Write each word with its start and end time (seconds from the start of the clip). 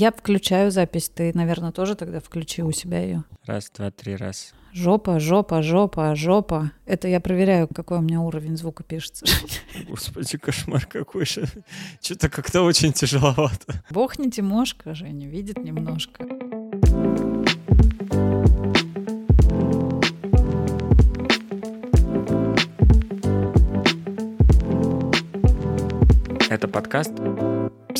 Я 0.00 0.12
включаю 0.12 0.70
запись, 0.70 1.08
ты, 1.12 1.32
наверное, 1.34 1.72
тоже 1.72 1.96
тогда 1.96 2.20
включи 2.20 2.62
у 2.62 2.70
себя 2.70 3.00
ее. 3.00 3.24
Раз, 3.46 3.68
два, 3.76 3.90
три, 3.90 4.14
раз. 4.14 4.54
Жопа, 4.72 5.18
жопа, 5.18 5.60
жопа, 5.60 6.14
жопа. 6.14 6.70
Это 6.86 7.08
я 7.08 7.18
проверяю, 7.18 7.66
какой 7.66 7.98
у 7.98 8.00
меня 8.00 8.20
уровень 8.20 8.56
звука 8.56 8.84
пишется. 8.84 9.26
Господи, 9.88 10.38
кошмар 10.38 10.86
какой 10.86 11.26
же. 11.26 11.48
Что-то 12.00 12.28
как-то 12.28 12.62
очень 12.62 12.92
тяжеловато. 12.92 13.82
Бог 13.90 14.20
не 14.20 14.30
Тимошка, 14.30 14.94
Женя, 14.94 15.26
видит 15.26 15.58
немножко. 15.64 16.24
Это 26.48 26.68
подкаст 26.68 27.14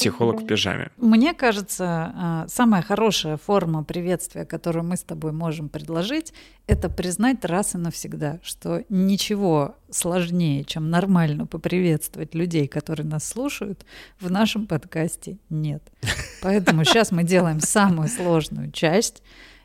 «Психолог 0.00 0.42
в 0.42 0.46
пижаме». 0.46 0.90
Мне 0.96 1.34
кажется, 1.34 2.12
а, 2.14 2.46
самая 2.48 2.82
хорошая 2.82 3.36
форма 3.36 3.84
приветствия, 3.84 4.44
которую 4.44 4.84
мы 4.84 4.96
с 4.96 5.02
тобой 5.02 5.32
можем 5.32 5.68
предложить, 5.68 6.32
это 6.66 6.88
признать 6.88 7.44
раз 7.44 7.74
и 7.74 7.78
навсегда, 7.78 8.40
что 8.42 8.84
ничего 8.88 9.76
сложнее, 9.90 10.64
чем 10.64 10.90
нормально 10.90 11.46
поприветствовать 11.46 12.34
людей, 12.34 12.68
которые 12.68 13.06
нас 13.06 13.26
слушают, 13.26 13.84
в 14.20 14.30
нашем 14.30 14.66
подкасте 14.66 15.38
нет. 15.50 15.82
Поэтому 16.42 16.84
сейчас 16.84 17.10
мы 17.10 17.24
делаем 17.24 17.60
самую 17.60 18.08
сложную 18.08 18.70
часть. 18.70 19.22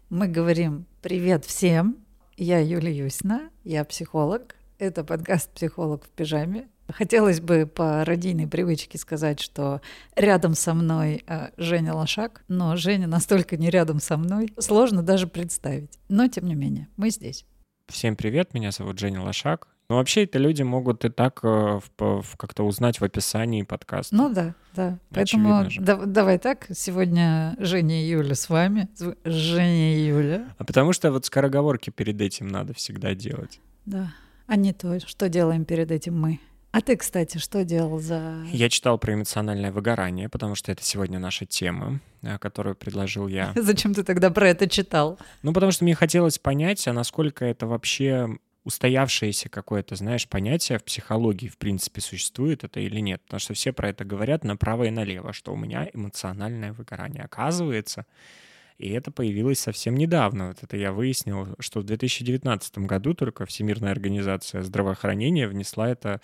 Мы 0.09 0.27
говорим 0.27 0.85
«Привет 1.01 1.45
всем!» 1.45 1.97
Я 2.35 2.59
Юлия 2.59 2.97
Юсина, 2.97 3.49
я 3.63 3.83
психолог. 3.83 4.55
Это 4.79 5.03
подкаст 5.03 5.51
«Психолог 5.51 6.03
в 6.03 6.09
пижаме». 6.09 6.67
Хотелось 6.95 7.41
бы 7.41 7.65
по 7.65 8.05
родийной 8.05 8.47
привычке 8.47 8.97
сказать, 8.97 9.39
что 9.39 9.81
рядом 10.15 10.53
со 10.53 10.73
мной 10.73 11.23
э, 11.25 11.49
Женя 11.57 11.93
Лошак, 11.93 12.43
но 12.47 12.75
Женя 12.75 13.07
настолько 13.07 13.57
не 13.57 13.69
рядом 13.69 13.99
со 13.99 14.17
мной, 14.17 14.53
сложно 14.59 15.01
даже 15.01 15.27
представить. 15.27 15.99
Но 16.09 16.27
тем 16.27 16.45
не 16.45 16.55
менее, 16.55 16.87
мы 16.97 17.09
здесь. 17.09 17.45
Всем 17.87 18.15
привет, 18.15 18.53
меня 18.53 18.71
зовут 18.71 18.99
Женя 18.99 19.21
Лошак. 19.21 19.67
Ну, 19.89 19.97
вообще, 19.97 20.23
это 20.23 20.39
люди 20.39 20.63
могут 20.63 21.03
и 21.03 21.09
так 21.09 21.41
э, 21.43 21.79
как-то 22.37 22.63
узнать 22.63 23.01
в 23.01 23.03
описании 23.03 23.63
подкаста. 23.63 24.15
Ну 24.15 24.33
да, 24.33 24.55
да. 24.75 24.97
Поэтому 25.09 25.67
да, 25.77 25.97
давай 25.97 26.39
так, 26.39 26.67
сегодня 26.73 27.55
Женя 27.59 28.01
и 28.01 28.07
Юля 28.07 28.33
с 28.33 28.49
вами. 28.49 28.87
Женя 29.25 29.97
и 29.97 30.07
Юля. 30.07 30.47
А 30.57 30.63
потому 30.63 30.93
что 30.93 31.11
вот 31.11 31.25
скороговорки 31.25 31.89
перед 31.89 32.21
этим 32.21 32.47
надо 32.47 32.73
всегда 32.73 33.13
делать. 33.13 33.59
Да, 33.85 34.13
а 34.47 34.55
не 34.55 34.71
то, 34.73 34.99
что 35.05 35.27
делаем 35.27 35.65
перед 35.65 35.91
этим 35.91 36.19
мы. 36.19 36.39
А 36.73 36.81
ты, 36.81 36.97
кстати, 36.97 37.37
что 37.37 37.63
делал 37.63 37.99
за... 37.99 38.43
Я 38.51 38.67
читал 38.67 38.97
про 38.97 39.13
эмоциональное 39.13 39.71
выгорание, 39.71 40.27
потому 40.27 40.55
что 40.55 40.71
это 40.71 40.83
сегодня 40.83 41.19
наша 41.19 41.45
тема, 41.45 41.99
э, 42.23 42.39
которую 42.39 42.75
предложил 42.75 43.27
я. 43.27 43.53
Зачем 43.55 43.93
ты 43.93 44.03
тогда 44.03 44.31
про 44.31 44.49
это 44.49 44.67
читал? 44.67 45.19
Ну, 45.43 45.53
потому 45.53 45.71
что 45.71 45.83
мне 45.83 45.93
хотелось 45.93 46.39
понять, 46.39 46.87
а 46.87 46.93
насколько 46.93 47.45
это 47.45 47.67
вообще 47.67 48.27
устоявшееся 48.63 49.49
какое-то, 49.49 49.95
знаешь, 49.95 50.27
понятие 50.27 50.79
в 50.79 50.83
психологии, 50.83 51.47
в 51.47 51.59
принципе, 51.59 52.01
существует 52.01 52.63
это 52.63 52.79
или 52.79 52.99
нет. 53.01 53.21
Потому 53.21 53.39
что 53.39 53.53
все 53.53 53.71
про 53.71 53.89
это 53.89 54.03
говорят 54.03 54.43
направо 54.43 54.85
и 54.85 54.89
налево, 54.89 55.31
что 55.31 55.53
у 55.53 55.55
меня 55.55 55.87
эмоциональное 55.93 56.73
выгорание. 56.73 57.21
Оказывается, 57.21 58.07
и 58.79 58.89
это 58.89 59.11
появилось 59.11 59.59
совсем 59.59 59.95
недавно. 59.95 60.47
Вот 60.47 60.63
это 60.63 60.75
я 60.75 60.91
выяснил, 60.91 61.55
что 61.59 61.81
в 61.81 61.83
2019 61.83 62.79
году 62.79 63.13
только 63.13 63.45
Всемирная 63.45 63.91
организация 63.91 64.63
здравоохранения 64.63 65.47
внесла 65.47 65.89
это 65.89 66.19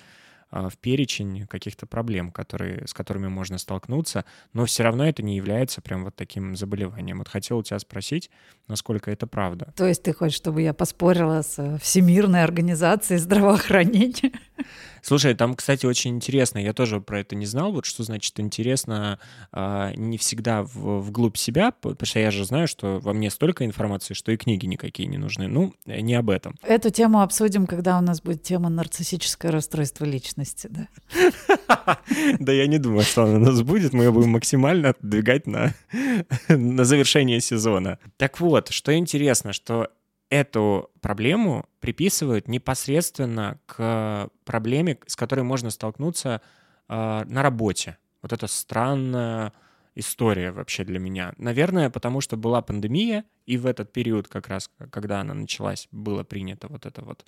в 0.52 0.78
перечень 0.78 1.46
каких-то 1.48 1.86
проблем, 1.86 2.32
которые, 2.32 2.88
с 2.88 2.94
которыми 2.94 3.28
можно 3.28 3.58
столкнуться, 3.58 4.26
но 4.54 4.66
все 4.66 4.84
равно 4.84 5.08
это 5.08 5.22
не 5.24 5.36
является 5.36 5.82
прям 5.82 6.04
вот 6.04 6.16
таким 6.16 6.56
заболеванием. 6.56 7.20
Вот 7.20 7.28
хотел 7.28 7.60
у 7.60 7.64
тебя 7.64 7.80
спросить, 7.80 8.30
насколько 8.68 9.12
это 9.12 9.28
правда. 9.28 9.74
То 9.76 9.88
есть 9.88 10.04
ты 10.04 10.14
хочешь, 10.14 10.38
чтобы 10.38 10.62
я 10.62 10.74
поспорила 10.74 11.42
с 11.42 11.78
Всемирной 11.82 12.44
организацией 12.44 13.20
здравоохранения? 13.20 14.32
Слушай, 15.02 15.34
там, 15.34 15.56
кстати, 15.56 15.86
очень 15.86 16.12
интересно, 16.12 16.60
я 16.60 16.74
тоже 16.74 17.00
про 17.02 17.22
это 17.22 17.36
не 17.36 17.46
знал, 17.46 17.72
вот 17.72 17.86
что 17.86 18.04
значит 18.04 18.40
интересно 18.40 19.20
э, 19.54 19.94
не 19.96 20.18
всегда 20.18 20.64
в, 20.64 21.02
вглубь 21.02 21.38
себя, 21.38 21.72
потому 21.72 22.06
что 22.06 22.20
я 22.20 22.32
же 22.32 22.46
знаю, 22.46 22.68
что 22.68 23.00
во 23.00 23.14
мне 23.14 23.30
столько 23.30 23.66
информации, 23.66 24.14
что 24.14 24.32
и 24.32 24.38
книги 24.38 24.66
никакие 24.66 25.08
не 25.08 25.18
нужны. 25.18 25.48
Ну, 25.48 25.74
не 25.86 26.16
об 26.16 26.30
этом. 26.30 26.56
Эту 26.62 26.90
тему 26.90 27.22
обсудим, 27.22 27.68
когда 27.68 27.98
у 27.98 28.02
нас 28.02 28.22
будет 28.22 28.44
тема 28.44 28.70
нарциссическое 28.70 29.52
расстройство 29.52 30.06
личности, 30.06 30.70
да? 30.70 30.88
Да 32.40 32.52
я 32.52 32.68
не 32.68 32.78
думаю, 32.78 33.04
что 33.04 33.24
она 33.24 33.36
у 33.36 33.40
нас 33.40 33.62
будет, 33.62 33.94
мы 33.94 34.06
ее 34.06 34.12
будем 34.12 34.30
максимально 34.30 34.90
отдвигать 34.90 35.48
на, 35.48 35.74
на 36.50 36.84
завершение 36.84 37.40
сезона. 37.42 38.00
Так 38.18 38.40
вот, 38.40 38.70
что 38.70 38.96
интересно, 38.96 39.54
что 39.54 39.90
эту 40.30 40.92
проблему 41.02 41.66
приписывают 41.80 42.48
непосредственно 42.48 43.60
к 43.66 44.30
проблеме, 44.46 44.98
с 45.08 45.16
которой 45.16 45.42
можно 45.42 45.70
столкнуться 45.70 46.42
э, 46.88 47.24
на 47.26 47.42
работе. 47.42 47.98
Вот 48.22 48.34
это 48.34 48.48
странная 48.48 49.54
история 49.96 50.52
вообще 50.52 50.84
для 50.84 51.00
меня. 51.00 51.34
Наверное, 51.38 51.90
потому 51.90 52.22
что 52.22 52.38
была 52.38 52.62
пандемия, 52.62 53.26
и 53.46 53.58
в 53.58 53.66
этот 53.66 53.92
период 53.92 54.28
как 54.28 54.48
раз, 54.48 54.70
когда 54.92 55.22
она 55.22 55.34
началась, 55.34 55.88
было 55.92 56.24
принято 56.24 56.68
вот 56.68 56.86
эта 56.86 57.04
вот 57.04 57.26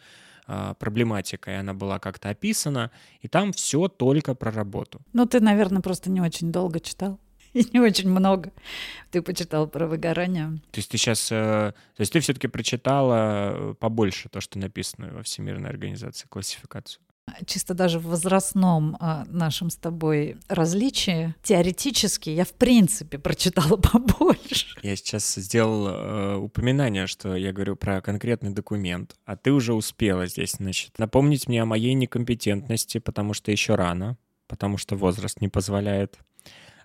э, 0.48 0.76
проблематика, 0.80 1.52
и 1.52 1.56
она 1.56 1.74
была 1.74 2.00
как-то 2.00 2.30
описана, 2.30 2.92
и 3.22 3.28
там 3.28 3.52
все 3.52 3.88
только 3.88 4.36
про 4.36 4.52
работу. 4.52 5.02
Ну, 5.14 5.26
ты, 5.26 5.40
наверное, 5.40 5.82
просто 5.82 6.12
не 6.12 6.22
очень 6.22 6.52
долго 6.52 6.80
читал. 6.80 7.20
и 7.54 7.66
не 7.74 7.80
очень 7.80 8.10
много. 8.10 8.52
Ты 9.12 9.22
почитал 9.22 9.68
про 9.68 9.88
выгорание. 9.88 10.60
То 10.72 10.80
есть 10.80 10.90
ты 10.90 10.98
сейчас, 10.98 11.32
э, 11.32 11.74
то 11.96 12.02
есть 12.02 12.14
ты 12.14 12.20
все-таки 12.20 12.48
прочитала 12.48 13.72
э, 13.72 13.74
побольше 13.80 14.30
то, 14.30 14.42
что 14.42 14.60
написано 14.60 15.12
во 15.14 15.24
Всемирной 15.24 15.70
организации 15.70 16.28
классификацию? 16.28 17.02
чисто 17.46 17.74
даже 17.74 18.00
в 18.00 18.08
возрастном 18.08 18.98
а, 19.00 19.26
нашем 19.28 19.70
с 19.70 19.76
тобой 19.76 20.38
различии, 20.48 21.34
теоретически 21.44 22.30
я 22.30 22.46
в 22.46 22.54
принципе 22.54 23.18
прочитала 23.18 23.78
побольше. 23.78 24.68
Я 24.82 24.96
сейчас 24.96 25.36
сделал 25.36 25.88
э, 25.88 26.36
упоминание, 26.38 27.08
что 27.08 27.36
я 27.36 27.54
говорю 27.54 27.76
про 27.76 28.02
конкретный 28.02 28.52
документ, 28.52 29.16
а 29.26 29.36
ты 29.36 29.52
уже 29.52 29.74
успела 29.74 30.28
здесь, 30.28 30.54
значит, 30.54 30.98
напомнить 31.00 31.48
мне 31.48 31.62
о 31.62 31.66
моей 31.66 31.94
некомпетентности, 31.94 32.98
потому 32.98 33.34
что 33.34 33.52
еще 33.52 33.76
рано, 33.76 34.18
потому 34.48 34.78
что 34.78 34.96
возраст 34.96 35.42
не 35.42 35.48
позволяет 35.48 36.18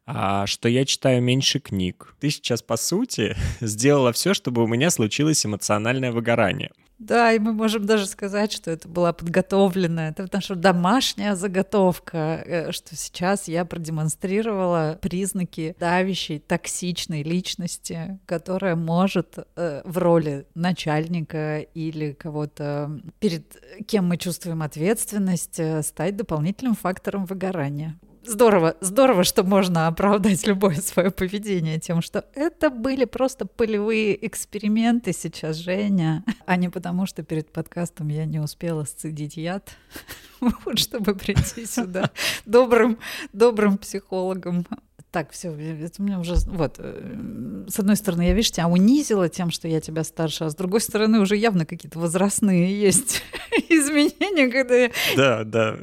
что 0.07 0.69
я 0.69 0.85
читаю 0.85 1.23
меньше 1.23 1.59
книг. 1.59 2.15
Ты 2.21 2.31
сейчас, 2.31 2.63
по 2.63 2.77
сути, 2.77 3.37
сделала 3.61 4.13
все, 4.13 4.35
чтобы 4.35 4.63
у 4.63 4.67
меня 4.67 4.91
случилось 4.91 5.45
эмоциональное 5.45 6.13
выгорание. 6.13 6.71
Да, 6.99 7.33
и 7.33 7.39
мы 7.39 7.53
можем 7.53 7.85
даже 7.85 8.07
сказать, 8.07 8.53
что 8.53 8.71
это 8.71 8.89
была 8.89 9.13
подготовленная, 9.13 10.11
это 10.11 10.27
наша 10.33 10.55
домашняя 10.55 11.35
заготовка, 11.35 12.43
э, 12.47 12.73
что 12.73 12.97
сейчас 12.97 13.49
я 13.49 13.67
продемонстрировала 13.67 14.99
признаки 15.03 15.77
давящей, 15.79 16.39
токсичной 16.39 17.23
личности, 17.23 18.19
которая 18.25 18.77
может 18.77 19.39
э, 19.57 19.83
в 19.85 19.99
роли 19.99 20.47
начальника 20.55 21.59
или 21.59 22.13
кого-то, 22.13 22.99
перед 23.21 23.63
кем 23.87 24.07
мы 24.07 24.17
чувствуем 24.17 24.63
ответственность, 24.63 25.61
э, 25.61 25.83
стать 25.83 26.17
дополнительным 26.17 26.75
фактором 26.75 27.27
выгорания 27.27 27.99
здорово, 28.27 28.77
здорово, 28.81 29.25
что 29.25 29.43
можно 29.45 29.87
оправдать 29.87 30.47
любое 30.47 30.77
свое 30.77 31.11
поведение 31.11 31.79
тем, 31.79 32.03
что 32.03 32.25
это 32.35 32.71
были 32.71 33.05
просто 33.05 33.47
полевые 33.47 34.27
эксперименты 34.27 35.13
сейчас, 35.13 35.57
Женя, 35.57 36.25
а 36.45 36.57
не 36.57 36.69
потому, 36.69 37.07
что 37.07 37.23
перед 37.23 37.53
подкастом 37.53 38.09
я 38.09 38.25
не 38.25 38.39
успела 38.39 38.85
сцедить 38.85 39.37
яд, 39.37 39.77
вот 40.41 40.79
чтобы 40.79 41.15
прийти 41.15 41.67
сюда 41.67 42.11
добрым, 42.47 42.99
добрым 43.33 43.79
психологом 43.79 44.67
так, 45.11 45.31
все, 45.31 45.51
это 45.51 46.03
у 46.03 46.05
меня 46.05 46.19
уже, 46.19 46.35
вот, 46.47 46.77
э, 46.79 47.65
с 47.69 47.79
одной 47.79 47.97
стороны, 47.97 48.23
я, 48.23 48.35
видишь, 48.35 48.51
тебя 48.51 48.69
унизила 48.69 49.29
тем, 49.29 49.51
что 49.51 49.67
я 49.67 49.81
тебя 49.81 50.05
старше, 50.05 50.45
а 50.45 50.51
с 50.51 50.55
другой 50.55 50.81
стороны, 50.81 51.21
уже 51.21 51.37
явно 51.37 51.65
какие-то 51.65 51.99
возрастные 51.99 52.79
есть 52.79 53.23
изменения, 53.69 54.49
когда 54.49 54.75
я... 54.75 54.91
Да, 55.17 55.45
да. 55.45 55.77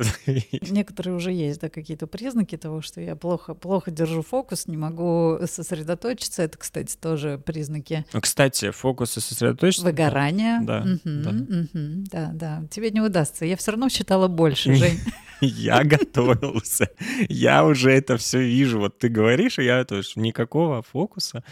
Некоторые 0.69 1.15
уже 1.15 1.31
есть, 1.31 1.61
да, 1.61 1.69
какие-то 1.69 2.05
признаки 2.05 2.57
того, 2.57 2.81
что 2.81 3.01
я 3.01 3.15
плохо, 3.15 3.55
плохо 3.55 3.91
держу 3.91 4.21
фокус, 4.21 4.67
не 4.67 4.77
могу 4.77 5.39
сосредоточиться. 5.45 6.43
Это, 6.43 6.57
кстати, 6.57 6.95
тоже 6.95 7.41
признаки. 7.43 8.05
Ну, 8.13 8.21
кстати, 8.21 8.71
фокус 8.71 9.17
и 9.17 9.19
сосредоточиться... 9.19 9.85
Выгорание. 9.85 10.59
Да, 10.61 10.81
угу, 10.81 10.99
да. 11.03 11.29
Угу, 11.29 12.03
да, 12.11 12.31
да. 12.33 12.63
Тебе 12.69 12.91
не 12.91 13.01
удастся. 13.01 13.45
Я 13.45 13.57
все 13.57 13.71
равно 13.71 13.89
читала 13.89 14.27
больше, 14.27 14.73
Жень. 14.75 14.99
Я 15.41 15.83
готовился. 15.83 16.89
Я 17.27 17.65
уже 17.65 17.91
это 17.91 18.17
все 18.17 18.39
вижу. 18.39 18.79
Вот 18.79 18.97
ты 18.97 19.09
говоришь, 19.09 19.22
и 19.59 19.63
я 19.63 19.83
то 19.85 19.95
есть 19.95 20.15
никакого 20.15 20.81
фокуса 20.81 21.43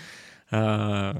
А, 0.53 1.13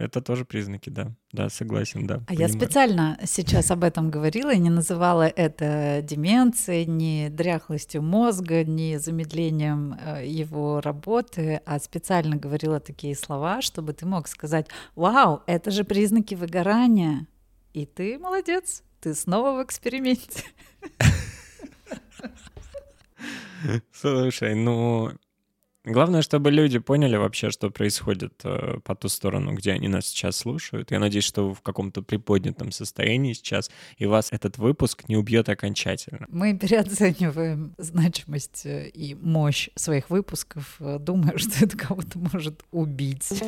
это 0.00 0.22
тоже 0.22 0.46
признаки, 0.46 0.88
да. 0.88 1.12
Да, 1.32 1.50
согласен, 1.50 2.06
да. 2.06 2.22
А 2.26 2.32
я 2.32 2.48
специально 2.48 3.18
сейчас 3.26 3.70
об 3.70 3.84
этом 3.84 4.10
говорила 4.10 4.50
и 4.50 4.58
не 4.58 4.70
называла 4.70 5.28
это 5.28 6.00
деменцией, 6.02 6.86
ни 6.86 7.28
дряхлостью 7.28 8.00
мозга, 8.00 8.64
ни 8.64 8.96
замедлением 8.96 9.92
э, 9.92 10.26
его 10.26 10.80
работы, 10.80 11.60
а 11.66 11.78
специально 11.80 12.36
говорила 12.36 12.80
такие 12.80 13.14
слова, 13.14 13.60
чтобы 13.60 13.92
ты 13.92 14.06
мог 14.06 14.26
сказать, 14.26 14.68
вау, 14.94 15.42
это 15.46 15.70
же 15.70 15.84
признаки 15.84 16.34
выгорания. 16.34 17.26
И 17.74 17.84
ты 17.84 18.18
молодец, 18.18 18.82
ты 19.00 19.14
снова 19.14 19.60
в 19.60 19.62
эксперименте. 19.62 20.44
Слушай, 23.92 24.54
ну, 24.54 25.12
Главное, 25.88 26.20
чтобы 26.20 26.50
люди 26.50 26.78
поняли 26.78 27.16
вообще, 27.16 27.48
что 27.50 27.70
происходит 27.70 28.42
э, 28.44 28.78
по 28.84 28.94
ту 28.94 29.08
сторону, 29.08 29.54
где 29.54 29.72
они 29.72 29.88
нас 29.88 30.06
сейчас 30.06 30.36
слушают. 30.36 30.90
Я 30.90 30.98
надеюсь, 30.98 31.24
что 31.24 31.48
вы 31.48 31.54
в 31.54 31.62
каком-то 31.62 32.02
приподнятом 32.02 32.72
состоянии 32.72 33.32
сейчас, 33.32 33.70
и 33.96 34.04
вас 34.04 34.28
этот 34.30 34.58
выпуск 34.58 35.08
не 35.08 35.16
убьет 35.16 35.48
окончательно. 35.48 36.26
Мы 36.28 36.54
переоцениваем 36.58 37.74
значимость 37.78 38.66
э, 38.66 38.88
и 38.88 39.14
мощь 39.14 39.70
своих 39.76 40.10
выпусков, 40.10 40.76
э, 40.80 40.98
думая, 41.00 41.38
что 41.38 41.64
это 41.64 41.74
кого-то 41.78 42.18
может 42.18 42.64
убить. 42.70 43.42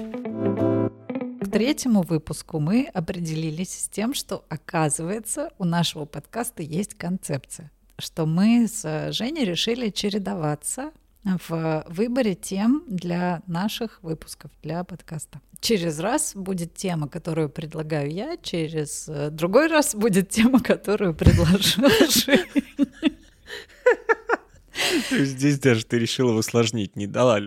К 1.42 1.50
третьему 1.52 2.02
выпуску 2.02 2.58
мы 2.58 2.88
определились 2.94 3.82
с 3.82 3.88
тем, 3.88 4.14
что, 4.14 4.46
оказывается, 4.48 5.50
у 5.58 5.64
нашего 5.64 6.06
подкаста 6.06 6.62
есть 6.62 6.94
концепция 6.94 7.70
что 7.98 8.24
мы 8.24 8.66
с 8.66 9.12
Женей 9.12 9.44
решили 9.44 9.90
чередоваться 9.90 10.90
в 11.24 11.84
выборе 11.88 12.34
тем 12.34 12.84
для 12.88 13.42
наших 13.46 14.02
выпусков, 14.02 14.50
для 14.62 14.84
подкаста. 14.84 15.40
Через 15.60 15.98
раз 16.00 16.32
будет 16.34 16.74
тема, 16.74 17.08
которую 17.08 17.50
предлагаю 17.50 18.10
я, 18.10 18.36
через 18.38 19.08
э, 19.08 19.30
другой 19.30 19.68
раз 19.68 19.94
будет 19.94 20.30
тема, 20.30 20.60
которую 20.60 21.14
предложила 21.14 21.90
Здесь 25.10 25.58
даже 25.58 25.84
ты 25.84 25.98
решила 25.98 26.32
усложнить, 26.32 26.96
не 26.96 27.06
дала, 27.06 27.40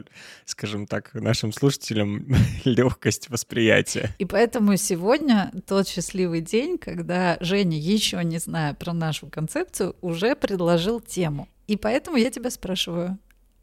скажем 0.46 0.86
так, 0.86 1.14
нашим 1.14 1.52
слушателям 1.52 2.28
легкость 2.64 3.30
восприятия. 3.30 4.14
И 4.20 4.26
поэтому 4.26 4.78
сегодня 4.78 5.52
тот 5.66 5.88
счастливый 5.88 6.42
день, 6.42 6.78
когда 6.78 7.38
Женя, 7.40 7.80
еще 7.80 8.24
не 8.24 8.38
зная 8.38 8.74
про 8.74 8.94
нашу 8.94 9.28
концепцию, 9.28 9.96
уже 10.02 10.36
предложил 10.36 11.00
тему. 11.00 11.48
И 11.68 11.78
поэтому 11.78 12.18
я 12.18 12.30
тебя 12.30 12.50
спрашиваю, 12.52 13.18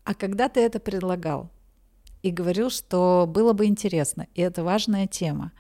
а 0.05 0.15
когда 0.15 0.49
ты 0.49 0.61
это 0.61 0.81
предлагал 0.81 1.51
и 2.23 2.31
говорил, 2.31 2.71
что 2.71 3.27
было 3.29 3.53
бы 3.53 3.67
интересно, 3.67 4.27
и 4.35 4.43
это 4.43 4.63
важная 4.65 5.07
тема, 5.07 5.53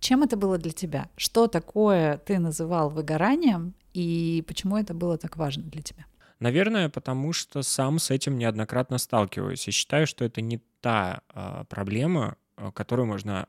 чем 0.00 0.22
это 0.22 0.36
было 0.36 0.58
для 0.58 0.72
тебя? 0.72 1.08
Что 1.16 1.46
такое 1.46 2.18
ты 2.18 2.38
называл 2.38 2.90
выгоранием, 2.90 3.74
и 3.94 4.44
почему 4.46 4.76
это 4.76 4.94
было 4.94 5.18
так 5.18 5.36
важно 5.36 5.64
для 5.64 5.82
тебя? 5.82 6.06
Наверное, 6.40 6.88
потому 6.88 7.32
что 7.32 7.62
сам 7.62 7.98
с 7.98 8.10
этим 8.10 8.38
неоднократно 8.38 8.98
сталкиваюсь 8.98 9.66
и 9.66 9.72
считаю, 9.72 10.06
что 10.06 10.24
это 10.24 10.40
не 10.40 10.58
та 10.80 11.22
э, 11.34 11.64
проблема, 11.68 12.36
которую 12.74 13.06
можно 13.06 13.46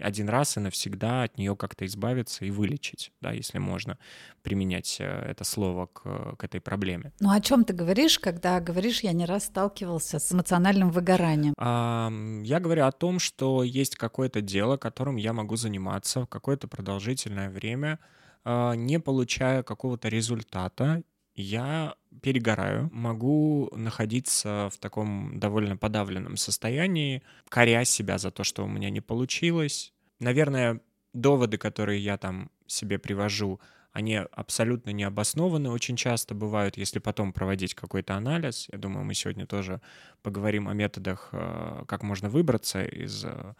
один 0.00 0.28
раз 0.28 0.56
и 0.56 0.60
навсегда 0.60 1.22
от 1.24 1.38
нее 1.38 1.56
как-то 1.56 1.86
избавиться 1.86 2.44
и 2.44 2.50
вылечить, 2.50 3.12
да, 3.20 3.32
если 3.32 3.58
можно 3.58 3.98
применять 4.42 4.96
э, 5.00 5.04
это 5.04 5.44
слово 5.44 5.86
к, 5.86 6.36
к 6.36 6.44
этой 6.44 6.60
проблеме. 6.60 7.12
Ну 7.20 7.30
о 7.30 7.40
чем 7.40 7.64
ты 7.64 7.72
говоришь, 7.72 8.18
когда 8.18 8.60
говоришь, 8.60 9.00
я 9.00 9.12
не 9.12 9.24
раз 9.24 9.44
сталкивался 9.44 10.18
с 10.18 10.32
эмоциональным 10.32 10.90
выгоранием? 10.90 11.54
А, 11.56 12.10
я 12.42 12.60
говорю 12.60 12.86
о 12.86 12.92
том, 12.92 13.18
что 13.18 13.62
есть 13.62 13.96
какое-то 13.96 14.40
дело, 14.40 14.76
которым 14.76 15.16
я 15.16 15.32
могу 15.32 15.56
заниматься 15.56 16.26
какое-то 16.26 16.68
продолжительное 16.68 17.50
время, 17.50 17.98
а, 18.44 18.74
не 18.74 18.98
получая 18.98 19.62
какого-то 19.62 20.08
результата, 20.08 21.02
я 21.40 21.94
перегораю, 22.22 22.90
могу 22.92 23.70
находиться 23.74 24.68
в 24.72 24.78
таком 24.78 25.38
довольно 25.38 25.76
подавленном 25.76 26.36
состоянии, 26.36 27.22
коря 27.48 27.84
себя 27.84 28.18
за 28.18 28.30
то, 28.30 28.44
что 28.44 28.64
у 28.64 28.68
меня 28.68 28.90
не 28.90 29.00
получилось. 29.00 29.92
Наверное, 30.18 30.80
доводы, 31.12 31.58
которые 31.58 32.00
я 32.02 32.18
там 32.18 32.50
себе 32.66 32.98
привожу, 32.98 33.60
они 33.92 34.16
абсолютно 34.16 34.90
не 34.90 35.02
обоснованы 35.02 35.70
очень 35.70 35.96
часто 35.96 36.34
бывают, 36.34 36.76
если 36.76 37.00
потом 37.00 37.32
проводить 37.32 37.74
какой-то 37.74 38.14
анализ. 38.14 38.68
Я 38.70 38.78
думаю, 38.78 39.04
мы 39.04 39.14
сегодня 39.14 39.46
тоже 39.46 39.80
поговорим 40.22 40.68
о 40.68 40.74
методах, 40.74 41.30
э, 41.32 41.84
как 41.88 42.02
можно 42.04 42.28
выбраться 42.28 42.84
из 42.84 43.24
э, 43.24 43.54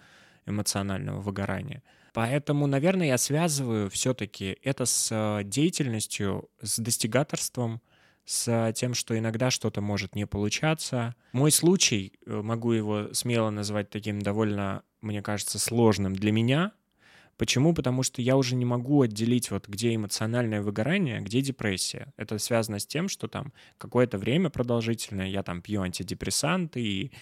эмоционального 0.47 1.21
выгорания. 1.21 1.83
Поэтому, 2.13 2.67
наверное, 2.67 3.09
я 3.09 3.19
связываю 3.19 3.91
все-таки 3.91 4.59
это 4.63 4.85
с 4.85 5.09
э, 5.11 5.45
деятельностью, 5.45 6.49
с 6.61 6.79
достигаторством, 6.79 7.81
с 8.25 8.73
тем, 8.75 8.95
что 8.95 9.19
иногда 9.19 9.51
что-то 9.51 9.81
может 9.81 10.15
не 10.15 10.27
получаться. 10.27 11.15
Мой 11.33 11.51
случай, 11.51 12.13
э, 12.27 12.41
могу 12.43 12.73
его 12.73 13.13
смело 13.13 13.51
назвать 13.51 13.91
таким 13.91 14.21
довольно, 14.23 14.83
мне 15.01 15.23
кажется, 15.23 15.59
сложным 15.59 16.15
для 16.15 16.33
меня. 16.33 16.73
Почему? 17.41 17.73
Потому 17.73 18.03
что 18.03 18.21
я 18.21 18.37
уже 18.37 18.55
не 18.55 18.67
могу 18.67 19.01
отделить, 19.01 19.51
вот 19.51 19.67
где 19.67 19.95
эмоциональное 19.95 20.61
выгорание, 20.61 21.17
а 21.17 21.21
где 21.23 21.41
депрессия. 21.41 22.13
Это 22.19 22.37
связано 22.37 22.79
с 22.79 22.87
тем, 22.87 23.09
что 23.09 23.29
там 23.29 23.55
какое-то 23.79 24.19
время 24.19 24.51
продолжительное 24.51 25.27
я 25.27 25.43
там 25.43 25.63
пью 25.63 25.81
антидепрессанты 25.81 26.83
и 26.83 27.13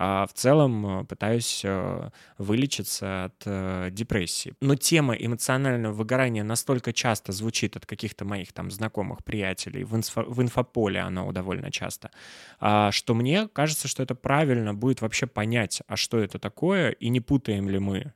а 0.00 0.26
в 0.26 0.32
целом 0.32 1.02
э, 1.02 1.04
пытаюсь 1.04 1.62
э, 1.64 2.10
вылечиться 2.38 3.26
от 3.26 3.42
э, 3.46 3.88
депрессии. 3.92 4.54
Но 4.60 4.74
тема 4.74 5.14
эмоционального 5.14 5.92
выгорания 5.92 6.42
настолько 6.42 6.92
часто 6.92 7.32
звучит 7.32 7.76
от 7.76 7.86
каких-то 7.86 8.24
моих 8.24 8.52
там 8.52 8.72
знакомых, 8.72 9.24
приятелей, 9.24 9.84
в, 9.84 9.94
инфо, 9.96 10.22
в 10.22 10.40
инфополе 10.40 11.00
оно 11.00 11.30
довольно 11.32 11.70
часто, 11.72 12.10
а, 12.60 12.92
что 12.92 13.14
мне 13.14 13.48
кажется, 13.48 13.88
что 13.88 14.02
это 14.02 14.14
правильно 14.14 14.72
будет 14.72 15.02
вообще 15.02 15.26
понять, 15.26 15.82
а 15.86 15.96
что 15.96 16.18
это 16.18 16.38
такое, 16.38 16.90
и 16.90 17.08
не 17.08 17.20
путаем 17.20 17.68
ли 17.68 17.78
мы 17.80 18.12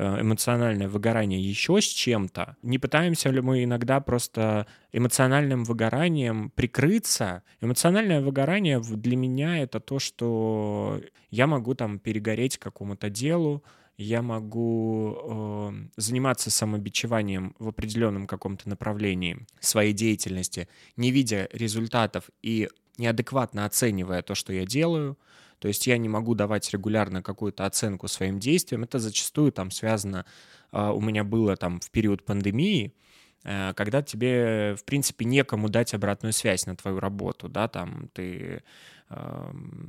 эмоциональное 0.00 0.88
выгорание 0.88 1.40
еще 1.40 1.80
с 1.80 1.84
чем-то, 1.84 2.56
не 2.62 2.78
пытаемся 2.78 3.30
ли 3.30 3.40
мы 3.40 3.64
иногда 3.64 4.00
просто 4.00 4.66
эмоциональным 4.92 5.64
выгоранием 5.64 6.50
прикрыться? 6.50 7.42
Эмоциональное 7.60 8.20
выгорание 8.20 8.80
для 8.80 9.16
меня 9.16 9.58
это 9.62 9.80
то, 9.80 9.98
что 9.98 11.00
я 11.30 11.46
могу 11.46 11.74
там 11.74 11.98
перегореть 11.98 12.58
какому-то 12.58 13.10
делу, 13.10 13.62
я 13.96 14.22
могу 14.22 15.18
э, 15.22 15.72
заниматься 15.96 16.50
самобичеванием 16.50 17.54
в 17.58 17.68
определенном 17.68 18.26
каком-то 18.26 18.68
направлении 18.68 19.46
своей 19.60 19.92
деятельности, 19.92 20.68
не 20.96 21.10
видя 21.10 21.48
результатов 21.52 22.30
и 22.40 22.68
неадекватно 22.96 23.66
оценивая 23.66 24.22
то, 24.22 24.34
что 24.34 24.52
я 24.54 24.64
делаю, 24.64 25.18
то 25.60 25.68
есть 25.68 25.86
я 25.86 25.98
не 25.98 26.08
могу 26.08 26.34
давать 26.34 26.68
регулярно 26.72 27.22
какую-то 27.22 27.66
оценку 27.66 28.08
своим 28.08 28.40
действиям. 28.40 28.82
Это 28.82 28.98
зачастую 28.98 29.52
там 29.52 29.70
связано, 29.70 30.24
а, 30.72 30.92
у 30.92 31.00
меня 31.00 31.22
было 31.22 31.54
там 31.56 31.80
в 31.80 31.90
период 31.90 32.24
пандемии, 32.24 32.94
когда 33.42 34.02
тебе, 34.02 34.74
в 34.76 34.84
принципе, 34.84 35.24
некому 35.24 35.68
дать 35.68 35.94
обратную 35.94 36.32
связь 36.32 36.66
на 36.66 36.76
твою 36.76 37.00
работу, 37.00 37.48
да, 37.48 37.68
там 37.68 38.08
ты 38.12 38.62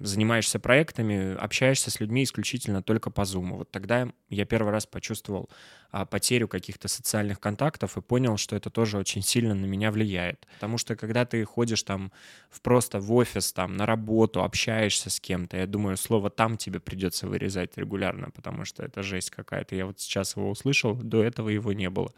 занимаешься 0.01 0.59
проектами, 0.59 1.35
общаешься 1.35 1.91
с 1.91 1.99
людьми 1.99 2.23
исключительно 2.23 2.81
только 2.81 3.11
по 3.11 3.21
Zoom. 3.21 3.57
Вот 3.57 3.69
тогда 3.69 4.07
я 4.29 4.45
первый 4.45 4.71
раз 4.71 4.87
почувствовал 4.87 5.47
а, 5.91 6.05
потерю 6.05 6.47
каких-то 6.47 6.87
социальных 6.87 7.39
контактов 7.39 7.97
и 7.97 8.01
понял, 8.01 8.37
что 8.37 8.55
это 8.55 8.71
тоже 8.71 8.97
очень 8.97 9.21
сильно 9.21 9.53
на 9.53 9.65
меня 9.65 9.91
влияет. 9.91 10.47
Потому 10.55 10.79
что 10.79 10.95
когда 10.95 11.25
ты 11.25 11.43
ходишь 11.45 11.83
там 11.83 12.11
в 12.49 12.61
просто 12.61 12.99
в 12.99 13.13
офис, 13.13 13.53
там 13.53 13.77
на 13.77 13.85
работу, 13.85 14.43
общаешься 14.43 15.11
с 15.11 15.19
кем-то, 15.19 15.55
я 15.55 15.67
думаю, 15.67 15.97
слово 15.97 16.31
«там» 16.31 16.57
тебе 16.57 16.79
придется 16.79 17.27
вырезать 17.27 17.77
регулярно, 17.77 18.31
потому 18.31 18.65
что 18.65 18.83
это 18.83 19.03
жесть 19.03 19.29
какая-то. 19.29 19.75
Я 19.75 19.85
вот 19.85 19.99
сейчас 19.99 20.35
его 20.35 20.49
услышал, 20.49 20.95
до 20.95 21.23
этого 21.23 21.49
его 21.49 21.73
не 21.73 21.91
было. 21.91 22.11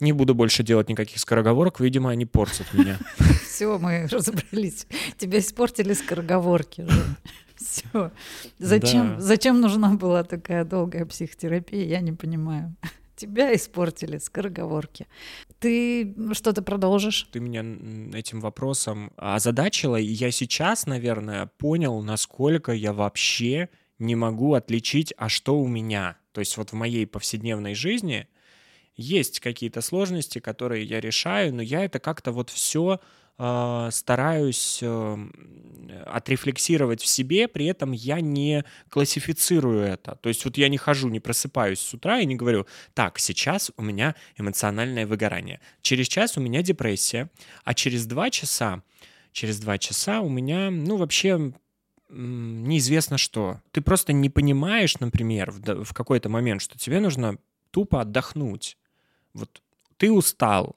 Не 0.00 0.12
буду 0.12 0.34
больше 0.34 0.62
делать 0.62 0.88
никаких 0.88 1.18
скороговорок, 1.18 1.78
видимо, 1.78 2.10
они 2.10 2.24
портят 2.24 2.72
меня. 2.72 2.98
Все, 3.46 3.78
мы 3.78 4.06
разобрались. 4.10 4.86
Тебя 5.18 5.38
испортили 5.38 5.92
скороговорки. 5.92 6.86
Все. 7.54 8.10
Зачем, 8.58 9.20
зачем 9.20 9.60
нужна 9.60 9.90
была 9.94 10.24
такая 10.24 10.64
долгая 10.64 11.04
психотерапия, 11.04 11.84
я 11.84 12.00
не 12.00 12.12
понимаю. 12.12 12.74
Тебя 13.16 13.54
испортили 13.54 14.16
скороговорки. 14.16 15.06
Ты 15.58 16.14
что-то 16.32 16.62
продолжишь? 16.62 17.28
Ты 17.30 17.40
меня 17.40 17.60
этим 18.18 18.40
вопросом 18.40 19.12
озадачила, 19.16 19.96
и 19.96 20.06
я 20.06 20.30
сейчас, 20.30 20.86
наверное, 20.86 21.50
понял, 21.58 22.00
насколько 22.00 22.72
я 22.72 22.94
вообще 22.94 23.68
не 23.98 24.14
могу 24.14 24.54
отличить, 24.54 25.12
а 25.18 25.28
что 25.28 25.60
у 25.60 25.68
меня. 25.68 26.16
То 26.32 26.38
есть 26.40 26.56
вот 26.56 26.70
в 26.70 26.72
моей 26.72 27.06
повседневной 27.06 27.74
жизни— 27.74 28.26
есть 29.00 29.40
какие-то 29.40 29.80
сложности, 29.80 30.38
которые 30.38 30.84
я 30.84 31.00
решаю, 31.00 31.54
но 31.54 31.62
я 31.62 31.84
это 31.84 31.98
как-то 31.98 32.32
вот 32.32 32.50
все 32.50 33.00
э, 33.38 33.88
стараюсь 33.90 34.80
э, 34.82 35.16
отрефлексировать 36.06 37.00
в 37.00 37.06
себе, 37.06 37.48
при 37.48 37.66
этом 37.66 37.92
я 37.92 38.20
не 38.20 38.64
классифицирую 38.88 39.80
это. 39.82 40.16
То 40.16 40.28
есть 40.28 40.44
вот 40.44 40.58
я 40.58 40.68
не 40.68 40.76
хожу, 40.76 41.08
не 41.08 41.20
просыпаюсь 41.20 41.80
с 41.80 41.94
утра 41.94 42.20
и 42.20 42.26
не 42.26 42.36
говорю, 42.36 42.66
так, 42.94 43.18
сейчас 43.18 43.72
у 43.76 43.82
меня 43.82 44.14
эмоциональное 44.36 45.06
выгорание, 45.06 45.60
через 45.82 46.06
час 46.06 46.36
у 46.36 46.40
меня 46.40 46.62
депрессия, 46.62 47.30
а 47.64 47.74
через 47.74 48.06
два 48.06 48.30
часа, 48.30 48.82
через 49.32 49.58
два 49.58 49.78
часа 49.78 50.20
у 50.20 50.28
меня, 50.28 50.70
ну, 50.70 50.96
вообще 50.96 51.52
неизвестно 52.12 53.18
что. 53.18 53.60
Ты 53.70 53.80
просто 53.80 54.12
не 54.12 54.28
понимаешь, 54.28 54.98
например, 54.98 55.52
в 55.52 55.94
какой-то 55.94 56.28
момент, 56.28 56.60
что 56.60 56.76
тебе 56.78 57.00
нужно 57.00 57.38
тупо 57.70 58.00
отдохнуть. 58.00 58.76
Вот 59.34 59.62
ты 59.96 60.10
устал, 60.10 60.76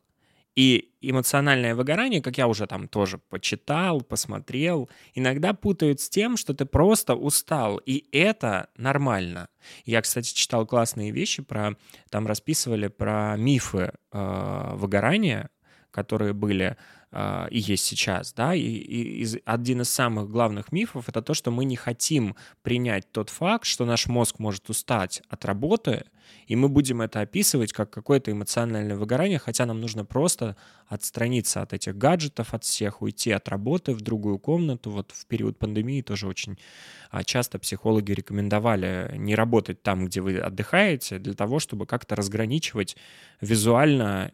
и 0.55 0.91
эмоциональное 1.01 1.73
выгорание, 1.73 2.21
как 2.21 2.37
я 2.37 2.47
уже 2.47 2.67
там 2.67 2.87
тоже 2.87 3.17
почитал, 3.17 4.01
посмотрел, 4.01 4.89
иногда 5.15 5.53
путают 5.53 5.99
с 5.99 6.09
тем, 6.09 6.37
что 6.37 6.53
ты 6.53 6.65
просто 6.65 7.15
устал, 7.15 7.77
и 7.77 8.05
это 8.11 8.69
нормально. 8.77 9.49
Я, 9.85 10.01
кстати, 10.01 10.33
читал 10.33 10.67
классные 10.67 11.11
вещи 11.11 11.41
про, 11.41 11.75
там 12.09 12.27
расписывали 12.27 12.87
про 12.87 13.35
мифы 13.35 13.93
э, 14.11 14.71
выгорания, 14.75 15.49
которые 15.89 16.33
были 16.33 16.77
э, 17.13 17.47
и 17.51 17.59
есть 17.59 17.85
сейчас, 17.85 18.33
да, 18.33 18.53
и, 18.55 18.61
и 18.61 19.21
из, 19.21 19.37
один 19.45 19.81
из 19.81 19.89
самых 19.89 20.29
главных 20.29 20.71
мифов 20.71 21.09
это 21.09 21.21
то, 21.21 21.33
что 21.33 21.51
мы 21.51 21.65
не 21.65 21.75
хотим 21.75 22.35
принять 22.61 23.11
тот 23.11 23.29
факт, 23.29 23.65
что 23.65 23.85
наш 23.85 24.07
мозг 24.07 24.39
может 24.39 24.69
устать 24.69 25.21
от 25.29 25.45
работы, 25.45 26.05
и 26.47 26.55
мы 26.55 26.69
будем 26.69 27.01
это 27.01 27.21
описывать 27.21 27.73
как 27.73 27.89
какое-то 27.89 28.31
эмоциональное 28.31 28.97
выгорание, 28.97 29.39
хотя 29.39 29.65
нам 29.65 29.79
нужно 29.81 30.05
просто 30.05 30.55
отстраниться 30.87 31.61
от 31.61 31.73
этих 31.73 31.97
гаджетов, 31.97 32.53
от 32.53 32.63
всех, 32.63 33.01
уйти 33.01 33.31
от 33.31 33.47
работы 33.49 33.93
в 33.93 34.01
другую 34.01 34.39
комнату. 34.39 34.91
Вот 34.91 35.11
в 35.11 35.25
период 35.25 35.57
пандемии 35.57 36.01
тоже 36.01 36.27
очень 36.27 36.59
а, 37.11 37.23
часто 37.23 37.59
психологи 37.59 38.11
рекомендовали 38.11 39.13
не 39.17 39.35
работать 39.35 39.81
там, 39.81 40.05
где 40.05 40.21
вы 40.21 40.37
отдыхаете, 40.37 41.19
для 41.19 41.33
того, 41.33 41.59
чтобы 41.59 41.85
как-то 41.85 42.15
разграничивать 42.15 42.97
визуально 43.41 44.31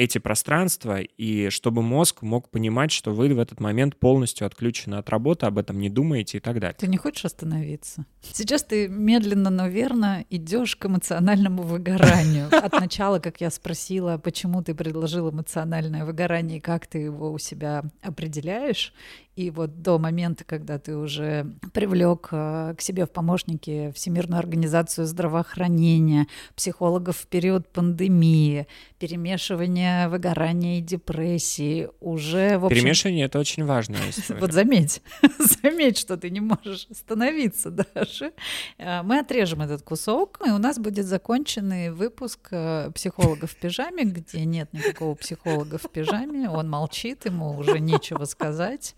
эти 0.00 0.16
пространства, 0.16 1.00
и 1.00 1.50
чтобы 1.50 1.82
мозг 1.82 2.22
мог 2.22 2.48
понимать, 2.48 2.90
что 2.90 3.12
вы 3.12 3.34
в 3.34 3.38
этот 3.38 3.60
момент 3.60 3.96
полностью 3.96 4.46
отключены 4.46 4.94
от 4.94 5.10
работы, 5.10 5.44
об 5.44 5.58
этом 5.58 5.78
не 5.78 5.90
думаете 5.90 6.38
и 6.38 6.40
так 6.40 6.58
далее. 6.58 6.74
Ты 6.78 6.86
не 6.86 6.96
хочешь 6.96 7.26
остановиться? 7.26 8.06
Сейчас 8.22 8.64
ты 8.64 8.88
медленно, 8.88 9.50
но 9.50 9.68
верно 9.68 10.24
идешь 10.30 10.76
к 10.76 10.86
эмоциональному 10.86 11.62
выгоранию. 11.64 12.48
От 12.50 12.72
начала, 12.72 13.18
как 13.18 13.42
я 13.42 13.50
спросила, 13.50 14.16
почему 14.16 14.62
ты 14.62 14.74
предложил 14.74 15.30
эмоциональное 15.30 16.06
выгорание 16.06 16.58
и 16.58 16.60
как 16.62 16.86
ты 16.86 16.98
его 16.98 17.30
у 17.30 17.38
себя 17.38 17.82
определяешь, 18.00 18.94
и 19.36 19.50
вот 19.50 19.80
до 19.82 19.98
момента, 19.98 20.44
когда 20.44 20.78
ты 20.78 20.96
уже 20.96 21.46
привлек 21.72 22.28
э, 22.32 22.74
к 22.76 22.80
себе 22.80 23.06
в 23.06 23.10
помощники 23.10 23.92
Всемирную 23.94 24.38
организацию 24.38 25.06
здравоохранения, 25.06 26.26
психологов 26.56 27.16
в 27.16 27.26
период 27.26 27.68
пандемии, 27.68 28.66
перемешивание 28.98 30.08
выгорания 30.08 30.78
и 30.78 30.82
депрессии, 30.82 31.88
уже 32.00 32.58
в 32.58 32.66
общем... 32.66 32.76
Перемешивание— 32.76 33.24
это 33.26 33.38
очень 33.38 33.62
история. 34.10 34.40
Вот 34.40 34.52
заметь, 34.52 35.00
заметь, 35.62 35.96
что 35.96 36.16
ты 36.16 36.28
не 36.28 36.40
можешь 36.40 36.88
остановиться 36.90 37.70
даже. 37.70 38.32
Э, 38.78 39.02
мы 39.02 39.20
отрежем 39.20 39.62
этот 39.62 39.82
кусок, 39.82 40.40
и 40.44 40.50
у 40.50 40.58
нас 40.58 40.78
будет 40.78 41.06
законченный 41.06 41.92
выпуск 41.92 42.48
э, 42.50 42.90
«Психолога 42.94 43.46
в 43.46 43.54
пижаме», 43.54 44.04
где 44.04 44.44
нет 44.44 44.72
никакого 44.72 45.14
психолога 45.14 45.78
в 45.78 45.88
пижаме, 45.88 46.50
он 46.50 46.68
молчит, 46.68 47.24
ему 47.26 47.56
уже 47.56 47.78
нечего 47.78 48.24
сказать 48.24 48.94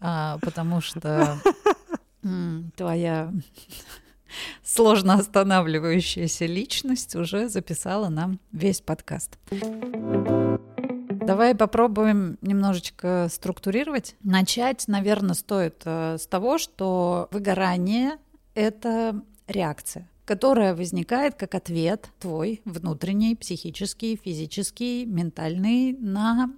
потому 0.00 0.80
что 0.80 1.38
твоя 2.76 3.32
сложно 4.64 5.14
останавливающаяся 5.14 6.46
личность 6.46 7.16
уже 7.16 7.48
записала 7.48 8.08
нам 8.08 8.40
весь 8.52 8.80
подкаст. 8.80 9.38
Давай 11.30 11.54
попробуем 11.54 12.38
немножечко 12.40 13.28
структурировать. 13.30 14.16
Начать, 14.24 14.88
наверное, 14.88 15.34
стоит 15.34 15.82
э, 15.84 16.16
с 16.18 16.26
того, 16.26 16.58
что 16.58 17.28
выгорание— 17.30 18.18
это 18.54 19.20
реакция 19.46 20.08
которая 20.30 20.76
возникает 20.76 21.34
как 21.34 21.56
ответ 21.56 22.08
твой 22.20 22.62
внутренний, 22.64 23.34
психический, 23.34 24.14
физический, 24.14 25.04
ментальный 25.04 25.92
на 25.98 26.52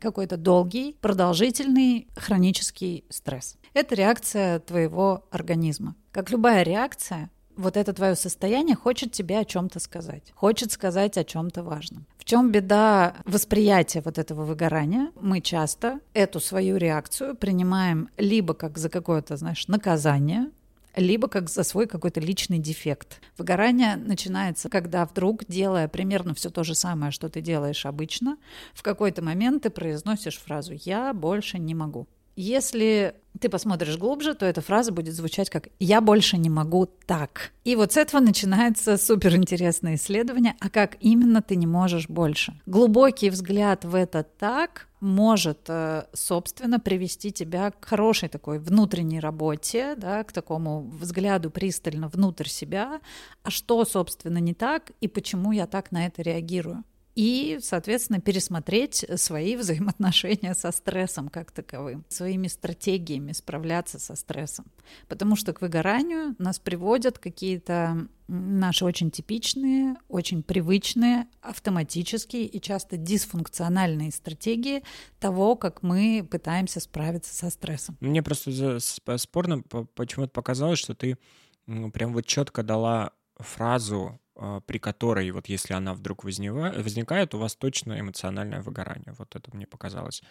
какой-то 0.00 0.38
долгий, 0.38 0.96
продолжительный 1.02 2.08
хронический 2.16 3.04
стресс. 3.10 3.58
Это 3.74 3.94
реакция 3.96 4.60
твоего 4.60 5.26
организма. 5.30 5.94
Как 6.10 6.30
любая 6.30 6.62
реакция, 6.62 7.30
вот 7.54 7.76
это 7.76 7.92
твое 7.92 8.16
состояние 8.16 8.76
хочет 8.76 9.12
тебе 9.12 9.38
о 9.40 9.44
чем-то 9.44 9.78
сказать, 9.78 10.32
хочет 10.34 10.72
сказать 10.72 11.18
о 11.18 11.24
чем-то 11.24 11.62
важном. 11.62 12.06
В 12.16 12.24
чем 12.24 12.50
беда 12.50 13.14
восприятия 13.26 14.00
вот 14.02 14.16
этого 14.16 14.44
выгорания? 14.44 15.12
Мы 15.20 15.42
часто 15.42 16.00
эту 16.14 16.40
свою 16.40 16.78
реакцию 16.78 17.36
принимаем 17.36 18.08
либо 18.16 18.54
как 18.54 18.78
за 18.78 18.88
какое-то, 18.88 19.36
знаешь, 19.36 19.68
наказание, 19.68 20.50
либо 20.98 21.28
как 21.28 21.48
за 21.48 21.62
свой 21.62 21.86
какой-то 21.86 22.20
личный 22.20 22.58
дефект. 22.58 23.20
Выгорание 23.36 23.96
начинается, 23.96 24.68
когда 24.68 25.04
вдруг, 25.04 25.44
делая 25.46 25.88
примерно 25.88 26.34
все 26.34 26.50
то 26.50 26.64
же 26.64 26.74
самое, 26.74 27.12
что 27.12 27.28
ты 27.28 27.40
делаешь 27.40 27.86
обычно, 27.86 28.36
в 28.74 28.82
какой-то 28.82 29.22
момент 29.22 29.62
ты 29.62 29.70
произносишь 29.70 30.38
фразу 30.38 30.74
«я 30.74 31.12
больше 31.14 31.58
не 31.58 31.74
могу». 31.74 32.08
Если 32.40 33.16
ты 33.40 33.48
посмотришь 33.48 33.96
глубже, 33.96 34.32
то 34.32 34.46
эта 34.46 34.60
фраза 34.60 34.92
будет 34.92 35.12
звучать 35.12 35.50
как 35.50 35.70
«я 35.80 36.00
больше 36.00 36.38
не 36.38 36.48
могу 36.48 36.86
так». 36.86 37.50
И 37.64 37.74
вот 37.74 37.94
с 37.94 37.96
этого 37.96 38.20
начинается 38.20 38.96
суперинтересное 38.96 39.96
исследование, 39.96 40.54
а 40.60 40.70
как 40.70 40.98
именно 41.00 41.42
ты 41.42 41.56
не 41.56 41.66
можешь 41.66 42.08
больше. 42.08 42.54
Глубокий 42.64 43.30
взгляд 43.30 43.84
в 43.84 43.96
это 43.96 44.22
«так» 44.22 44.86
может, 45.00 45.62
э, 45.66 46.04
собственно, 46.12 46.78
привести 46.78 47.32
тебя 47.32 47.72
к 47.72 47.84
хорошей 47.84 48.28
такой 48.28 48.60
внутренней 48.60 49.18
работе, 49.18 49.96
да, 49.96 50.22
к 50.22 50.30
такому 50.30 50.88
взгляду 50.90 51.50
пристально 51.50 52.06
внутрь 52.06 52.46
себя, 52.46 53.00
а 53.42 53.50
что, 53.50 53.84
собственно, 53.84 54.38
не 54.38 54.54
так 54.54 54.92
и 55.00 55.08
почему 55.08 55.50
я 55.50 55.66
так 55.66 55.90
на 55.90 56.06
это 56.06 56.22
реагирую 56.22 56.84
и, 57.18 57.58
соответственно, 57.60 58.20
пересмотреть 58.20 59.04
свои 59.16 59.56
взаимоотношения 59.56 60.54
со 60.54 60.70
стрессом 60.70 61.28
как 61.28 61.50
таковым, 61.50 62.04
своими 62.08 62.46
стратегиями 62.46 63.32
справляться 63.32 63.98
со 63.98 64.14
стрессом. 64.14 64.66
Потому 65.08 65.34
что 65.34 65.52
к 65.52 65.60
выгоранию 65.60 66.36
нас 66.38 66.60
приводят 66.60 67.18
какие-то 67.18 68.06
наши 68.28 68.84
очень 68.84 69.10
типичные, 69.10 69.96
очень 70.06 70.44
привычные, 70.44 71.26
автоматические 71.42 72.46
и 72.46 72.60
часто 72.60 72.96
дисфункциональные 72.96 74.12
стратегии 74.12 74.84
того, 75.18 75.56
как 75.56 75.82
мы 75.82 76.24
пытаемся 76.30 76.78
справиться 76.78 77.34
со 77.34 77.50
стрессом. 77.50 77.96
Мне 77.98 78.22
просто 78.22 78.78
спорно 79.16 79.62
почему-то 79.96 80.30
показалось, 80.30 80.78
что 80.78 80.94
ты 80.94 81.18
прям 81.66 82.12
вот 82.12 82.26
четко 82.26 82.62
дала 82.62 83.10
фразу 83.38 84.20
при 84.66 84.78
которой, 84.78 85.30
вот 85.30 85.48
если 85.48 85.74
она 85.74 85.94
вдруг 85.94 86.24
возникает, 86.24 87.34
у 87.34 87.38
вас 87.38 87.56
точно 87.56 87.98
эмоциональное 87.98 88.62
выгорание. 88.62 89.14
Вот 89.18 89.34
это 89.34 89.50
мне 89.54 89.66
показалось 89.66 90.22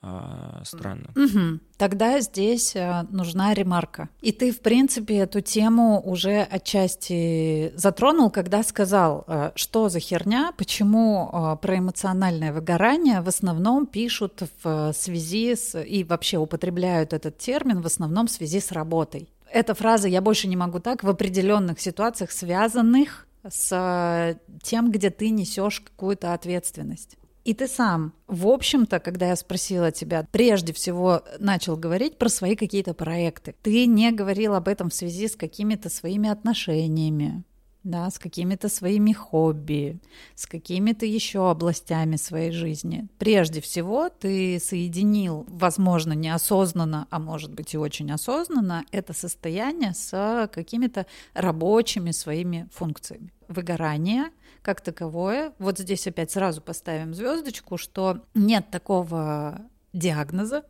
а, 0.00 0.62
странно. 0.64 1.10
Угу. 1.16 1.58
Тогда 1.76 2.20
здесь 2.20 2.76
а, 2.76 3.04
нужна 3.10 3.52
ремарка. 3.52 4.08
И 4.20 4.30
ты, 4.30 4.52
в 4.52 4.60
принципе, 4.60 5.18
эту 5.18 5.40
тему 5.40 6.00
уже 6.04 6.42
отчасти 6.42 7.72
затронул, 7.74 8.30
когда 8.30 8.62
сказал, 8.62 9.26
что 9.56 9.88
за 9.88 9.98
херня, 9.98 10.52
почему 10.56 11.58
про 11.60 11.78
эмоциональное 11.78 12.52
выгорание 12.52 13.20
в 13.22 13.28
основном 13.28 13.86
пишут 13.86 14.42
в 14.62 14.92
связи 14.92 15.56
с 15.56 15.80
и 15.80 16.04
вообще 16.04 16.38
употребляют 16.38 17.12
этот 17.12 17.38
термин 17.38 17.80
в 17.80 17.86
основном 17.86 18.28
в 18.28 18.30
связи 18.30 18.60
с 18.60 18.70
работой. 18.70 19.28
Эта 19.50 19.74
фраза 19.74 20.08
«я 20.08 20.20
больше 20.20 20.46
не 20.46 20.56
могу 20.56 20.78
так» 20.78 21.02
в 21.02 21.08
определенных 21.08 21.80
ситуациях, 21.80 22.30
связанных 22.30 23.26
с 23.48 23.72
э, 23.72 24.38
тем, 24.62 24.90
где 24.90 25.10
ты 25.10 25.30
несешь 25.30 25.80
какую-то 25.80 26.32
ответственность. 26.32 27.16
И 27.44 27.54
ты 27.54 27.66
сам, 27.66 28.12
в 28.26 28.46
общем-то, 28.46 29.00
когда 29.00 29.28
я 29.28 29.36
спросила 29.36 29.90
тебя, 29.90 30.26
прежде 30.30 30.74
всего 30.74 31.22
начал 31.38 31.76
говорить 31.76 32.18
про 32.18 32.28
свои 32.28 32.56
какие-то 32.56 32.92
проекты. 32.92 33.54
Ты 33.62 33.86
не 33.86 34.12
говорил 34.12 34.54
об 34.54 34.68
этом 34.68 34.90
в 34.90 34.94
связи 34.94 35.28
с 35.28 35.34
какими-то 35.36 35.88
своими 35.88 36.28
отношениями, 36.28 37.44
да, 37.88 38.10
с 38.10 38.18
какими-то 38.18 38.68
своими 38.68 39.12
хобби, 39.12 39.98
с 40.34 40.46
какими-то 40.46 41.06
еще 41.06 41.50
областями 41.50 42.16
своей 42.16 42.52
жизни. 42.52 43.08
Прежде 43.18 43.60
всего, 43.60 44.08
ты 44.08 44.60
соединил, 44.60 45.46
возможно, 45.48 46.12
неосознанно, 46.12 47.06
а 47.10 47.18
может 47.18 47.52
быть 47.52 47.74
и 47.74 47.78
очень 47.78 48.10
осознанно, 48.12 48.84
это 48.92 49.12
состояние 49.12 49.94
с 49.94 50.48
какими-то 50.52 51.06
рабочими 51.34 52.10
своими 52.10 52.68
функциями. 52.72 53.32
Выгорание 53.48 54.30
как 54.62 54.80
таковое, 54.82 55.52
вот 55.58 55.78
здесь 55.78 56.06
опять 56.06 56.30
сразу 56.30 56.60
поставим 56.60 57.14
звездочку, 57.14 57.78
что 57.78 58.24
нет 58.34 58.70
такого 58.70 59.62
диагноза, 59.92 60.64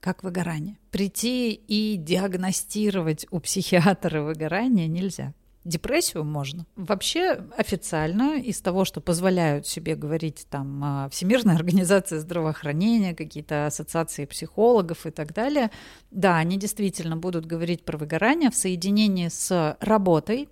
как 0.00 0.24
выгорание. 0.24 0.78
Прийти 0.90 1.52
и 1.52 1.96
диагностировать 1.96 3.26
у 3.30 3.38
психиатра 3.38 4.22
выгорание 4.22 4.88
нельзя. 4.88 5.34
Депрессию 5.64 6.24
можно. 6.24 6.66
Вообще 6.76 7.42
официально 7.56 8.38
из 8.38 8.60
того, 8.60 8.84
что 8.84 9.00
позволяют 9.00 9.66
себе 9.66 9.96
говорить 9.96 10.46
там 10.50 10.80
а, 10.84 11.08
Всемирная 11.08 11.56
организация 11.56 12.20
здравоохранения, 12.20 13.14
какие-то 13.14 13.66
ассоциации 13.66 14.26
психологов 14.26 15.06
и 15.06 15.10
так 15.10 15.32
далее, 15.32 15.70
да, 16.10 16.36
они 16.36 16.58
действительно 16.58 17.16
будут 17.16 17.46
говорить 17.46 17.82
про 17.84 17.96
выгорание 17.96 18.50
в 18.50 18.54
соединении 18.56 19.28
с 19.28 19.76
работой, 19.80 20.50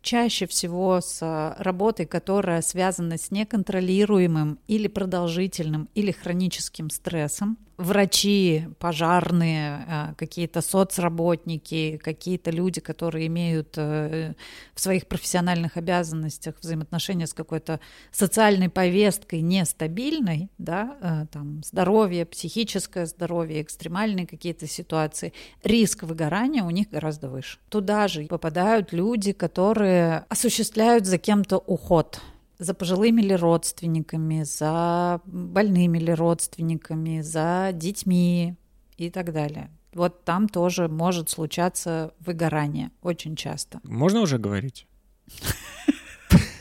чаще 0.00 0.46
всего 0.46 1.00
с 1.00 1.56
работой, 1.58 2.06
которая 2.06 2.62
связана 2.62 3.18
с 3.18 3.30
неконтролируемым 3.30 4.58
или 4.68 4.86
продолжительным 4.86 5.88
или 5.94 6.12
хроническим 6.12 6.90
стрессом. 6.90 7.58
Врачи, 7.82 8.68
пожарные, 8.78 9.84
э, 9.86 10.14
какие-то 10.16 10.60
соцработники, 10.60 12.00
какие-то 12.02 12.50
люди, 12.50 12.80
которые 12.80 13.26
имеют 13.26 13.74
э, 13.76 14.34
в 14.74 14.80
своих 14.80 15.06
профессиональных 15.06 15.76
обязанностях 15.76 16.54
взаимоотношения 16.60 17.26
с 17.26 17.34
какой-то 17.34 17.80
социальной 18.10 18.68
повесткой 18.68 19.40
нестабильной, 19.40 20.48
да, 20.58 20.96
э, 21.00 21.26
там 21.32 21.62
здоровье, 21.64 22.26
психическое 22.26 23.06
здоровье, 23.06 23.62
экстремальные 23.62 24.26
какие-то 24.26 24.66
ситуации, 24.66 25.32
риск 25.62 26.02
выгорания 26.02 26.64
у 26.64 26.70
них 26.70 26.90
гораздо 26.90 27.28
выше. 27.28 27.58
Туда 27.68 28.08
же 28.08 28.26
попадают 28.26 28.92
люди, 28.92 29.32
которые 29.32 29.82
которые 29.82 30.24
осуществляют 30.28 31.06
за 31.06 31.18
кем-то 31.18 31.58
уход 31.58 32.20
за 32.62 32.74
пожилыми 32.74 33.22
ли 33.22 33.34
родственниками, 33.34 34.44
за 34.44 35.20
больными 35.26 35.98
ли 35.98 36.14
родственниками, 36.14 37.20
за 37.20 37.70
детьми 37.72 38.54
и 38.96 39.10
так 39.10 39.32
далее. 39.32 39.70
Вот 39.94 40.24
там 40.24 40.48
тоже 40.48 40.88
может 40.88 41.28
случаться 41.28 42.14
выгорание 42.20 42.90
очень 43.02 43.36
часто. 43.36 43.80
Можно 43.82 44.20
уже 44.20 44.38
говорить? 44.38 44.86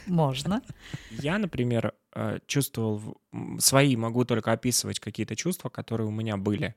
Можно. 0.08 0.62
Я, 1.12 1.38
например, 1.38 1.94
э, 2.16 2.40
чувствовал 2.48 3.18
свои, 3.60 3.96
могу 3.96 4.26
только 4.26 4.52
описывать 4.52 5.00
какие-то 5.00 5.36
чувства, 5.36 5.70
которые 5.70 6.08
у 6.08 6.12
меня 6.12 6.36
были. 6.36 6.76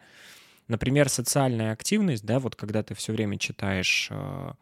Например, 0.68 1.08
социальная 1.08 1.72
активность, 1.72 2.24
да, 2.24 2.38
вот 2.38 2.56
когда 2.56 2.82
ты 2.82 2.94
все 2.94 3.12
время 3.12 3.38
читаешь 3.38 4.08
э, 4.10 4.52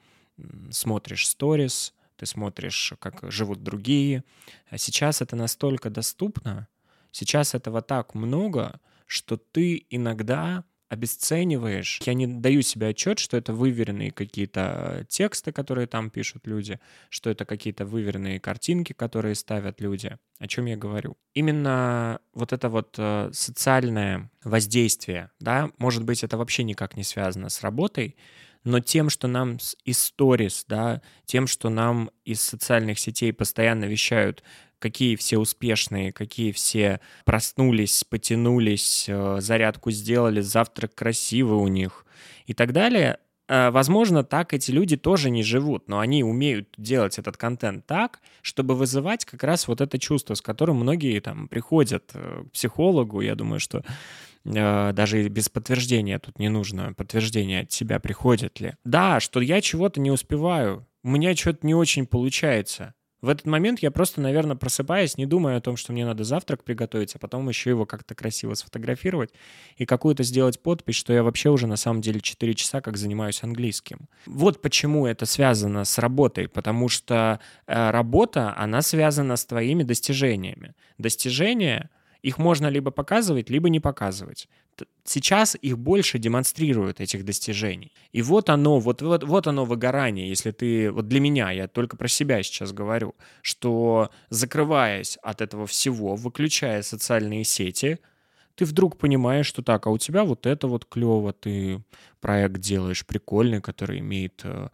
смотришь 0.70 1.28
сторис, 1.28 1.94
ты 2.22 2.26
смотришь, 2.26 2.92
как 3.00 3.32
живут 3.32 3.64
другие. 3.64 4.22
А 4.70 4.78
сейчас 4.78 5.22
это 5.22 5.34
настолько 5.34 5.90
доступно, 5.90 6.68
сейчас 7.10 7.52
этого 7.52 7.82
так 7.82 8.14
много, 8.14 8.78
что 9.06 9.36
ты 9.36 9.86
иногда 9.90 10.64
обесцениваешь. 10.88 12.00
Я 12.04 12.14
не 12.14 12.28
даю 12.28 12.62
себе 12.62 12.88
отчет, 12.88 13.18
что 13.18 13.36
это 13.36 13.52
выверенные 13.52 14.12
какие-то 14.12 15.04
тексты, 15.08 15.50
которые 15.50 15.88
там 15.88 16.10
пишут 16.10 16.46
люди, 16.46 16.78
что 17.08 17.28
это 17.28 17.44
какие-то 17.44 17.86
выверенные 17.86 18.38
картинки, 18.38 18.92
которые 18.92 19.34
ставят 19.34 19.80
люди. 19.80 20.16
О 20.38 20.46
чем 20.46 20.66
я 20.66 20.76
говорю? 20.76 21.16
Именно 21.34 22.20
вот 22.34 22.52
это 22.52 22.68
вот 22.68 22.94
э, 22.98 23.30
социальное 23.32 24.30
воздействие, 24.44 25.30
да, 25.40 25.70
может 25.78 26.04
быть, 26.04 26.22
это 26.22 26.36
вообще 26.36 26.62
никак 26.62 26.96
не 26.96 27.02
связано 27.02 27.48
с 27.48 27.62
работой, 27.62 28.16
но 28.64 28.80
тем, 28.80 29.10
что 29.10 29.28
нам 29.28 29.58
из 29.84 29.98
сторис, 29.98 30.64
да, 30.68 31.02
тем, 31.24 31.46
что 31.46 31.68
нам 31.68 32.10
из 32.24 32.40
социальных 32.40 32.98
сетей 32.98 33.32
постоянно 33.32 33.84
вещают, 33.84 34.42
какие 34.78 35.16
все 35.16 35.38
успешные, 35.38 36.12
какие 36.12 36.52
все 36.52 37.00
проснулись, 37.24 38.04
потянулись, 38.04 39.06
э, 39.08 39.36
зарядку 39.40 39.90
сделали, 39.90 40.40
завтрак 40.40 40.94
красивый 40.94 41.58
у 41.58 41.68
них 41.68 42.04
и 42.46 42.54
так 42.54 42.72
далее, 42.72 43.18
э, 43.48 43.70
Возможно, 43.70 44.24
так 44.24 44.52
эти 44.52 44.70
люди 44.70 44.96
тоже 44.96 45.30
не 45.30 45.42
живут, 45.42 45.88
но 45.88 46.00
они 46.00 46.24
умеют 46.24 46.74
делать 46.76 47.18
этот 47.18 47.36
контент 47.36 47.86
так, 47.86 48.20
чтобы 48.42 48.74
вызывать 48.74 49.24
как 49.24 49.42
раз 49.44 49.68
вот 49.68 49.80
это 49.80 49.98
чувство, 49.98 50.34
с 50.34 50.42
которым 50.42 50.76
многие 50.76 51.20
там 51.20 51.48
приходят 51.48 52.10
э, 52.14 52.44
к 52.48 52.52
психологу. 52.52 53.20
Я 53.20 53.34
думаю, 53.34 53.60
что 53.60 53.84
даже 54.44 55.28
без 55.28 55.48
подтверждения 55.48 56.18
тут 56.18 56.38
не 56.38 56.48
нужно, 56.48 56.92
подтверждение 56.94 57.62
от 57.62 57.72
себя 57.72 58.00
приходит 58.00 58.60
ли. 58.60 58.74
Да, 58.84 59.20
что 59.20 59.40
я 59.40 59.60
чего-то 59.60 60.00
не 60.00 60.10
успеваю, 60.10 60.86
у 61.04 61.10
меня 61.10 61.34
что-то 61.34 61.66
не 61.66 61.74
очень 61.74 62.06
получается. 62.06 62.94
В 63.22 63.28
этот 63.28 63.46
момент 63.46 63.78
я 63.78 63.92
просто, 63.92 64.20
наверное, 64.20 64.56
просыпаюсь, 64.56 65.16
не 65.16 65.26
думая 65.26 65.58
о 65.58 65.60
том, 65.60 65.76
что 65.76 65.92
мне 65.92 66.04
надо 66.04 66.24
завтрак 66.24 66.64
приготовить, 66.64 67.14
а 67.14 67.20
потом 67.20 67.48
еще 67.48 67.70
его 67.70 67.86
как-то 67.86 68.16
красиво 68.16 68.54
сфотографировать 68.54 69.30
и 69.76 69.86
какую-то 69.86 70.24
сделать 70.24 70.60
подпись, 70.60 70.96
что 70.96 71.12
я 71.12 71.22
вообще 71.22 71.48
уже 71.50 71.68
на 71.68 71.76
самом 71.76 72.00
деле 72.00 72.20
4 72.20 72.54
часа 72.54 72.80
как 72.80 72.96
занимаюсь 72.96 73.44
английским. 73.44 74.08
Вот 74.26 74.60
почему 74.60 75.06
это 75.06 75.24
связано 75.24 75.84
с 75.84 75.98
работой, 75.98 76.48
потому 76.48 76.88
что 76.88 77.38
э, 77.68 77.90
работа, 77.92 78.56
она 78.56 78.82
связана 78.82 79.36
с 79.36 79.46
твоими 79.46 79.84
достижениями. 79.84 80.74
Достижения— 80.98 81.90
их 82.22 82.38
можно 82.38 82.68
либо 82.68 82.90
показывать, 82.90 83.50
либо 83.50 83.68
не 83.68 83.80
показывать. 83.80 84.48
Сейчас 85.04 85.56
их 85.60 85.76
больше 85.78 86.18
демонстрируют, 86.18 87.00
этих 87.00 87.24
достижений. 87.24 87.92
И 88.12 88.22
вот 88.22 88.48
оно, 88.48 88.78
вот, 88.78 89.02
вот, 89.02 89.24
вот 89.24 89.46
оно 89.46 89.64
выгорание, 89.64 90.28
если 90.28 90.52
ты... 90.52 90.90
Вот 90.90 91.08
для 91.08 91.20
меня, 91.20 91.50
я 91.50 91.68
только 91.68 91.96
про 91.96 92.08
себя 92.08 92.42
сейчас 92.42 92.72
говорю, 92.72 93.14
что 93.42 94.10
закрываясь 94.30 95.18
от 95.22 95.40
этого 95.40 95.66
всего, 95.66 96.14
выключая 96.14 96.82
социальные 96.82 97.44
сети, 97.44 97.98
ты 98.54 98.64
вдруг 98.64 98.98
понимаешь, 98.98 99.46
что 99.46 99.62
так, 99.62 99.86
а 99.86 99.90
у 99.90 99.98
тебя 99.98 100.24
вот 100.24 100.46
это 100.46 100.68
вот 100.68 100.84
клево, 100.84 101.32
ты 101.32 101.82
проект 102.20 102.60
делаешь 102.60 103.04
прикольный, 103.04 103.60
который 103.60 103.98
имеет 103.98 104.42
э, 104.44 104.68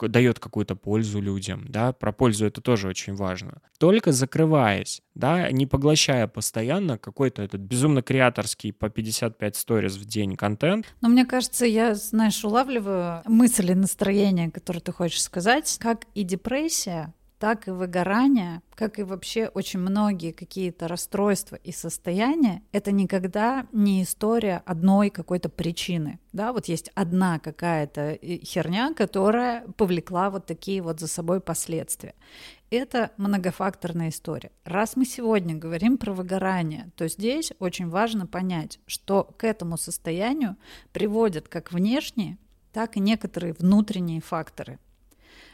дает 0.00 0.38
какую-то 0.38 0.74
пользу 0.74 1.20
людям, 1.20 1.66
да, 1.68 1.92
про 1.92 2.12
пользу 2.12 2.46
это 2.46 2.60
тоже 2.60 2.88
очень 2.88 3.14
важно. 3.14 3.60
Только 3.78 4.10
закрываясь, 4.10 5.02
да, 5.14 5.50
не 5.50 5.66
поглощая 5.66 6.26
постоянно 6.26 6.96
какой-то 6.96 7.42
этот 7.42 7.60
безумно 7.60 8.02
креаторский 8.02 8.72
по 8.72 8.88
55 8.88 9.56
сториз 9.56 9.96
в 9.96 10.04
день 10.06 10.36
контент. 10.36 10.86
Но 11.02 11.08
мне 11.08 11.26
кажется, 11.26 11.66
я, 11.66 11.94
знаешь, 11.94 12.42
улавливаю 12.42 13.22
мысли, 13.26 13.74
настроение, 13.74 14.50
которое 14.50 14.80
ты 14.80 14.92
хочешь 14.92 15.22
сказать, 15.22 15.76
как 15.78 16.06
и 16.14 16.22
депрессия, 16.22 17.12
так 17.40 17.68
и 17.68 17.70
выгорание, 17.70 18.60
как 18.74 18.98
и 18.98 19.02
вообще 19.02 19.46
очень 19.46 19.80
многие 19.80 20.30
какие-то 20.30 20.88
расстройства 20.88 21.56
и 21.56 21.72
состояния, 21.72 22.62
это 22.70 22.92
никогда 22.92 23.66
не 23.72 24.02
история 24.02 24.62
одной 24.66 25.08
какой-то 25.08 25.48
причины. 25.48 26.20
Да, 26.34 26.52
вот 26.52 26.66
есть 26.66 26.90
одна 26.94 27.38
какая-то 27.38 28.12
э, 28.12 28.38
херня, 28.44 28.92
которая 28.92 29.66
повлекла 29.78 30.28
вот 30.28 30.44
такие 30.44 30.82
вот 30.82 31.00
за 31.00 31.08
собой 31.08 31.40
последствия. 31.40 32.14
Это 32.68 33.10
многофакторная 33.16 34.10
история. 34.10 34.52
Раз 34.64 34.94
мы 34.94 35.06
сегодня 35.06 35.54
говорим 35.54 35.96
про 35.96 36.12
выгорание, 36.12 36.92
то 36.94 37.08
здесь 37.08 37.54
очень 37.58 37.88
важно 37.88 38.26
понять, 38.26 38.80
что 38.86 39.24
к 39.24 39.44
этому 39.44 39.78
состоянию 39.78 40.56
приводят 40.92 41.48
как 41.48 41.72
внешние, 41.72 42.36
так 42.74 42.98
и 42.98 43.00
некоторые 43.00 43.54
внутренние 43.54 44.20
факторы– 44.20 44.78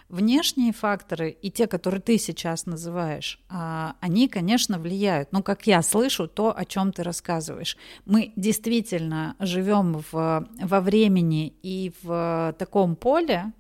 Внешние 0.08 0.72
факторы 0.72 1.30
и 1.30 1.50
те, 1.50 1.66
которые 1.66 2.00
ты 2.00 2.16
сейчас 2.16 2.66
называешь, 2.66 3.40
а, 3.48 3.96
они, 4.00 4.28
конечно, 4.28 4.78
влияют. 4.78 5.32
Но, 5.32 5.42
как 5.42 5.66
я 5.66 5.82
слышу, 5.82 6.28
то, 6.28 6.56
о 6.56 6.64
чем 6.64 6.92
ты 6.92 7.02
рассказываешь. 7.02 7.76
Мы 8.04 8.32
действительно 8.36 9.34
живем 9.40 10.04
в, 10.12 10.48
во 10.60 10.80
времени 10.80 11.54
и 11.62 11.92
в 12.02 12.54
таком 12.56 12.94
поле, 12.94 13.52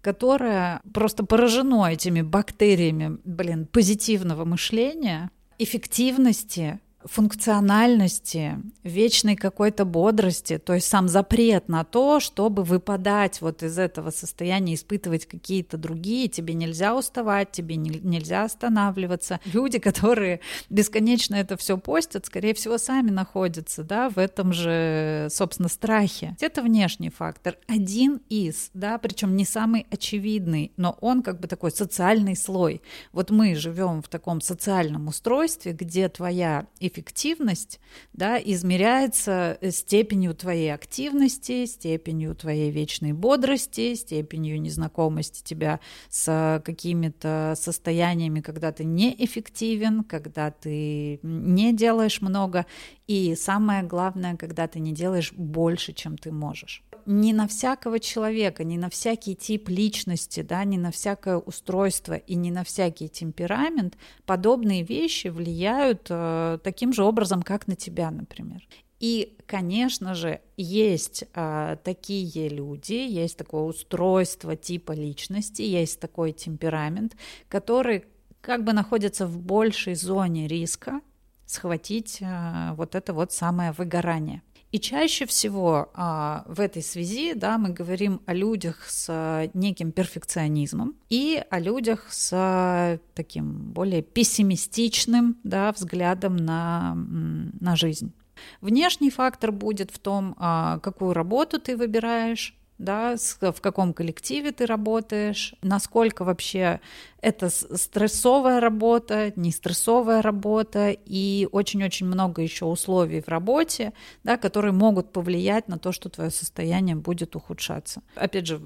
которое 0.00 0.80
просто 0.92 1.24
поражено 1.24 1.86
этими 1.86 2.22
бактериями, 2.22 3.18
блин, 3.24 3.66
позитивного 3.66 4.44
мышления, 4.44 5.30
эффективности, 5.58 6.80
функциональности, 7.04 8.58
вечной 8.82 9.36
какой-то 9.36 9.84
бодрости, 9.84 10.58
то 10.58 10.74
есть 10.74 10.86
сам 10.86 11.08
запрет 11.08 11.68
на 11.68 11.84
то, 11.84 12.20
чтобы 12.20 12.64
выпадать 12.64 13.40
вот 13.40 13.62
из 13.62 13.78
этого 13.78 14.10
состояния, 14.10 14.74
испытывать 14.74 15.26
какие-то 15.26 15.76
другие, 15.76 16.28
тебе 16.28 16.54
нельзя 16.54 16.96
уставать, 16.96 17.52
тебе 17.52 17.76
не, 17.76 17.90
нельзя 18.00 18.44
останавливаться. 18.44 19.40
Люди, 19.44 19.78
которые 19.78 20.40
бесконечно 20.70 21.34
это 21.34 21.56
все 21.56 21.76
постят, 21.76 22.26
скорее 22.26 22.54
всего, 22.54 22.78
сами 22.78 23.10
находятся, 23.10 23.84
да, 23.84 24.08
в 24.08 24.18
этом 24.18 24.52
же, 24.52 25.28
собственно, 25.30 25.68
страхе. 25.68 26.36
Это 26.40 26.62
внешний 26.62 27.10
фактор, 27.10 27.56
один 27.66 28.20
из, 28.28 28.70
да, 28.74 28.98
причем 28.98 29.36
не 29.36 29.44
самый 29.44 29.86
очевидный, 29.90 30.72
но 30.76 30.96
он 31.00 31.22
как 31.22 31.40
бы 31.40 31.48
такой 31.48 31.70
социальный 31.70 32.36
слой. 32.36 32.82
Вот 33.12 33.30
мы 33.30 33.54
живем 33.54 34.02
в 34.02 34.08
таком 34.08 34.40
социальном 34.40 35.08
устройстве, 35.08 35.72
где 35.72 36.08
твоя 36.08 36.66
эффективность 36.94 37.80
да, 38.12 38.38
измеряется 38.38 39.58
э, 39.60 39.70
степенью 39.70 40.34
твоей 40.34 40.72
активности, 40.72 41.66
степенью 41.66 42.34
твоей 42.34 42.70
вечной 42.70 43.12
бодрости, 43.12 43.94
степенью 43.94 44.60
незнакомости 44.60 45.42
тебя 45.42 45.80
с 46.08 46.62
какими-то 46.64 47.54
состояниями, 47.56 48.40
когда 48.40 48.70
ты 48.72 48.84
неэффективен, 48.84 50.04
когда 50.04 50.50
ты 50.50 51.18
не 51.22 51.72
делаешь 51.72 52.20
много, 52.20 52.66
и 53.06 53.34
самое 53.34 53.82
главное, 53.82 54.36
когда 54.36 54.68
ты 54.68 54.78
не 54.78 54.92
делаешь 54.92 55.32
больше, 55.32 55.92
чем 55.92 56.16
ты 56.16 56.30
можешь 56.30 56.82
не 57.06 57.32
на 57.32 57.46
всякого 57.46 58.00
человека, 58.00 58.64
не 58.64 58.78
на 58.78 58.88
всякий 58.88 59.34
тип 59.34 59.68
личности, 59.68 60.42
да, 60.42 60.64
не 60.64 60.78
на 60.78 60.90
всякое 60.90 61.36
устройство 61.38 62.14
и 62.14 62.34
не 62.34 62.50
на 62.50 62.64
всякий 62.64 63.08
темперамент 63.08 63.96
подобные 64.26 64.82
вещи 64.82 65.28
влияют 65.28 66.06
э, 66.10 66.58
таким 66.62 66.92
же 66.92 67.04
образом, 67.04 67.42
как 67.42 67.66
на 67.66 67.76
тебя, 67.76 68.10
например. 68.10 68.66
И, 69.00 69.36
конечно 69.46 70.14
же, 70.14 70.40
есть 70.56 71.24
э, 71.34 71.76
такие 71.84 72.48
люди, 72.48 72.94
есть 72.94 73.36
такое 73.36 73.62
устройство 73.62 74.56
типа 74.56 74.92
личности, 74.92 75.62
есть 75.62 76.00
такой 76.00 76.32
темперамент, 76.32 77.16
который 77.48 78.04
как 78.40 78.64
бы 78.64 78.72
находится 78.72 79.26
в 79.26 79.38
большей 79.38 79.94
зоне 79.94 80.48
риска 80.48 81.00
схватить 81.46 82.18
э, 82.20 82.72
вот 82.76 82.94
это 82.94 83.12
вот 83.12 83.32
самое 83.32 83.72
выгорание. 83.72 84.42
И 84.74 84.80
чаще 84.80 85.24
всего 85.24 85.92
а, 85.94 86.42
в 86.48 86.58
этой 86.58 86.82
связи 86.82 87.34
да, 87.34 87.58
мы 87.58 87.68
говорим 87.68 88.20
о 88.26 88.34
людях 88.34 88.90
с 88.90 89.48
неким 89.54 89.92
перфекционизмом 89.92 90.96
и 91.08 91.40
о 91.48 91.60
людях 91.60 92.08
с 92.10 92.98
таким 93.14 93.70
более 93.70 94.02
пессимистичным 94.02 95.38
да, 95.44 95.70
взглядом 95.70 96.34
на, 96.34 96.96
на 96.96 97.76
жизнь. 97.76 98.12
Внешний 98.60 99.10
фактор 99.10 99.52
будет 99.52 99.92
в 99.92 100.00
том, 100.00 100.34
а, 100.38 100.80
какую 100.80 101.12
работу 101.12 101.60
ты 101.60 101.76
выбираешь, 101.76 102.56
да, 102.78 103.16
в 103.16 103.60
каком 103.60 103.92
коллективе 103.92 104.52
ты 104.52 104.66
работаешь, 104.66 105.54
насколько 105.62 106.24
вообще 106.24 106.80
это 107.24 107.48
стрессовая 107.48 108.60
работа, 108.60 109.32
не 109.36 109.50
стрессовая 109.50 110.20
работа 110.20 110.90
и 110.90 111.48
очень-очень 111.52 112.06
много 112.06 112.42
еще 112.42 112.66
условий 112.66 113.22
в 113.22 113.28
работе, 113.28 113.94
да, 114.24 114.36
которые 114.36 114.72
могут 114.72 115.10
повлиять 115.10 115.66
на 115.68 115.78
то, 115.78 115.90
что 115.90 116.10
твое 116.10 116.30
состояние 116.30 116.96
будет 116.96 117.34
ухудшаться. 117.34 118.02
Опять 118.14 118.46
же, 118.46 118.60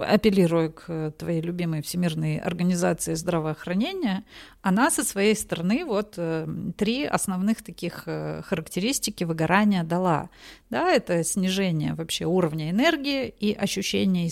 апеллируя 0.00 0.70
к 0.70 1.12
твоей 1.18 1.40
любимой 1.40 1.82
Всемирной 1.82 2.38
организации 2.38 3.14
здравоохранения, 3.14 4.24
она 4.62 4.90
со 4.90 5.04
своей 5.04 5.36
стороны 5.36 5.84
вот 5.84 6.14
э, 6.16 6.48
три 6.76 7.04
основных 7.04 7.62
таких 7.62 8.02
э, 8.06 8.42
характеристики 8.44 9.22
выгорания 9.22 9.84
дала. 9.84 10.30
Да, 10.68 10.90
это 10.90 11.22
снижение 11.22 11.94
вообще 11.94 12.24
уровня 12.24 12.70
энергии 12.70 13.28
и 13.28 13.49
ощущение 13.52 14.28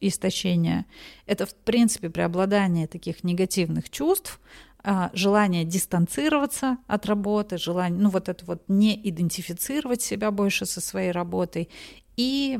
истощения. 0.00 0.86
Это, 1.26 1.46
в 1.46 1.54
принципе, 1.54 2.10
преобладание 2.10 2.86
таких 2.86 3.24
негативных 3.24 3.90
чувств, 3.90 4.40
а, 4.84 5.10
желание 5.14 5.64
дистанцироваться 5.64 6.78
от 6.88 7.06
работы, 7.06 7.56
желание, 7.56 8.00
ну 8.00 8.10
вот 8.10 8.28
это 8.28 8.44
вот 8.44 8.64
не 8.68 9.00
идентифицировать 9.08 10.02
себя 10.02 10.30
больше 10.30 10.66
со 10.66 10.80
своей 10.80 11.12
работой 11.12 11.68
и 12.16 12.58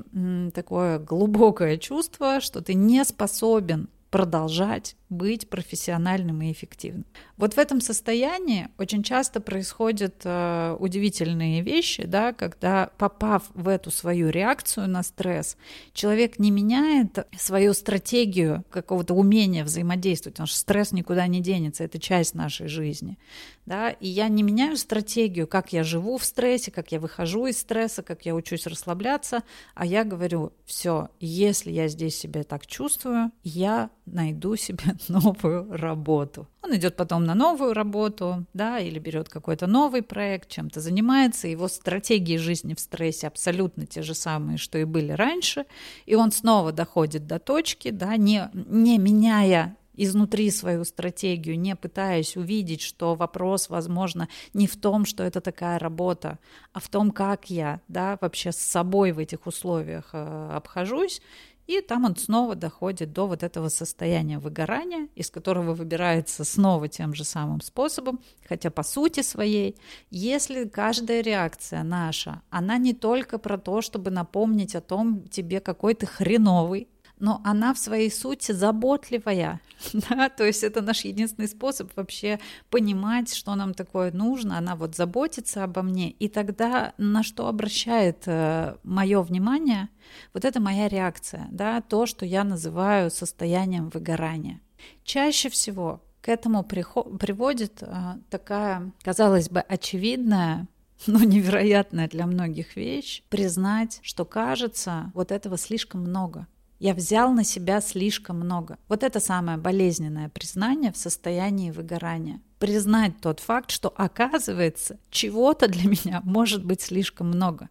такое 0.55 0.99
глубокое 0.99 1.77
чувство, 1.77 2.41
что 2.41 2.63
ты 2.63 2.75
не 2.75 3.05
способен 3.05 3.89
продолжать 4.11 4.95
быть 5.13 5.49
профессиональным 5.49 6.43
и 6.43 6.51
эффективным. 6.51 7.05
Вот 7.37 7.55
в 7.55 7.59
этом 7.59 7.81
состоянии 7.81 8.69
очень 8.79 9.03
часто 9.03 9.41
происходят 9.41 10.23
э, 10.25 10.77
удивительные 10.79 11.63
вещи, 11.63 12.05
да, 12.05 12.33
когда 12.33 12.91
попав 12.99 13.45
в 13.55 13.69
эту 13.69 13.91
свою 13.91 14.31
реакцию 14.31 14.89
на 14.89 15.03
стресс, 15.03 15.57
человек 15.93 16.39
не 16.39 16.51
меняет 16.51 17.27
свою 17.39 17.75
стратегию 17.75 18.65
какого-то 18.71 19.15
умения 19.15 19.65
взаимодействовать, 19.65 20.35
потому 20.35 20.47
что 20.47 20.59
стресс 20.59 20.93
никуда 20.93 21.27
не 21.27 21.41
денется, 21.41 21.85
это 21.85 21.99
часть 21.99 22.35
нашей 22.35 22.69
жизни. 22.69 23.19
Да, 23.65 23.91
и 23.91 24.09
я 24.09 24.29
не 24.29 24.43
меняю 24.43 24.77
стратегию, 24.77 25.47
как 25.47 25.73
я 25.73 25.85
живу 25.85 26.19
в 26.19 26.25
стрессе, 26.25 26.73
как 26.73 26.91
я 26.91 26.99
выхожу 26.99 27.47
из 27.47 27.61
стресса, 27.61 28.03
как 28.03 28.27
я 28.27 28.35
учусь 28.35 28.67
расслабляться, 28.67 29.43
а 29.75 29.87
я 29.87 30.03
говорю, 30.03 30.53
все, 30.65 31.11
если 31.21 31.71
я 31.71 31.87
здесь 31.87 32.19
себя 32.19 32.43
так 32.43 32.67
чувствую, 32.67 33.31
я 33.45 33.91
найду 34.07 34.57
себе 34.57 34.83
новую 35.09 35.67
работу. 35.71 36.47
Он 36.63 36.75
идет 36.77 36.97
потом 36.97 37.25
на 37.25 37.35
новую 37.35 37.73
работу, 37.73 38.45
да, 38.55 38.79
или 38.79 38.99
берет 38.99 39.29
какой-то 39.29 39.67
новый 39.67 40.03
проект, 40.03 40.49
чем-то 40.49 40.81
занимается, 40.81 41.49
его 41.49 41.69
стратегии 41.69 42.37
жизни 42.37 42.75
в 42.75 42.81
стрессе 42.81 43.27
абсолютно 43.27 43.87
те 43.87 44.03
же 44.03 44.15
самые, 44.15 44.59
что 44.59 44.79
и 44.79 44.85
были 44.85 45.13
раньше, 45.13 45.67
и 46.07 46.15
он 46.15 46.33
снова 46.33 46.73
доходит 46.73 47.27
до 47.27 47.39
точки, 47.39 47.91
да, 47.91 48.17
не, 48.17 48.51
не 48.53 48.99
меняя 48.99 49.77
изнутри 49.95 50.51
свою 50.51 50.85
стратегию, 50.85 51.59
не 51.59 51.77
пытаясь 51.77 52.37
увидеть, 52.37 52.81
что 52.81 53.15
вопрос, 53.15 53.69
возможно, 53.69 54.29
не 54.55 54.67
в 54.67 54.77
том, 54.77 55.05
что 55.05 55.23
это 55.23 55.41
такая 55.41 55.79
работа, 55.79 56.39
а 56.73 56.81
в 56.81 56.89
том, 56.89 57.11
как 57.11 57.51
я 57.51 57.81
да, 57.89 58.19
вообще 58.21 58.53
с 58.53 58.59
собой 58.59 59.13
в 59.13 59.19
этих 59.19 59.47
условиях 59.47 60.11
э, 60.13 60.51
обхожусь, 60.53 61.21
и 61.67 61.81
там 61.81 62.05
он 62.05 62.17
снова 62.17 62.55
доходит 62.55 63.13
до 63.13 63.27
вот 63.27 63.43
этого 63.43 63.69
состояния 63.69 64.39
выгорания, 64.39 65.09
из 65.15 65.31
которого 65.31 65.75
выбирается 65.75 66.45
снова 66.45 66.89
тем 66.89 67.15
же 67.15 67.25
самым 67.25 67.61
способом, 67.61 68.21
хотя 68.49 68.71
по 68.71 68.83
сути 68.83 69.23
своей, 69.23 69.77
если 70.11 70.69
каждая 70.69 71.23
реакция 71.23 71.83
наша, 71.83 72.43
она 72.51 72.79
не 72.79 72.95
только 72.95 73.39
про 73.39 73.59
то, 73.59 73.81
чтобы 73.81 74.11
напомнить 74.11 74.75
о 74.75 74.81
том 74.81 75.23
тебе 75.29 75.61
какой 75.61 75.95
ты 75.95 76.07
хреновый, 76.07 76.89
но 77.23 77.41
она 77.45 77.73
в 77.73 77.79
своей 77.79 78.11
сути 78.11 78.51
заботливая, 78.51 79.61
да, 79.93 80.29
то 80.29 80.45
есть 80.45 80.65
это 80.65 80.83
наш 80.83 81.05
единственный 81.05 81.47
способ 81.47 81.97
вообще 81.97 82.41
понимать, 82.69 83.33
что 83.33 83.55
нам 83.55 83.75
такое 83.75 84.11
нужно, 84.11 84.59
она 84.59 84.75
вот 84.75 84.97
заботится 84.97 85.63
обо 85.63 85.83
мне, 85.83 86.11
и 86.11 86.29
тогда 86.29 86.95
на 86.99 87.23
что 87.23 87.47
обращает 87.47 88.25
э, 88.27 88.75
мое 88.83 89.23
внимание, 89.23 89.89
вот 90.35 90.45
это 90.45 90.61
моя 90.61 90.89
реакция, 90.89 91.47
да, 91.53 91.81
то, 91.81 92.07
что 92.07 92.27
я 92.27 92.43
называю 92.43 93.09
состоянием 93.09 93.89
выгорания. 93.89 94.61
Чаще 95.05 95.49
всего 95.49 96.03
к 96.23 96.29
этому 96.29 96.65
приводит 96.65 97.85
э, 97.85 98.15
такая, 98.31 98.91
казалось 99.05 99.49
бы, 99.49 99.61
очевидная 99.61 100.67
но 101.07 101.23
невероятная 101.25 102.09
для 102.09 102.27
многих 102.27 102.77
вещь, 102.77 103.23
признать, 103.29 104.01
что 104.03 104.25
кажется, 104.25 105.11
вот 105.15 105.33
этого 105.33 105.59
слишком 105.59 106.03
много. 106.03 106.47
Я 106.83 106.95
взял 106.95 107.33
на 107.33 107.45
себя 107.45 107.81
слишком 107.81 108.41
много. 108.41 108.77
Вот 108.89 109.05
это 109.05 109.21
самое 109.21 109.57
болезненное 109.57 110.29
признание 110.29 110.91
в 110.91 110.97
состоянии 110.97 111.71
выгорания. 111.71 112.41
Признать 112.59 113.21
тот 113.21 113.39
факт, 113.39 113.71
что 113.71 113.95
оказывается, 113.97 114.99
чего-то 115.09 115.69
для 115.69 115.89
меня 115.89 116.21
может 116.25 116.65
быть 116.65 116.81
слишком 116.81 117.29
много. 117.29 117.69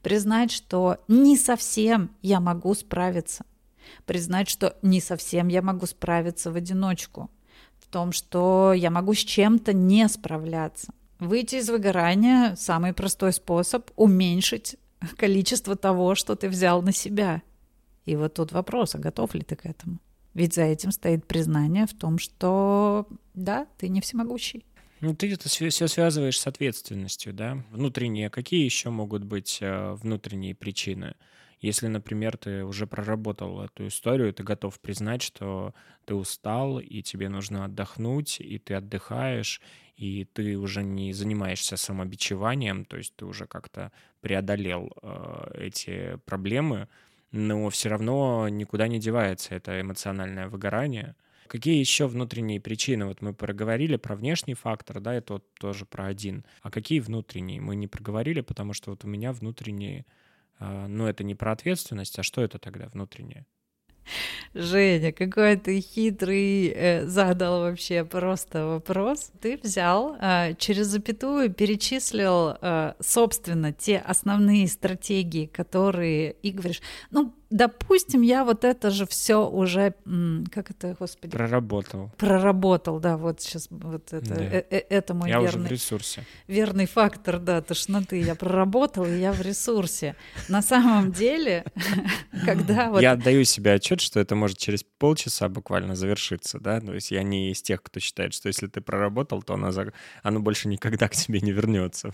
Признать, 0.00 0.52
что 0.52 0.98
не 1.08 1.36
совсем 1.36 2.12
я 2.22 2.38
могу 2.38 2.72
справиться. 2.74 3.44
Признать, 4.04 4.48
что 4.48 4.76
не 4.80 5.00
совсем 5.00 5.48
я 5.48 5.60
могу 5.60 5.86
справиться 5.86 6.52
в 6.52 6.54
одиночку. 6.54 7.28
В 7.80 7.88
том, 7.88 8.12
что 8.12 8.72
я 8.72 8.92
могу 8.92 9.14
с 9.14 9.24
чем-то 9.24 9.72
не 9.72 10.08
справляться. 10.08 10.92
Выйти 11.18 11.56
из 11.56 11.68
выгорания– 11.68 12.54
самый 12.56 12.92
простой 12.92 13.32
способ 13.32 13.90
уменьшить 13.96 14.76
количество 15.16 15.74
того, 15.74 16.14
что 16.14 16.36
ты 16.36 16.48
взял 16.48 16.80
на 16.80 16.92
себя– 16.92 17.42
и 18.06 18.16
вот 18.16 18.34
тут 18.34 18.52
вопрос, 18.52 18.94
а 18.94 18.98
готов 18.98 19.34
ли 19.34 19.42
ты 19.42 19.56
к 19.56 19.66
этому? 19.66 19.98
Ведь 20.32 20.54
за 20.54 20.62
этим 20.62 20.92
стоит 20.92 21.26
признание 21.26 21.86
в 21.86 21.94
том, 21.94 22.18
что 22.18 23.06
да, 23.34 23.66
ты 23.78 23.88
не 23.88 24.00
всемогущий. 24.00 24.64
Ну, 25.00 25.14
ты 25.14 25.32
это 25.32 25.48
все 25.48 25.70
связываешь 25.70 26.40
с 26.40 26.46
ответственностью, 26.46 27.34
да? 27.34 27.62
Внутренние. 27.70 28.30
Какие 28.30 28.64
еще 28.64 28.90
могут 28.90 29.24
быть 29.24 29.58
э, 29.60 29.92
внутренние 29.94 30.54
причины? 30.54 31.14
Если, 31.60 31.86
например, 31.86 32.36
ты 32.36 32.64
уже 32.64 32.86
проработал 32.86 33.62
эту 33.62 33.88
историю, 33.88 34.32
ты 34.32 34.42
готов 34.42 34.78
признать, 34.80 35.22
что 35.22 35.74
ты 36.04 36.14
устал, 36.14 36.80
и 36.80 37.02
тебе 37.02 37.28
нужно 37.28 37.64
отдохнуть, 37.64 38.40
и 38.40 38.58
ты 38.58 38.74
отдыхаешь, 38.74 39.60
и 39.96 40.24
ты 40.26 40.58
уже 40.58 40.82
не 40.82 41.12
занимаешься 41.12 41.76
самобичеванием, 41.76 42.84
то 42.84 42.98
есть 42.98 43.16
ты 43.16 43.24
уже 43.24 43.46
как-то 43.46 43.90
преодолел 44.20 44.92
э, 45.02 45.66
эти 45.66 46.20
проблемы, 46.26 46.88
но 47.32 47.68
все 47.70 47.88
равно 47.88 48.48
никуда 48.48 48.88
не 48.88 48.98
девается 48.98 49.54
это 49.54 49.80
эмоциональное 49.80 50.48
выгорание. 50.48 51.16
Какие 51.48 51.78
еще 51.78 52.06
внутренние 52.06 52.60
причины? 52.60 53.06
Вот 53.06 53.22
мы 53.22 53.32
проговорили 53.32 53.96
про 53.96 54.16
внешний 54.16 54.54
фактор, 54.54 55.00
да, 55.00 55.14
это 55.14 55.34
вот 55.34 55.54
тоже 55.54 55.86
про 55.86 56.06
один. 56.06 56.44
А 56.62 56.70
какие 56.70 57.00
внутренние? 57.00 57.60
Мы 57.60 57.76
не 57.76 57.86
проговорили, 57.86 58.40
потому 58.40 58.72
что 58.72 58.90
вот 58.90 59.04
у 59.04 59.08
меня 59.08 59.32
внутренние, 59.32 60.06
э, 60.58 60.86
ну 60.88 61.06
это 61.06 61.22
не 61.22 61.34
про 61.34 61.52
ответственность, 61.52 62.18
а 62.18 62.22
что 62.22 62.42
это 62.42 62.58
тогда 62.58 62.88
внутреннее? 62.88 63.46
Женя, 64.54 65.12
какой 65.12 65.56
ты 65.56 65.80
хитрый 65.80 66.68
э, 66.68 67.06
задал 67.06 67.60
вообще 67.60 68.04
просто 68.04 68.66
вопрос. 68.66 69.30
Ты 69.40 69.58
взял 69.62 70.16
э, 70.20 70.54
через 70.58 70.86
запятую, 70.86 71.52
перечислил, 71.52 72.56
э, 72.60 72.94
собственно, 73.00 73.72
те 73.72 73.98
основные 73.98 74.68
стратегии, 74.68 75.46
которые 75.46 76.32
и 76.42 76.50
говоришь, 76.50 76.82
ну, 77.10 77.34
допустим, 77.50 78.22
я 78.22 78.44
вот 78.44 78.64
это 78.64 78.90
же 78.90 79.06
все 79.06 79.48
уже, 79.48 79.94
как 80.50 80.70
это, 80.70 80.96
господи? 80.98 81.32
Проработал. 81.32 82.10
Проработал, 82.16 83.00
да, 83.00 83.16
вот 83.16 83.40
сейчас 83.40 83.68
вот 83.70 84.12
это, 84.12 84.34
да. 84.34 84.42
э, 84.42 84.64
э, 84.70 84.82
это 84.90 85.14
мой 85.14 85.28
я 85.28 85.40
верный, 85.40 85.60
уже 85.60 85.68
в 85.68 85.70
ресурсе. 85.70 86.24
верный 86.48 86.86
фактор, 86.86 87.38
да, 87.38 87.60
тошноты. 87.60 88.20
Я 88.20 88.34
проработал, 88.34 89.04
и 89.04 89.18
я 89.18 89.32
в 89.32 89.40
ресурсе. 89.40 90.16
На 90.48 90.62
самом 90.62 91.12
деле, 91.12 91.64
когда 92.44 92.90
вот... 92.90 93.00
Я 93.00 93.12
отдаю 93.12 93.44
себе 93.44 93.72
отчет, 93.72 94.00
что 94.00 94.20
это 94.20 94.34
может 94.34 94.58
через 94.58 94.82
полчаса 94.82 95.48
буквально 95.48 95.94
завершиться, 95.94 96.58
да, 96.58 96.80
то 96.80 96.94
есть 96.94 97.10
я 97.10 97.22
не 97.22 97.52
из 97.52 97.62
тех, 97.62 97.82
кто 97.82 98.00
считает, 98.00 98.34
что 98.34 98.48
если 98.48 98.66
ты 98.66 98.80
проработал, 98.80 99.42
то 99.42 99.54
оно, 99.54 99.70
оно 100.22 100.40
больше 100.40 100.68
никогда 100.68 101.08
к 101.08 101.14
тебе 101.14 101.40
не 101.40 101.52
вернется. 101.52 102.12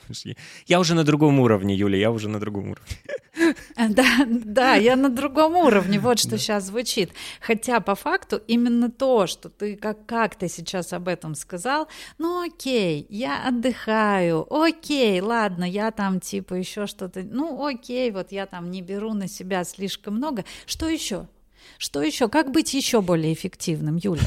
Я 0.67 0.81
уже 0.81 0.95
на 0.95 1.05
другом 1.05 1.41
уровне, 1.41 1.75
Юля, 1.75 1.99
я 1.99 2.11
уже 2.11 2.29
на 2.29 2.39
другом 2.41 2.73
уровне. 2.73 2.97
Да, 3.93 4.27
да, 4.27 4.75
я 4.75 4.97
на 4.97 5.09
другом 5.09 5.57
уровне, 5.57 5.99
вот 5.99 6.19
что 6.19 6.31
да. 6.31 6.39
сейчас 6.39 6.65
звучит. 6.65 7.13
Хотя 7.41 7.81
по 7.81 7.95
факту 7.95 8.41
именно 8.47 8.91
то, 8.91 9.27
что 9.27 9.49
ты 9.49 9.77
как, 9.77 10.07
как 10.07 10.37
ты 10.37 10.49
сейчас 10.49 10.93
об 10.93 11.09
этом 11.09 11.35
сказал, 11.35 11.89
ну 12.19 12.45
окей, 12.45 13.07
я 13.09 13.47
отдыхаю, 13.47 14.47
окей, 14.51 15.21
ладно, 15.21 15.65
я 15.65 15.91
там 15.91 16.21
типа 16.21 16.55
еще 16.55 16.87
что-то, 16.87 17.23
ну 17.23 17.65
окей, 17.65 18.11
вот 18.11 18.33
я 18.33 18.47
там 18.47 18.71
не 18.71 18.83
беру 18.83 19.15
на 19.15 19.29
себя 19.29 19.65
слишком 19.65 20.17
много. 20.17 20.45
Что 20.67 20.89
еще? 20.89 21.29
Что 21.79 22.03
еще? 22.03 22.29
Как 22.29 22.51
быть 22.51 22.75
еще 22.75 23.03
более 23.03 23.33
эффективным, 23.33 23.97
Юля? 23.97 24.23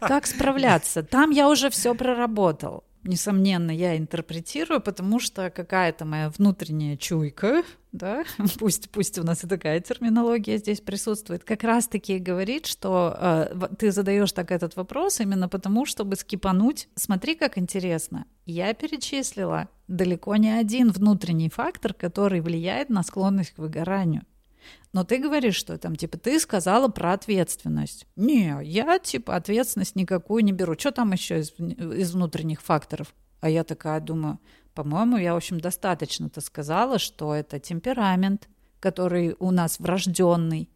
Как 0.00 0.26
справляться? 0.26 1.02
Там 1.02 1.30
я 1.30 1.48
уже 1.48 1.70
все 1.70 1.94
проработал 1.94 2.84
несомненно, 3.02 3.70
я 3.70 3.96
интерпретирую, 3.96 4.80
потому 4.80 5.20
что 5.20 5.50
какая-то 5.50 6.04
моя 6.04 6.30
внутренняя 6.30 6.96
чуйка, 6.96 7.62
да, 7.92 8.24
пусть, 8.58 8.90
пусть 8.90 9.18
у 9.18 9.22
нас 9.22 9.44
и 9.44 9.48
такая 9.48 9.80
терминология 9.80 10.58
здесь 10.58 10.80
присутствует, 10.80 11.44
как 11.44 11.64
раз-таки 11.64 12.18
говорит, 12.18 12.66
что 12.66 13.16
э, 13.18 13.68
ты 13.78 13.90
задаешь 13.90 14.32
так 14.32 14.50
этот 14.50 14.76
вопрос 14.76 15.20
именно 15.20 15.48
потому, 15.48 15.86
чтобы 15.86 16.16
скипануть. 16.16 16.88
Смотри, 16.94 17.34
как 17.34 17.58
интересно. 17.58 18.26
Я 18.46 18.72
перечислила 18.74 19.68
далеко 19.88 20.36
не 20.36 20.50
один 20.50 20.90
внутренний 20.90 21.48
фактор, 21.48 21.94
который 21.94 22.40
влияет 22.40 22.90
на 22.90 23.02
склонность 23.02 23.52
к 23.52 23.58
выгоранию. 23.58 24.22
Но 24.92 25.04
ты 25.04 25.18
говоришь, 25.18 25.56
что 25.56 25.78
там, 25.78 25.96
типа, 25.96 26.18
ты 26.18 26.38
сказала 26.40 26.88
про 26.88 27.12
ответственность. 27.12 28.06
Не, 28.16 28.58
я, 28.62 28.98
типа, 28.98 29.36
ответственность 29.36 29.96
никакую 29.96 30.44
не 30.44 30.52
беру. 30.52 30.74
Что 30.78 30.90
там 30.90 31.12
еще 31.12 31.40
из, 31.40 31.52
из 31.58 32.12
внутренних 32.12 32.60
факторов? 32.60 33.14
А 33.40 33.48
я 33.48 33.64
такая 33.64 34.00
думаю, 34.00 34.38
по-моему, 34.74 35.16
я, 35.16 35.34
в 35.34 35.36
общем, 35.36 35.60
достаточно-то 35.60 36.40
сказала, 36.40 36.98
что 36.98 37.34
это 37.34 37.58
темперамент, 37.58 38.48
который 38.80 39.36
у 39.38 39.50
нас 39.50 39.78
врожденный, 39.78 40.70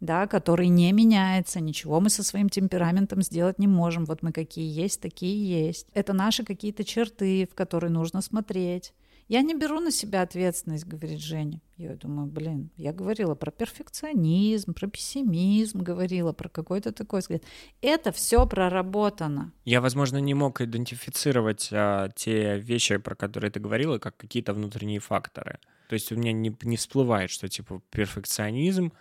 да, 0.00 0.26
который 0.26 0.68
не 0.68 0.92
меняется, 0.92 1.60
ничего 1.60 2.00
мы 2.00 2.10
со 2.10 2.22
своим 2.22 2.48
темпераментом 2.48 3.22
сделать 3.22 3.58
не 3.58 3.66
можем. 3.66 4.04
Вот 4.04 4.22
мы 4.22 4.32
какие 4.32 4.68
есть, 4.68 5.00
такие 5.00 5.66
есть. 5.66 5.86
Это 5.94 6.12
наши 6.12 6.44
какие-то 6.44 6.84
черты, 6.84 7.48
в 7.50 7.54
которые 7.54 7.90
нужно 7.90 8.20
смотреть. 8.20 8.92
Я 9.28 9.42
не 9.42 9.54
беру 9.54 9.80
на 9.80 9.90
себя 9.90 10.22
ответственность, 10.22 10.86
говорит 10.86 11.18
Женя. 11.18 11.60
Я 11.76 11.96
думаю, 11.96 12.28
блин, 12.28 12.70
я 12.76 12.92
говорила 12.92 13.34
про 13.34 13.50
перфекционизм, 13.50 14.72
про 14.72 14.86
пессимизм, 14.86 15.80
говорила 15.80 16.32
про 16.32 16.48
какой-то 16.48 16.92
такой 16.92 17.20
взгляд. 17.20 17.42
Это 17.80 18.12
все 18.12 18.46
проработано. 18.46 19.52
Я, 19.64 19.80
возможно, 19.80 20.18
не 20.18 20.34
мог 20.34 20.60
идентифицировать 20.60 21.70
а, 21.72 22.08
те 22.14 22.58
вещи, 22.58 22.98
про 22.98 23.16
которые 23.16 23.50
ты 23.50 23.58
говорила, 23.58 23.98
как 23.98 24.16
какие-то 24.16 24.54
внутренние 24.54 25.00
факторы. 25.00 25.58
То 25.88 25.94
есть 25.94 26.12
у 26.12 26.16
меня 26.16 26.32
не, 26.32 26.56
не 26.62 26.76
всплывает, 26.76 27.30
что 27.30 27.48
типа 27.48 27.82
перфекционизм, 27.90 28.92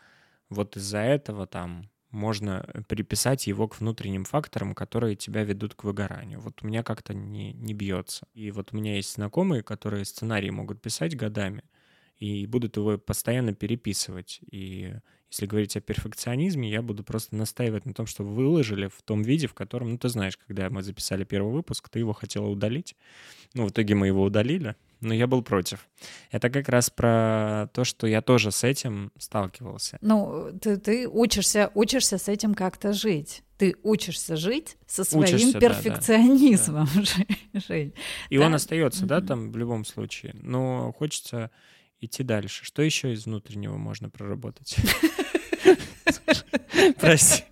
вот 0.50 0.76
из-за 0.76 1.00
этого 1.00 1.46
там 1.46 1.90
можно 2.16 2.66
э, 2.68 2.82
приписать 2.82 3.48
его 3.48 3.68
к 3.68 3.80
внутренним 3.80 4.24
факторам, 4.24 4.74
которые 4.74 5.16
тебя 5.16 5.44
ведут 5.44 5.76
к 5.76 5.84
выгоранию. 5.84 6.40
Вот 6.40 6.64
у 6.64 6.68
меня 6.68 6.82
как-то 6.82 7.14
не, 7.14 7.54
не 7.54 7.74
бьется. 7.74 8.28
И 8.34 8.52
вот 8.52 8.70
у 8.72 8.78
меня 8.78 8.96
есть 8.96 9.14
знакомые, 9.14 9.62
которые 9.62 10.06
сценарии 10.06 10.50
могут 10.50 10.82
писать 10.82 11.16
годами 11.16 11.64
и 12.18 12.48
будут 12.48 12.78
его 12.78 12.98
постоянно 12.98 13.54
переписывать. 13.54 14.40
И 14.50 14.96
если 15.30 15.46
говорить 15.48 15.76
о 15.76 15.82
перфекционизме, 15.82 16.72
я 16.72 16.82
буду 16.82 17.04
просто 17.04 17.36
настаивать 17.36 17.86
на 17.86 17.94
том, 17.94 18.06
что 18.06 18.24
выложили 18.24 18.88
в 18.88 19.02
том 19.02 19.22
виде, 19.22 19.48
в 19.48 19.54
котором, 19.54 19.92
ну, 19.92 19.98
ты 19.98 20.08
знаешь, 20.08 20.38
когда 20.38 20.70
мы 20.70 20.82
записали 20.82 21.26
первый 21.26 21.52
выпуск, 21.52 21.90
ты 21.90 22.00
его 22.00 22.14
хотела 22.14 22.48
удалить. 22.48 22.96
Ну, 23.54 23.66
в 23.66 23.70
итоге 23.72 23.96
мы 23.96 24.08
его 24.08 24.24
удалили, 24.24 24.76
но 25.02 25.14
я 25.14 25.28
был 25.28 25.42
против. 25.42 25.88
Это 26.32 26.50
как 26.50 26.70
раз 26.70 26.90
про 26.90 27.70
то, 27.74 27.84
что 27.84 28.08
я 28.08 28.22
тоже 28.22 28.52
с 28.52 28.64
этим 28.64 29.12
сталкивался. 29.18 29.98
Ну, 30.02 30.52
ты, 30.62 30.78
ты 30.78 31.08
учишься, 31.08 31.72
учишься 31.74 32.18
с 32.18 32.28
этим 32.28 32.54
как-то 32.54 32.94
жить. 32.94 33.44
Ты 33.58 33.76
учишься 33.84 34.36
жить 34.36 34.78
со 34.86 35.04
своим 35.04 35.36
учишься, 35.36 35.60
перфекционизмом, 35.60 36.90
да, 36.96 37.26
да. 37.54 37.60
Жень. 37.68 37.94
И 38.30 38.38
да. 38.38 38.46
он 38.46 38.54
остается, 38.56 39.06
да, 39.06 39.22
там 39.22 39.52
в 39.52 39.58
любом 39.58 39.86
случае. 39.86 40.36
Но 40.42 40.94
хочется 40.98 41.52
идти 42.02 42.24
дальше. 42.24 42.66
Что 42.66 42.82
еще 42.82 43.14
из 43.14 43.26
внутреннего 43.26 43.78
можно 43.78 44.10
проработать? 44.10 44.76
Прости. 47.00 47.44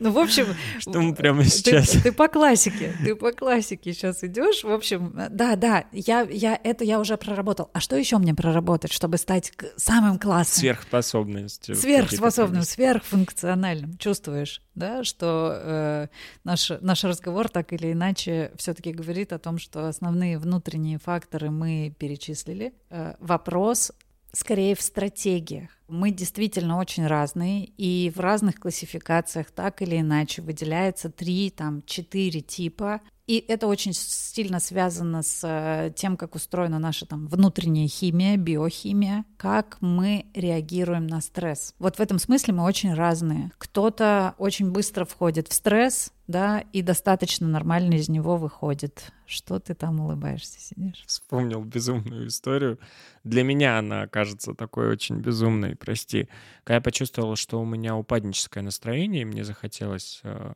Ну, 0.00 0.10
в 0.10 0.18
общем... 0.18 0.46
Что 0.78 1.00
мы 1.00 1.14
прямо 1.14 1.44
сейчас... 1.44 1.90
Ты, 1.90 2.00
ты 2.02 2.12
по 2.12 2.28
классике, 2.28 2.94
ты 3.02 3.14
по 3.14 3.32
классике 3.32 3.92
сейчас 3.92 4.22
идешь. 4.22 4.64
В 4.64 4.70
общем, 4.70 5.12
да, 5.30 5.56
да, 5.56 5.86
я, 5.92 6.22
я, 6.22 6.58
это 6.62 6.84
я 6.84 7.00
уже 7.00 7.16
проработал. 7.16 7.70
А 7.72 7.80
что 7.80 7.96
еще 7.96 8.18
мне 8.18 8.34
проработать, 8.34 8.92
чтобы 8.92 9.16
стать 9.16 9.52
самым 9.76 10.18
классным? 10.18 10.60
Сверхспособностью. 10.60 11.74
Сверхспособным, 11.74 12.62
сверхфункциональным. 12.62 13.96
Чувствуешь, 13.98 14.62
да, 14.74 15.04
что 15.04 15.52
э, 15.54 16.06
наш, 16.44 16.70
наш 16.80 17.04
разговор 17.04 17.48
так 17.48 17.72
или 17.72 17.92
иначе 17.92 18.52
все-таки 18.56 18.92
говорит 18.92 19.32
о 19.32 19.38
том, 19.38 19.58
что 19.58 19.88
основные 19.88 20.38
внутренние 20.38 20.98
факторы 20.98 21.50
мы 21.50 21.94
перечислили. 21.98 22.74
Э, 22.90 23.14
вопрос 23.20 23.92
скорее 24.36 24.74
в 24.74 24.82
стратегиях. 24.82 25.70
Мы 25.88 26.10
действительно 26.10 26.78
очень 26.78 27.06
разные, 27.06 27.64
и 27.64 28.12
в 28.14 28.20
разных 28.20 28.56
классификациях 28.56 29.50
так 29.50 29.80
или 29.82 30.00
иначе 30.00 30.42
выделяется 30.42 31.10
три, 31.10 31.50
там, 31.50 31.82
четыре 31.86 32.40
типа 32.42 33.00
и 33.26 33.44
это 33.48 33.66
очень 33.66 33.92
сильно 33.92 34.60
связано 34.60 35.22
с 35.22 35.40
э, 35.42 35.92
тем, 35.96 36.16
как 36.16 36.36
устроена 36.36 36.78
наша 36.78 37.06
там 37.06 37.26
внутренняя 37.26 37.88
химия, 37.88 38.36
биохимия, 38.36 39.24
как 39.36 39.78
мы 39.80 40.26
реагируем 40.34 41.08
на 41.08 41.20
стресс. 41.20 41.74
Вот 41.80 41.96
в 41.96 42.00
этом 42.00 42.20
смысле 42.20 42.54
мы 42.54 42.64
очень 42.64 42.94
разные. 42.94 43.50
Кто-то 43.58 44.36
очень 44.38 44.70
быстро 44.70 45.04
входит 45.04 45.48
в 45.48 45.54
стресс, 45.54 46.12
да, 46.28 46.60
и 46.72 46.82
достаточно 46.82 47.48
нормально 47.48 47.94
из 47.94 48.08
него 48.08 48.36
выходит. 48.36 49.12
Что 49.26 49.58
ты 49.58 49.74
там 49.74 50.00
улыбаешься, 50.00 50.60
сидишь? 50.60 51.02
Вспомнил 51.06 51.64
безумную 51.64 52.28
историю. 52.28 52.78
Для 53.24 53.42
меня 53.42 53.78
она 53.78 54.06
кажется 54.06 54.54
такой 54.54 54.88
очень 54.88 55.16
безумной, 55.16 55.74
прости. 55.74 56.28
Когда 56.62 56.76
я 56.76 56.80
почувствовал, 56.80 57.34
что 57.34 57.60
у 57.60 57.64
меня 57.64 57.96
упадническое 57.96 58.62
настроение, 58.62 59.24
мне 59.24 59.42
захотелось 59.42 60.20
э, 60.22 60.52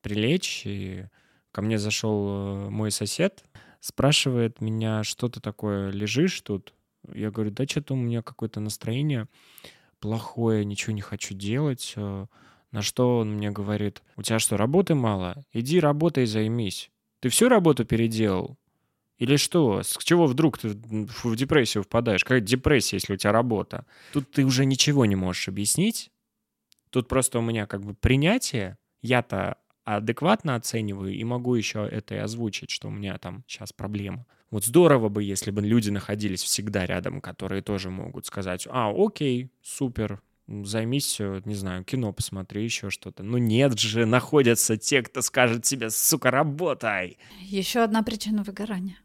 прилечь 0.00 0.62
и 0.64 1.06
Ко 1.56 1.62
мне 1.62 1.78
зашел 1.78 2.28
э, 2.28 2.68
мой 2.68 2.90
сосед, 2.90 3.42
спрашивает 3.80 4.60
меня, 4.60 5.02
что 5.04 5.30
ты 5.30 5.40
такое, 5.40 5.90
лежишь 5.90 6.38
тут? 6.42 6.74
Я 7.14 7.30
говорю, 7.30 7.50
да 7.50 7.64
что-то 7.66 7.94
у 7.94 7.96
меня 7.96 8.20
какое-то 8.20 8.60
настроение 8.60 9.26
плохое, 9.98 10.66
ничего 10.66 10.92
не 10.92 11.00
хочу 11.00 11.34
делать. 11.34 11.94
Э». 11.96 12.26
На 12.72 12.82
что 12.82 13.20
он 13.20 13.36
мне 13.36 13.50
говорит, 13.50 14.02
у 14.16 14.22
тебя 14.22 14.38
что, 14.38 14.58
работы 14.58 14.94
мало? 14.94 15.46
Иди 15.54 15.80
работай, 15.80 16.26
займись. 16.26 16.90
Ты 17.20 17.30
всю 17.30 17.48
работу 17.48 17.86
переделал? 17.86 18.58
Или 19.16 19.36
что? 19.36 19.82
С 19.82 19.96
чего 20.04 20.26
вдруг 20.26 20.58
ты 20.58 20.68
в 20.68 21.36
депрессию 21.36 21.84
впадаешь? 21.84 22.22
Какая 22.22 22.40
депрессия, 22.40 22.96
если 22.96 23.14
у 23.14 23.16
тебя 23.16 23.32
работа? 23.32 23.86
Тут 24.12 24.30
ты 24.30 24.44
уже 24.44 24.66
ничего 24.66 25.06
не 25.06 25.16
можешь 25.16 25.48
объяснить. 25.48 26.10
Тут 26.90 27.08
просто 27.08 27.38
у 27.38 27.42
меня 27.42 27.64
как 27.66 27.80
бы 27.80 27.94
принятие. 27.94 28.76
Я-то 29.00 29.56
адекватно 29.86 30.56
оцениваю 30.56 31.14
и 31.14 31.24
могу 31.24 31.54
еще 31.54 31.88
это 31.90 32.16
и 32.16 32.18
озвучить, 32.18 32.70
что 32.70 32.88
у 32.88 32.90
меня 32.90 33.16
там 33.18 33.44
сейчас 33.46 33.72
проблема. 33.72 34.26
Вот 34.50 34.64
здорово 34.64 35.08
бы, 35.08 35.22
если 35.22 35.50
бы 35.50 35.62
люди 35.62 35.90
находились 35.90 36.42
всегда 36.42 36.86
рядом, 36.86 37.20
которые 37.20 37.62
тоже 37.62 37.90
могут 37.90 38.26
сказать, 38.26 38.66
а, 38.70 38.92
окей, 38.94 39.50
супер, 39.62 40.20
займись, 40.48 41.20
э, 41.20 41.42
не 41.44 41.54
знаю, 41.54 41.84
кино 41.84 42.12
посмотри, 42.12 42.62
еще 42.64 42.90
что-то. 42.90 43.22
Но 43.22 43.38
нет 43.38 43.78
же, 43.78 44.06
находятся 44.06 44.76
те, 44.76 45.02
кто 45.02 45.22
скажет 45.22 45.64
тебе, 45.64 45.90
сука, 45.90 46.30
работай. 46.30 47.18
Еще 47.40 47.80
одна 47.80 48.02
причина 48.02 48.42
выгорания. 48.42 48.98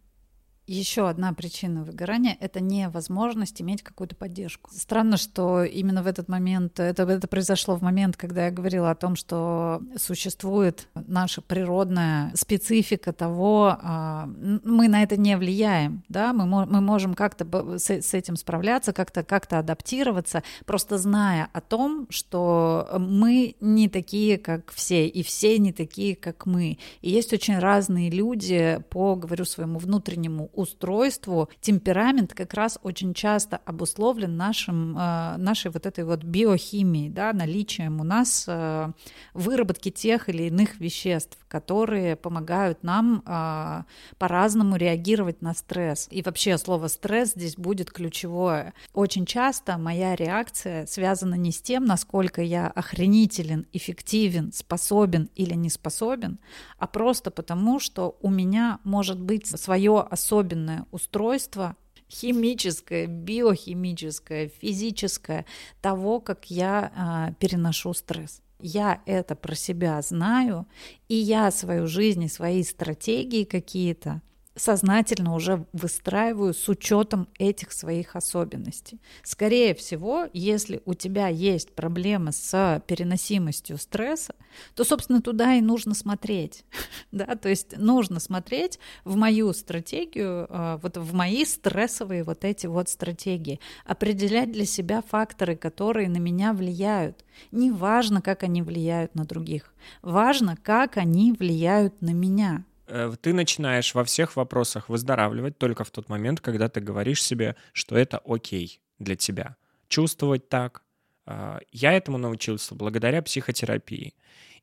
Еще 0.67 1.09
одна 1.09 1.33
причина 1.33 1.83
выгорания— 1.83 2.37
это 2.39 2.61
невозможность 2.61 3.61
иметь 3.61 3.81
какую-то 3.81 4.15
поддержку. 4.15 4.69
Странно, 4.73 5.17
что 5.17 5.63
именно 5.63 6.03
в 6.03 6.07
этот 6.07 6.29
момент, 6.29 6.79
это, 6.79 7.03
это 7.03 7.27
произошло 7.27 7.75
в 7.75 7.81
момент, 7.81 8.15
когда 8.15 8.45
я 8.45 8.51
говорила 8.51 8.91
о 8.91 8.95
том, 8.95 9.15
что 9.15 9.81
существует 9.97 10.87
наша 10.93 11.41
природная 11.41 12.31
специфика 12.35 13.11
того, 13.11 13.75
а, 13.81 14.29
мы 14.63 14.87
на 14.87 15.01
это 15.01 15.17
не 15.17 15.35
влияем, 15.35 16.03
да, 16.09 16.31
мы, 16.31 16.45
мы 16.45 16.79
можем 16.79 17.15
как-то 17.15 17.79
с, 17.79 17.89
с 17.89 18.13
этим 18.13 18.35
справляться, 18.35 18.93
как-то 18.93 19.23
как 19.23 19.51
адаптироваться, 19.51 20.43
просто 20.65 20.99
зная 20.99 21.49
о 21.51 21.61
том, 21.61 22.05
что 22.11 22.87
мы 22.99 23.55
не 23.59 23.89
такие, 23.89 24.37
как 24.37 24.71
все, 24.71 25.07
и 25.07 25.23
все 25.23 25.57
не 25.57 25.73
такие, 25.73 26.15
как 26.15 26.45
мы. 26.45 26.77
И 27.01 27.09
есть 27.09 27.33
очень 27.33 27.57
разные 27.57 28.11
люди 28.11 28.79
по, 28.89 29.15
говорю, 29.15 29.43
своему 29.43 29.79
внутреннему 29.79 30.50
устройству 30.53 31.49
темперамент 31.59 32.33
как 32.33 32.53
раз 32.53 32.79
очень 32.83 33.13
часто 33.13 33.59
обусловлен 33.65 34.35
нашим, 34.37 34.97
э, 34.97 35.37
нашей 35.37 35.71
вот 35.71 35.85
этой 35.85 36.03
вот 36.03 36.23
биохимией, 36.23 37.09
да, 37.09 37.33
наличием 37.33 37.99
у 38.01 38.03
нас 38.03 38.45
э, 38.47 38.91
выработки 39.33 39.89
тех 39.89 40.29
или 40.29 40.43
иных 40.43 40.79
веществ, 40.79 41.37
которые 41.47 42.15
помогают 42.15 42.83
нам 42.83 43.23
э, 43.25 43.83
по-разному 44.17 44.75
реагировать 44.75 45.41
на 45.41 45.53
стресс. 45.53 46.07
И 46.11 46.21
вообще 46.21 46.57
слово 46.57 46.87
стресс 46.87 47.31
здесь 47.31 47.55
будет 47.55 47.91
ключевое. 47.91 48.73
Очень 48.93 49.25
часто 49.25 49.77
моя 49.77 50.15
реакция 50.15 50.85
связана 50.85 51.35
не 51.35 51.51
с 51.51 51.61
тем, 51.61 51.85
насколько 51.85 52.41
я 52.41 52.67
охренителен, 52.67 53.67
эффективен, 53.73 54.51
способен 54.51 55.29
или 55.35 55.53
не 55.53 55.69
способен, 55.69 56.39
а 56.77 56.87
просто 56.87 57.31
потому, 57.31 57.79
что 57.79 58.17
у 58.21 58.29
меня 58.29 58.79
может 58.83 59.19
быть 59.19 59.47
свое 59.47 60.01
особенное 60.01 60.40
особенное 60.41 60.85
устройство 60.91 61.75
химическое, 62.09 63.07
биохимическое, 63.07 64.49
физическое 64.49 65.45
того, 65.81 66.19
как 66.19 66.51
я 66.51 66.91
а, 66.95 67.31
переношу 67.39 67.93
стресс. 67.93 68.41
Я 68.59 69.01
это 69.05 69.35
про 69.35 69.55
себя 69.55 70.01
знаю, 70.01 70.67
и 71.07 71.15
я 71.15 71.51
свою 71.51 71.87
жизнь 71.87 72.23
и 72.23 72.27
свои 72.27 72.63
стратегии 72.63 73.43
какие-то 73.43 74.21
сознательно 74.55 75.33
уже 75.33 75.65
выстраиваю 75.71 76.53
с 76.53 76.67
учетом 76.67 77.27
этих 77.39 77.71
своих 77.71 78.15
особенностей. 78.15 78.99
Скорее 79.23 79.73
всего, 79.73 80.27
если 80.33 80.81
у 80.85 80.93
тебя 80.93 81.27
есть 81.27 81.73
проблемы 81.73 82.31
с 82.31 82.83
переносимостью 82.85 83.77
стресса, 83.77 84.35
то, 84.75 84.83
собственно, 84.83 85.21
туда 85.21 85.55
и 85.55 85.61
нужно 85.61 85.93
смотреть. 85.93 86.65
да? 87.11 87.35
То 87.35 87.49
есть 87.49 87.77
нужно 87.77 88.19
смотреть 88.19 88.79
в 89.05 89.15
мою 89.15 89.53
стратегию, 89.53 90.47
а, 90.49 90.77
вот 90.77 90.97
в 90.97 91.13
мои 91.13 91.45
стрессовые 91.45 92.23
вот 92.23 92.43
эти 92.43 92.67
вот 92.67 92.89
стратегии, 92.89 93.59
определять 93.85 94.51
для 94.51 94.65
себя 94.65 95.01
факторы, 95.01 95.55
которые 95.55 96.09
на 96.09 96.17
меня 96.17 96.53
влияют. 96.53 97.23
Не 97.51 97.71
важно, 97.71 98.21
как 98.21 98.43
они 98.43 98.61
влияют 98.61 99.15
на 99.15 99.23
других, 99.23 99.73
важно, 100.01 100.57
как 100.57 100.97
они 100.97 101.31
влияют 101.31 102.01
на 102.01 102.11
меня. 102.11 102.65
Э, 102.91 103.15
ты 103.21 103.33
начинаешь 103.33 103.95
во 103.95 104.03
всех 104.03 104.35
вопросах 104.35 104.89
выздоравливать 104.89 105.57
только 105.57 105.85
в 105.85 105.91
тот 105.91 106.09
момент, 106.09 106.41
когда 106.41 106.67
ты 106.67 106.81
говоришь 106.81 107.23
себе, 107.23 107.55
что 107.71 107.95
это 107.97 108.17
окей 108.25 108.81
для 108.99 109.15
тебя. 109.15 109.55
Чувствовать 109.87 110.49
так. 110.49 110.83
А, 111.25 111.59
я 111.71 111.93
этому 111.93 112.17
научился 112.17 112.75
благодаря 112.75 113.21
психотерапии. 113.21 114.13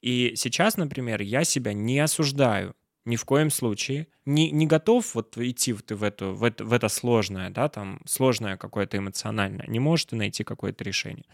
И 0.03 0.35
сейчас, 0.37 0.77
например, 0.77 1.23
я 1.23 1.45
себя 1.45 1.73
не 1.73 1.99
осуждаю 2.01 2.77
ни 3.07 3.17
в 3.17 3.25
коем 3.25 3.51
случае. 3.51 4.09
Не, 4.27 4.51
не 4.51 4.67
готов 4.67 5.15
вот 5.15 5.39
идти 5.39 5.73
в, 5.73 5.83
в, 5.89 6.03
эту, 6.03 6.35
в, 6.35 6.45
это, 6.45 6.65
в 6.65 6.75
это 6.75 6.89
сложное, 6.89 7.49
да, 7.49 7.71
там, 7.71 8.01
сложное 8.05 8.59
какое-то 8.59 8.99
эмоциональное. 8.99 9.67
Не 9.67 9.81
можешь 9.81 10.05
ты 10.05 10.17
найти 10.17 10.45
какое-то 10.45 10.85
решение 10.85 11.25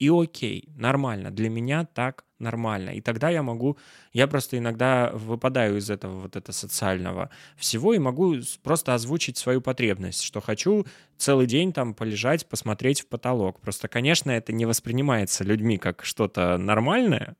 и 0.00 0.08
окей, 0.08 0.68
нормально, 0.76 1.30
для 1.30 1.50
меня 1.50 1.84
так 1.84 2.24
нормально. 2.38 2.90
И 2.90 3.02
тогда 3.02 3.28
я 3.28 3.42
могу, 3.42 3.76
я 4.14 4.26
просто 4.26 4.56
иногда 4.56 5.10
выпадаю 5.12 5.76
из 5.76 5.90
этого 5.90 6.20
вот 6.20 6.36
это 6.36 6.52
социального 6.52 7.28
всего 7.56 7.92
и 7.92 7.98
могу 7.98 8.36
просто 8.62 8.94
озвучить 8.94 9.36
свою 9.36 9.60
потребность, 9.60 10.22
что 10.22 10.40
хочу 10.40 10.86
целый 11.18 11.46
день 11.46 11.74
там 11.74 11.94
полежать, 11.94 12.48
посмотреть 12.48 13.02
в 13.02 13.08
потолок. 13.08 13.60
Просто, 13.60 13.88
конечно, 13.88 14.30
это 14.30 14.52
не 14.54 14.64
воспринимается 14.64 15.44
людьми 15.44 15.76
как 15.76 16.02
что-то 16.02 16.56
нормальное. 16.56 17.36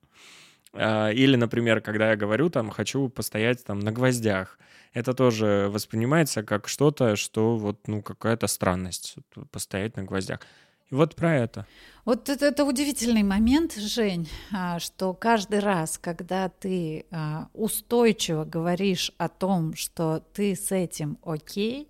А, 0.73 1.11
или, 1.11 1.37
например, 1.37 1.81
когда 1.81 2.11
я 2.11 2.17
говорю 2.17 2.51
там, 2.51 2.71
хочу 2.71 3.09
постоять 3.09 3.65
там 3.65 3.81
на 3.81 3.93
гвоздях, 3.93 4.59
это 4.93 5.15
тоже 5.15 5.69
воспринимается 5.71 6.43
как 6.43 6.69
что-то, 6.69 7.17
что 7.17 7.57
вот, 7.57 7.89
ну, 7.89 8.03
какая-то 8.03 8.47
странность, 8.47 9.17
постоять 9.51 9.97
на 9.97 10.05
гвоздях. 10.05 10.41
И 10.91 10.95
вот 10.95 11.15
про 11.15 11.37
это. 11.37 11.67
Вот 12.05 12.29
это, 12.29 12.47
это 12.47 12.65
удивительный 12.65 13.23
момент, 13.23 13.75
Жень, 13.75 14.29
а, 14.53 14.79
что 14.81 15.13
каждый 15.15 15.61
раз, 15.61 15.99
когда 15.99 16.49
ты 16.49 17.07
а, 17.11 17.49
устойчиво 17.53 18.45
говоришь 18.45 19.13
о 19.19 19.29
том, 19.29 19.75
что 19.75 20.23
ты 20.33 20.57
с 20.57 20.73
этим 20.73 21.19
окей, 21.23 21.89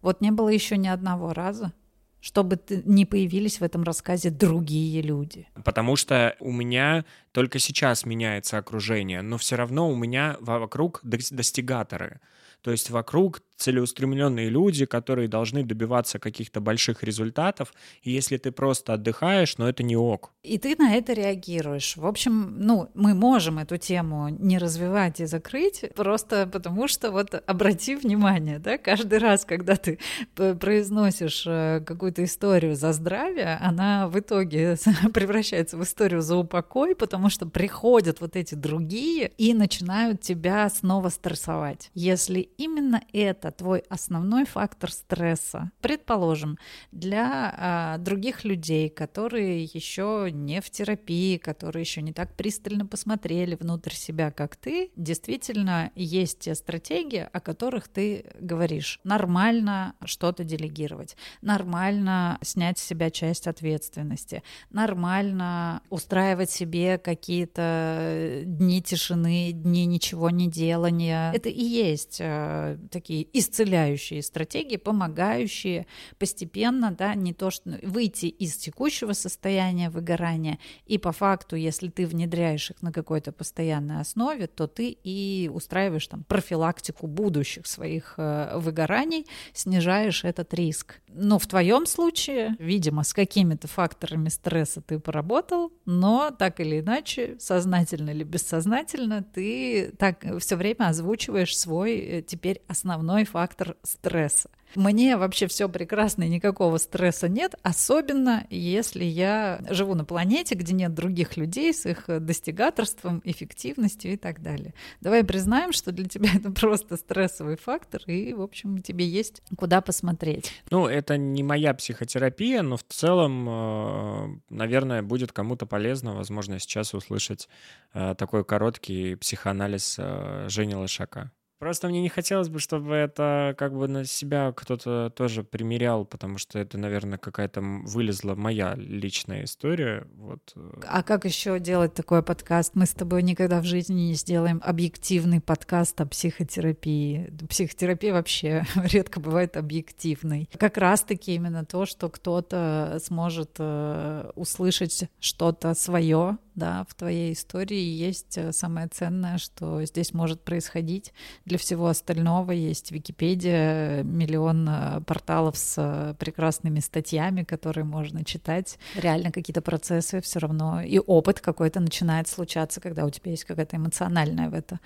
вот 0.00 0.20
не 0.20 0.30
было 0.30 0.48
еще 0.48 0.76
ни 0.76 0.88
одного 0.88 1.32
раза, 1.32 1.72
чтобы 2.20 2.58
не 2.86 3.04
появились 3.04 3.60
в 3.60 3.64
этом 3.64 3.82
рассказе 3.82 4.30
другие 4.30 5.02
люди. 5.02 5.46
Потому 5.62 5.96
что 5.96 6.36
у 6.40 6.52
меня 6.52 7.04
только 7.32 7.58
сейчас 7.58 8.06
меняется 8.06 8.56
окружение, 8.56 9.20
но 9.20 9.36
все 9.36 9.56
равно 9.56 9.90
у 9.90 9.96
меня 9.96 10.36
вокруг 10.40 11.00
достигаторы. 11.02 12.20
То 12.62 12.70
есть 12.70 12.88
вокруг 12.88 13.42
целеустремленные 13.56 14.48
люди, 14.48 14.84
которые 14.84 15.28
должны 15.28 15.64
добиваться 15.64 16.18
каких-то 16.18 16.60
больших 16.60 17.02
результатов, 17.02 17.72
и 18.02 18.10
если 18.10 18.36
ты 18.36 18.52
просто 18.52 18.94
отдыхаешь, 18.94 19.58
но 19.58 19.64
ну, 19.64 19.70
это 19.70 19.82
не 19.82 19.96
ок. 19.96 20.32
И 20.42 20.58
ты 20.58 20.76
на 20.76 20.94
это 20.94 21.12
реагируешь. 21.12 21.96
В 21.96 22.06
общем, 22.06 22.56
ну, 22.58 22.90
мы 22.94 23.14
можем 23.14 23.58
эту 23.58 23.78
тему 23.78 24.28
не 24.28 24.58
развивать 24.58 25.20
и 25.20 25.26
закрыть, 25.26 25.84
просто 25.94 26.46
потому 26.52 26.88
что 26.88 27.10
вот 27.10 27.34
обрати 27.46 27.96
внимание, 27.96 28.58
да, 28.58 28.76
каждый 28.78 29.18
раз, 29.18 29.44
когда 29.44 29.76
ты 29.76 29.98
произносишь 30.34 31.44
э, 31.46 31.80
какую-то 31.86 32.24
историю 32.24 32.76
за 32.76 32.92
здравие, 32.92 33.58
она 33.60 34.08
в 34.08 34.18
итоге 34.18 34.76
превращается 35.14 35.76
в 35.76 35.82
историю 35.82 36.22
за 36.22 36.36
упокой, 36.36 36.94
потому 36.94 37.30
что 37.30 37.46
приходят 37.46 38.20
вот 38.20 38.36
эти 38.36 38.54
другие 38.54 39.32
и 39.38 39.54
начинают 39.54 40.20
тебя 40.20 40.68
снова 40.68 41.08
стрессовать. 41.08 41.90
Если 41.94 42.40
именно 42.40 43.02
это 43.12 43.43
это 43.44 43.50
твой 43.50 43.80
основной 43.88 44.46
фактор 44.46 44.90
стресса. 44.90 45.70
Предположим, 45.80 46.58
для 46.92 47.54
а, 47.56 47.98
других 47.98 48.44
людей, 48.44 48.88
которые 48.88 49.64
еще 49.64 50.30
не 50.32 50.60
в 50.60 50.70
терапии, 50.70 51.36
которые 51.36 51.82
еще 51.82 52.00
не 52.02 52.12
так 52.12 52.34
пристально 52.34 52.86
посмотрели 52.86 53.54
внутрь 53.54 53.92
себя, 53.92 54.30
как 54.30 54.56
ты, 54.56 54.90
действительно 54.96 55.90
есть 55.94 56.40
те 56.40 56.54
стратегии, 56.54 57.28
о 57.30 57.40
которых 57.40 57.88
ты 57.88 58.24
говоришь. 58.40 59.00
Нормально 59.04 59.94
что-то 60.04 60.44
делегировать, 60.44 61.16
нормально 61.42 62.38
снять 62.42 62.78
с 62.78 62.82
себя 62.82 63.10
часть 63.10 63.46
ответственности, 63.46 64.42
нормально 64.70 65.82
устраивать 65.90 66.50
себе 66.50 66.98
какие-то 66.98 68.42
дни 68.44 68.82
тишины, 68.82 69.52
дни 69.52 69.84
ничего 69.84 70.30
не 70.30 70.48
делания. 70.48 71.32
Это 71.32 71.48
и 71.48 71.62
есть 71.62 72.18
э, 72.20 72.78
такие 72.90 73.24
исцеляющие 73.34 74.22
стратегии, 74.22 74.76
помогающие 74.76 75.86
постепенно, 76.18 76.92
да, 76.92 77.14
не 77.16 77.34
то 77.34 77.50
что 77.50 77.78
выйти 77.82 78.26
из 78.26 78.56
текущего 78.56 79.12
состояния 79.12 79.90
выгорания, 79.90 80.60
и 80.86 80.98
по 80.98 81.10
факту, 81.10 81.56
если 81.56 81.88
ты 81.88 82.06
внедряешь 82.06 82.70
их 82.70 82.80
на 82.80 82.92
какой-то 82.92 83.32
постоянной 83.32 84.00
основе, 84.00 84.46
то 84.46 84.68
ты 84.68 84.96
и 85.02 85.50
устраиваешь 85.52 86.06
там 86.06 86.22
профилактику 86.22 87.08
будущих 87.08 87.66
своих 87.66 88.14
э, 88.18 88.56
выгораний, 88.56 89.26
снижаешь 89.52 90.24
этот 90.24 90.54
риск. 90.54 91.00
Но 91.08 91.40
в 91.40 91.46
твоем 91.48 91.86
случае, 91.86 92.54
видимо, 92.60 93.02
с 93.02 93.12
какими-то 93.12 93.66
факторами 93.66 94.28
стресса 94.28 94.80
ты 94.80 95.00
поработал, 95.00 95.72
но 95.86 96.30
так 96.30 96.60
или 96.60 96.78
иначе, 96.78 97.36
сознательно 97.40 98.10
или 98.10 98.22
бессознательно, 98.22 99.24
ты 99.24 99.92
так 99.98 100.24
все 100.38 100.54
время 100.54 100.88
озвучиваешь 100.88 101.56
свой 101.58 101.96
э, 101.98 102.22
теперь 102.22 102.62
основной 102.68 103.23
основной 103.24 103.44
фактор 103.46 103.76
стресса. 103.82 104.50
Мне 104.74 105.16
вообще 105.16 105.46
все 105.46 105.68
прекрасно, 105.68 106.24
и 106.24 106.28
никакого 106.28 106.78
стресса 106.78 107.28
нет, 107.28 107.54
особенно 107.62 108.44
если 108.50 109.04
я 109.04 109.60
живу 109.70 109.94
на 109.94 110.04
планете, 110.04 110.56
где 110.56 110.74
нет 110.74 110.92
других 110.94 111.36
людей 111.36 111.72
с 111.72 111.86
их 111.86 112.06
достигаторством, 112.08 113.22
эффективностью 113.24 114.14
и 114.14 114.16
так 114.16 114.42
далее. 114.42 114.74
Давай 115.00 115.22
признаем, 115.22 115.72
что 115.72 115.92
для 115.92 116.06
тебя 116.06 116.30
это 116.34 116.50
просто 116.50 116.96
стрессовый 116.96 117.56
фактор, 117.56 118.02
и, 118.06 118.32
в 118.32 118.42
общем, 118.42 118.78
тебе 118.82 119.06
есть 119.06 119.42
куда 119.56 119.80
посмотреть. 119.80 120.50
Ну, 120.70 120.88
это 120.88 121.16
не 121.16 121.44
моя 121.44 121.72
психотерапия, 121.74 122.62
но 122.62 122.76
в 122.76 122.84
целом, 122.88 123.48
э, 123.48 124.40
наверное, 124.50 125.02
будет 125.02 125.30
кому-то 125.30 125.66
полезно, 125.66 126.16
возможно, 126.16 126.58
сейчас 126.58 126.94
услышать 126.94 127.48
э, 127.92 128.16
такой 128.18 128.44
короткий 128.44 129.14
психоанализ 129.14 129.96
э, 130.00 130.46
Жени 130.48 130.74
Лошака. 130.74 131.30
Просто 131.64 131.88
мне 131.88 132.02
не 132.02 132.10
хотелось 132.10 132.50
бы, 132.50 132.58
чтобы 132.58 132.94
это 132.94 133.54
как 133.56 133.74
бы 133.74 133.88
на 133.88 134.04
себя 134.04 134.52
кто-то 134.54 135.10
тоже 135.16 135.44
примерял, 135.44 136.04
потому 136.04 136.36
что 136.36 136.58
это, 136.58 136.76
наверное, 136.76 137.16
какая-то 137.16 137.62
вылезла 137.62 138.34
моя 138.34 138.74
личная 138.76 139.44
история. 139.44 140.06
Вот. 140.14 140.52
Э. 140.56 140.82
А 140.86 141.02
как 141.02 141.24
еще 141.24 141.58
делать 141.58 141.94
такой 141.94 142.22
подкаст? 142.22 142.72
Мы 142.74 142.84
с 142.84 142.92
тобой 142.92 143.22
никогда 143.22 143.62
в 143.62 143.64
жизни 143.64 144.08
не 144.08 144.12
сделаем 144.12 144.60
объективный 144.62 145.40
подкаст 145.40 145.98
о 146.02 146.04
психотерапии. 146.04 147.32
Психотерапия 147.48 148.12
вообще 148.12 148.66
редко 148.92 149.18
бывает 149.18 149.56
объективной. 149.56 150.50
Как 150.58 150.76
раз-таки 150.76 151.34
именно 151.34 151.64
то, 151.64 151.86
что 151.86 152.10
кто-то 152.10 152.98
сможет 153.02 153.52
э, 153.58 154.30
услышать 154.34 155.08
что-то 155.18 155.72
свое, 155.72 156.36
да, 156.54 156.84
в 156.88 156.94
твоей 156.94 157.32
истории 157.32 157.82
есть 157.82 158.38
э, 158.38 158.52
самое 158.52 158.86
ценное, 158.88 159.38
что 159.38 159.84
здесь 159.84 160.14
может 160.14 160.42
происходить. 160.42 161.12
Для 161.44 161.58
всего 161.58 161.88
остального 161.88 162.52
есть 162.52 162.92
Википедия, 162.92 164.02
миллион 164.04 164.68
э, 164.68 165.00
порталов 165.00 165.58
с 165.58 165.74
э, 165.76 166.14
прекрасными 166.18 166.78
статьями, 166.80 167.42
которые 167.42 167.84
можно 167.84 168.24
читать. 168.24 168.78
Реально 168.94 169.32
какие-то 169.32 169.62
процессы 169.62 170.20
все 170.20 170.38
равно 170.38 170.80
и 170.80 170.98
опыт 170.98 171.40
какой-то 171.40 171.80
начинает 171.80 172.28
случаться, 172.28 172.80
когда 172.80 173.04
у 173.04 173.10
тебя 173.10 173.32
есть 173.32 173.44
какая-то 173.44 173.76
эмоциональная 173.76 174.48
в 174.48 174.54
это, 174.54 174.78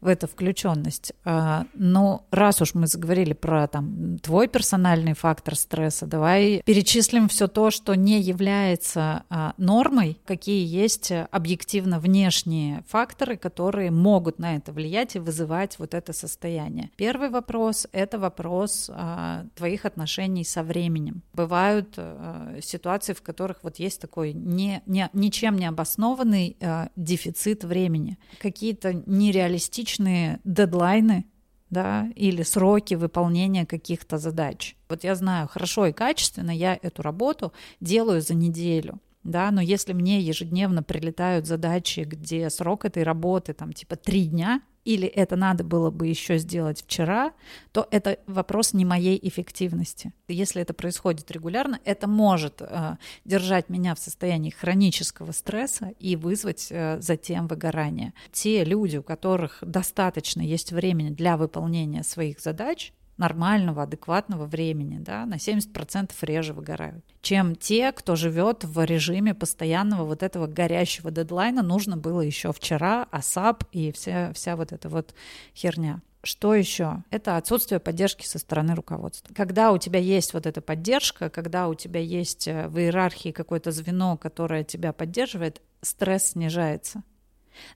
в 0.00 0.06
это 0.06 0.26
включенность. 0.26 1.14
А, 1.24 1.66
но 1.72 2.26
раз 2.30 2.60
уж 2.60 2.74
мы 2.74 2.86
заговорили 2.86 3.32
про 3.32 3.66
там 3.66 4.18
твой 4.18 4.48
персональный 4.48 5.14
фактор 5.14 5.56
стресса, 5.56 6.06
давай 6.06 6.62
перечислим 6.64 7.28
все 7.28 7.48
то, 7.48 7.70
что 7.70 7.94
не 7.94 8.20
является 8.20 9.24
а, 9.30 9.54
нормой, 9.56 10.18
какие 10.26 10.66
есть 10.66 11.13
объективно 11.22 11.98
внешние 11.98 12.82
факторы, 12.88 13.36
которые 13.36 13.90
могут 13.90 14.38
на 14.38 14.56
это 14.56 14.72
влиять 14.72 15.16
и 15.16 15.18
вызывать 15.18 15.78
вот 15.78 15.94
это 15.94 16.12
состояние. 16.12 16.90
Первый 16.96 17.30
вопрос— 17.30 17.86
это 17.92 18.18
вопрос 18.18 18.90
а, 18.92 19.46
твоих 19.54 19.84
отношений 19.84 20.44
со 20.44 20.62
временем. 20.62 21.22
Бывают 21.32 21.94
а, 21.96 22.58
ситуации, 22.60 23.12
в 23.12 23.22
которых 23.22 23.62
вот 23.62 23.78
есть 23.78 24.00
такой 24.00 24.32
не, 24.32 24.82
не, 24.86 25.08
ничем 25.12 25.56
не 25.56 25.66
обоснованный 25.66 26.56
а, 26.60 26.88
дефицит 26.96 27.64
времени. 27.64 28.18
Какие-то 28.40 28.94
нереалистичные 29.06 30.40
дедлайны, 30.44 31.24
да, 31.70 32.08
или 32.14 32.42
сроки 32.42 32.94
выполнения 32.94 33.66
каких-то 33.66 34.18
задач. 34.18 34.76
Вот 34.88 35.04
я 35.04 35.14
знаю, 35.14 35.48
хорошо 35.48 35.86
и 35.86 35.92
качественно 35.92 36.50
я 36.50 36.78
эту 36.80 37.02
работу 37.02 37.52
делаю 37.80 38.20
за 38.20 38.34
неделю 38.34 39.00
да, 39.24 39.50
но 39.50 39.60
если 39.60 39.92
мне 39.92 40.20
ежедневно 40.20 40.82
прилетают 40.82 41.46
задачи, 41.46 42.00
где 42.00 42.48
срок 42.50 42.84
этой 42.84 43.02
работы 43.02 43.54
там 43.54 43.72
типа 43.72 43.96
три 43.96 44.26
дня, 44.26 44.60
или 44.84 45.08
это 45.08 45.34
надо 45.36 45.64
было 45.64 45.90
бы 45.90 46.06
еще 46.06 46.36
сделать 46.38 46.82
вчера, 46.82 47.32
то 47.72 47.88
это 47.90 48.18
вопрос 48.26 48.74
не 48.74 48.84
моей 48.84 49.18
эффективности. 49.22 50.12
Если 50.28 50.60
это 50.60 50.74
происходит 50.74 51.30
регулярно, 51.30 51.80
это 51.84 52.06
может 52.06 52.60
э, 52.60 52.96
держать 53.24 53.70
меня 53.70 53.94
в 53.94 53.98
состоянии 53.98 54.50
хронического 54.50 55.32
стресса 55.32 55.92
и 55.98 56.16
вызвать 56.16 56.68
э, 56.70 56.98
затем 57.00 57.46
выгорание. 57.46 58.12
Те 58.30 58.62
люди, 58.64 58.98
у 58.98 59.02
которых 59.02 59.58
достаточно 59.62 60.42
есть 60.42 60.72
времени 60.72 61.08
для 61.08 61.38
выполнения 61.38 62.02
своих 62.02 62.40
задач, 62.40 62.92
нормального, 63.16 63.82
адекватного 63.82 64.46
времени, 64.46 64.98
да, 64.98 65.26
на 65.26 65.34
70% 65.34 66.12
реже 66.22 66.52
выгорают, 66.52 67.04
чем 67.22 67.56
те, 67.56 67.92
кто 67.92 68.16
живет 68.16 68.64
в 68.64 68.84
режиме 68.84 69.34
постоянного 69.34 70.04
вот 70.04 70.22
этого 70.22 70.46
горящего 70.46 71.10
дедлайна, 71.10 71.62
нужно 71.62 71.96
было 71.96 72.20
еще 72.20 72.52
вчера, 72.52 73.06
асап 73.10 73.64
и 73.72 73.92
вся, 73.92 74.32
вся 74.32 74.56
вот 74.56 74.72
эта 74.72 74.88
вот 74.88 75.14
херня. 75.54 76.02
Что 76.24 76.54
еще? 76.54 77.04
Это 77.10 77.36
отсутствие 77.36 77.80
поддержки 77.80 78.26
со 78.26 78.38
стороны 78.38 78.74
руководства. 78.74 79.34
Когда 79.34 79.72
у 79.72 79.78
тебя 79.78 80.00
есть 80.00 80.32
вот 80.32 80.46
эта 80.46 80.62
поддержка, 80.62 81.28
когда 81.28 81.68
у 81.68 81.74
тебя 81.74 82.00
есть 82.00 82.48
э, 82.48 82.66
в 82.68 82.78
иерархии 82.78 83.30
какое-то 83.30 83.72
звено, 83.72 84.16
которое 84.16 84.64
тебя 84.64 84.94
поддерживает, 84.94 85.60
стресс 85.82 86.30
снижается. 86.30 87.02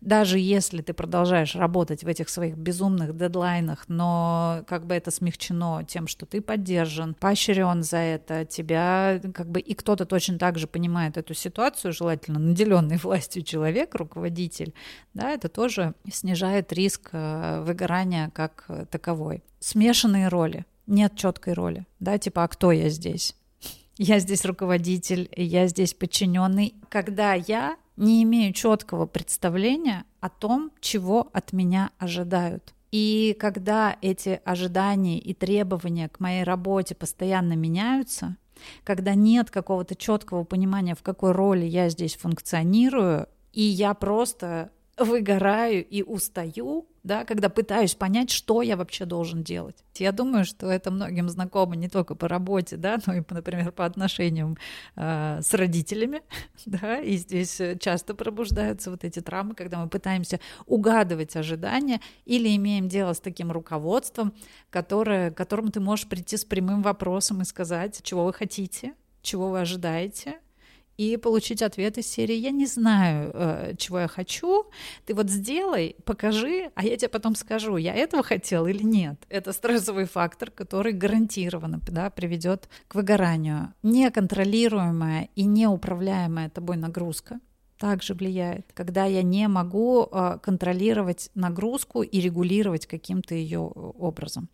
Даже 0.01 0.39
если 0.39 0.83
ты 0.83 0.93
продолжаешь 0.93 1.55
работать 1.55 2.05
в 2.05 2.09
этих 2.09 2.29
своих 2.29 2.57
безумных 2.57 3.17
дедлайнах, 3.17 3.85
но 3.89 4.65
как 4.67 4.87
бы 4.87 4.95
это 4.95 5.11
смягчено 5.11 5.85
тем, 5.87 6.07
что 6.07 6.27
ты 6.27 6.41
поддержан, 6.41 7.15
поощрен 7.15 7.83
за 7.83 7.99
это, 7.99 8.45
тебя 8.45 9.21
как 9.35 9.51
бы 9.51 9.61
и 9.61 9.75
кто-то 9.75 10.07
точно 10.07 10.39
так 10.39 10.59
же 10.59 10.67
понимает 10.67 11.17
эту 11.17 11.35
ситуацию, 11.35 11.93
желательно 11.93 12.39
наделенный 12.39 12.97
властью 13.03 13.43
человек, 13.43 13.95
руководитель, 13.95 14.75
да, 15.15 15.31
это 15.31 15.49
тоже 15.49 15.95
снижает 16.11 16.73
риск 16.73 17.11
э, 17.13 17.63
выгорания 17.65 18.31
как 18.35 18.67
таковой. 18.91 19.43
Смешанные 19.61 20.29
роли, 20.29 20.65
нет 20.87 21.17
четкой 21.17 21.55
роли, 21.55 21.87
да, 22.01 22.19
типа, 22.19 22.45
а 22.45 22.49
кто 22.49 22.73
я 22.73 22.89
здесь? 22.89 23.35
Я 23.99 24.21
здесь 24.21 24.45
руководитель, 24.45 25.29
я 25.35 25.67
здесь 25.67 25.93
подчиненный. 25.93 26.77
Когда 26.89 27.35
я 27.35 27.77
не 27.99 28.23
имею 28.23 28.53
четкого 28.53 29.07
представления 29.07 30.05
о 30.21 30.29
том, 30.29 30.71
чего 30.81 31.29
от 31.33 31.53
меня 31.53 31.91
ожидают. 31.99 32.75
И 32.91 33.37
когда 33.39 33.97
эти 34.01 34.41
ожидания 34.45 35.19
и 35.19 35.35
требования 35.35 36.09
к 36.09 36.21
моей 36.21 36.45
работе 36.45 36.95
постоянно 36.95 37.53
меняются, 37.55 38.37
когда 38.85 39.15
нет 39.15 39.51
какого-то 39.51 39.95
четкого 39.95 40.45
понимания, 40.45 40.95
в 40.95 41.03
какой 41.03 41.33
роли 41.33 41.67
я 41.67 41.91
здесь 41.91 42.17
функционирую, 42.17 43.29
и 43.53 43.63
я 43.63 43.95
просто 43.95 44.71
выгораю 44.99 45.85
и 45.87 46.03
устаю, 46.03 46.87
да, 47.03 47.25
когда 47.25 47.49
пытаюсь 47.49 47.95
понять, 47.95 48.31
что 48.31 48.63
я 48.63 48.77
вообще 48.77 49.05
должен 49.05 49.43
делать. 49.43 49.77
Я 49.97 50.13
думаю, 50.13 50.45
что 50.45 50.71
это 50.71 50.91
многим 50.91 51.29
знакомо 51.29 51.77
не 51.77 51.89
только 51.89 52.15
по 52.15 52.29
работе, 52.29 52.77
да, 52.77 52.99
но 53.07 53.15
и, 53.15 53.23
например, 53.31 53.73
по 53.73 53.85
отношениям 53.85 54.57
э, 54.97 55.41
с 55.43 55.55
родителями, 55.55 56.23
да, 56.67 56.99
и 56.99 57.17
здесь 57.17 57.61
часто 57.81 58.15
пробуждаются 58.15 58.91
вот 58.91 59.05
эти 59.05 59.21
травмы, 59.21 59.55
когда 59.55 59.79
мы 59.79 59.89
пытаемся 59.89 60.41
угадывать 60.67 61.37
ожидания 61.37 62.01
или 62.25 62.55
имеем 62.57 62.89
дело 62.89 63.13
с 63.13 63.21
таким 63.21 63.53
руководством, 63.53 64.35
которое, 64.71 65.31
к 65.31 65.37
которому 65.37 65.71
ты 65.71 65.81
можешь 65.81 66.09
прийти 66.09 66.37
с 66.37 66.45
прямым 66.45 66.83
вопросом 66.83 67.43
и 67.43 67.45
сказать, 67.45 68.01
чего 68.03 68.25
вы 68.25 68.33
хотите, 68.33 68.95
чего 69.23 69.49
вы 69.49 69.61
ожидаете, 69.61 70.39
и 70.99 71.17
получить 71.17 71.63
ответ 71.63 71.97
из 71.97 72.07
серии 72.09 72.35
«Я 72.35 72.51
не 72.51 72.67
знаю, 72.67 73.31
э, 73.33 73.75
чего 73.79 74.01
я 74.01 74.09
хочу, 74.09 74.67
ты 75.07 75.15
вот 75.15 75.31
сделай, 75.31 75.97
покажи, 76.05 76.71
а 76.75 76.85
я 76.85 76.97
тебе 76.97 77.09
потом 77.09 77.37
скажу, 77.37 77.77
я 77.77 77.95
этого 77.95 78.23
хотел 78.23 78.67
или 78.67 78.83
нет». 78.83 79.17
Это 79.29 79.53
стрессовый 79.53 80.07
фактор, 80.07 80.51
который 80.51 80.93
гарантированно 80.93 81.81
да, 81.89 82.11
приведет 82.11 82.69
к 82.89 82.97
выгоранию. 82.97 83.73
Неконтролируемая 83.85 85.29
и 85.37 85.45
неуправляемая 85.45 86.51
тобой 86.51 86.77
нагрузка 86.77 87.39
также 87.79 88.15
влияет, 88.15 88.73
когда 88.75 89.05
я 89.05 89.23
не 89.23 89.47
могу 89.47 90.09
э, 90.11 90.39
контролировать 90.43 91.31
нагрузку 91.37 92.03
и 92.03 92.21
регулировать 92.21 92.87
каким-то 92.87 93.37
ее 93.37 93.61
образом 93.61 94.49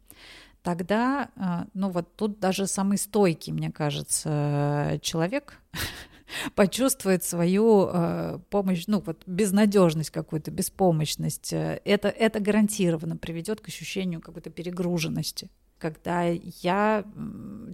тогда, 0.63 1.29
э, 1.37 1.65
ну 1.75 1.91
вот 1.91 2.17
тут 2.17 2.39
даже 2.39 2.67
самый 2.67 2.99
стойкий, 2.99 3.53
мне 3.53 3.71
кажется, 3.71 4.99
человек 5.03 5.61
почувствует 6.55 7.25
свою 7.25 7.89
э, 7.93 8.39
помощь, 8.51 8.85
ну 8.87 9.01
вот 9.01 9.23
безнадежность 9.27 10.11
какую-то, 10.11 10.51
беспомощность. 10.51 11.53
Э, 11.53 11.81
это, 11.85 12.09
это 12.09 12.41
гарантированно 12.41 13.17
приведет 13.17 13.61
к 13.61 13.69
ощущению 13.69 14.21
какой-то 14.21 14.51
перегруженности, 14.51 15.51
когда 15.79 16.25
я 16.25 17.05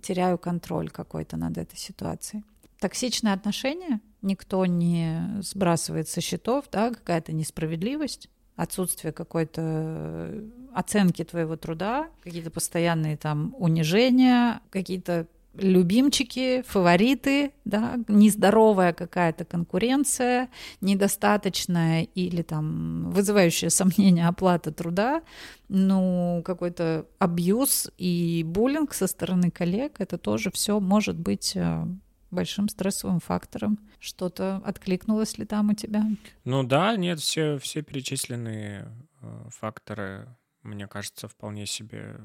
теряю 0.03 0.38
контроль 0.38 0.90
какой-то 0.90 1.36
над 1.36 1.59
этой 1.59 1.76
ситуацией. 1.76 2.44
Токсичные 2.78 3.34
отношения 3.34 4.01
никто 4.22 4.64
не 4.66 5.38
сбрасывает 5.42 6.09
со 6.09 6.20
счетов, 6.20 6.64
да, 6.72 6.90
какая-то 6.90 7.32
несправедливость, 7.32 8.28
отсутствие 8.57 9.12
какой-то 9.12 9.62
э, 9.64 10.48
оценки 10.74 11.24
твоего 11.24 11.57
труда, 11.57 12.09
какие-то 12.22 12.51
постоянные 12.51 13.16
там 13.16 13.55
унижения, 13.59 14.61
какие-то 14.70 15.26
любимчики, 15.61 16.62
фавориты, 16.66 17.52
да, 17.64 17.98
нездоровая 18.08 18.92
какая-то 18.92 19.44
конкуренция, 19.44 20.48
недостаточная 20.80 22.04
или 22.14 22.42
там 22.42 23.11
вызывающая 23.11 23.68
сомнения 23.70 24.26
оплата 24.26 24.72
труда, 24.72 25.22
ну, 25.68 26.42
какой-то 26.44 27.06
абьюз 27.18 27.90
и 27.98 28.42
буллинг 28.46 28.94
со 28.94 29.06
стороны 29.06 29.50
коллег, 29.50 30.00
это 30.00 30.18
тоже 30.18 30.50
все 30.50 30.80
может 30.80 31.18
быть 31.18 31.52
э, 31.54 31.86
большим 32.30 32.68
стрессовым 32.68 33.20
фактором. 33.20 33.78
Что-то 33.98 34.62
откликнулось 34.64 35.38
ли 35.38 35.44
там 35.44 35.70
у 35.70 35.74
тебя? 35.74 36.04
Ну 36.44 36.62
да, 36.64 36.96
нет, 36.96 37.20
все, 37.20 37.58
все 37.58 37.82
перечисленные 37.82 38.88
э, 39.20 39.48
факторы 39.50 40.28
мне 40.62 40.86
кажется, 40.86 41.28
вполне 41.28 41.66
себе 41.66 42.16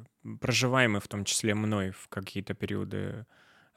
проживаемый, 0.41 1.01
в 1.01 1.07
том 1.07 1.23
числе 1.23 1.55
мной, 1.55 1.91
в 1.91 2.07
какие-то 2.09 2.53
периоды 2.53 3.25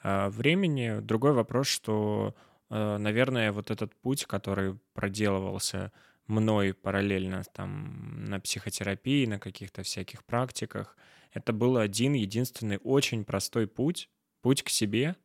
э, 0.03 0.29
времени. 0.29 1.01
Другой 1.01 1.33
вопрос, 1.33 1.69
что, 1.69 2.35
э, 2.71 2.97
наверное, 2.99 3.53
вот 3.53 3.71
этот 3.71 3.95
путь, 3.97 4.25
который 4.27 4.79
проделывался 4.95 5.93
мной 6.27 6.75
параллельно 6.75 7.43
там 7.53 8.25
на 8.25 8.41
психотерапии, 8.41 9.27
на 9.27 9.39
каких-то 9.39 9.83
всяких 9.83 10.25
практиках, 10.25 10.97
это 11.33 11.53
был 11.53 11.77
один 11.77 12.15
единственный 12.15 12.79
очень 12.83 13.25
простой 13.25 13.67
путь, 13.67 14.11
путь 14.43 14.63
к 14.63 14.69
себе, 14.69 15.17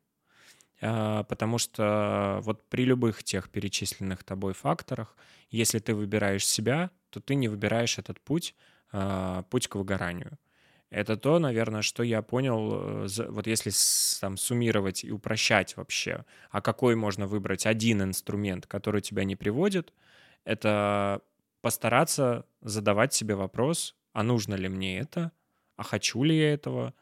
э, 0.82 1.24
потому 1.28 1.58
что 1.58 2.40
вот 2.44 2.70
при 2.70 2.86
любых 2.86 3.24
тех 3.24 3.50
перечисленных 3.50 4.24
тобой 4.24 4.54
факторах, 4.54 5.16
если 5.50 5.80
ты 5.80 5.96
выбираешь 5.96 6.46
себя, 6.48 6.92
то 7.10 7.20
ты 7.20 7.36
не 7.36 7.48
выбираешь 7.48 7.98
этот 7.98 8.20
путь, 8.22 8.56
путь 9.50 9.68
к 9.68 9.76
выгоранию. 9.76 10.38
Это 10.94 11.18
то, 11.18 11.40
наверное, 11.40 11.82
что 11.82 12.04
я 12.04 12.22
понял, 12.22 13.06
э, 13.06 13.30
вот 13.30 13.48
если 13.48 13.72
там 14.22 14.38
суммировать 14.38 15.04
и 15.04 15.12
упрощать 15.12 15.76
вообще, 15.76 16.24
а 16.52 16.62
какой 16.62 16.96
можно 16.96 17.26
выбрать 17.26 17.66
один 17.66 18.04
инструмент, 18.04 18.68
который 18.68 19.02
тебя 19.02 19.24
не 19.24 19.36
приводит, 19.36 19.92
это 20.46 21.22
постараться 21.62 22.46
задавать 22.62 23.12
себе 23.12 23.34
вопрос, 23.34 23.96
а 24.12 24.22
нужно 24.22 24.54
ли 24.54 24.70
мне 24.70 25.00
это, 25.00 25.32
а 25.78 25.84
хочу 25.84 26.22
ли 26.24 26.38
я 26.38 26.54
этого, 26.54 26.94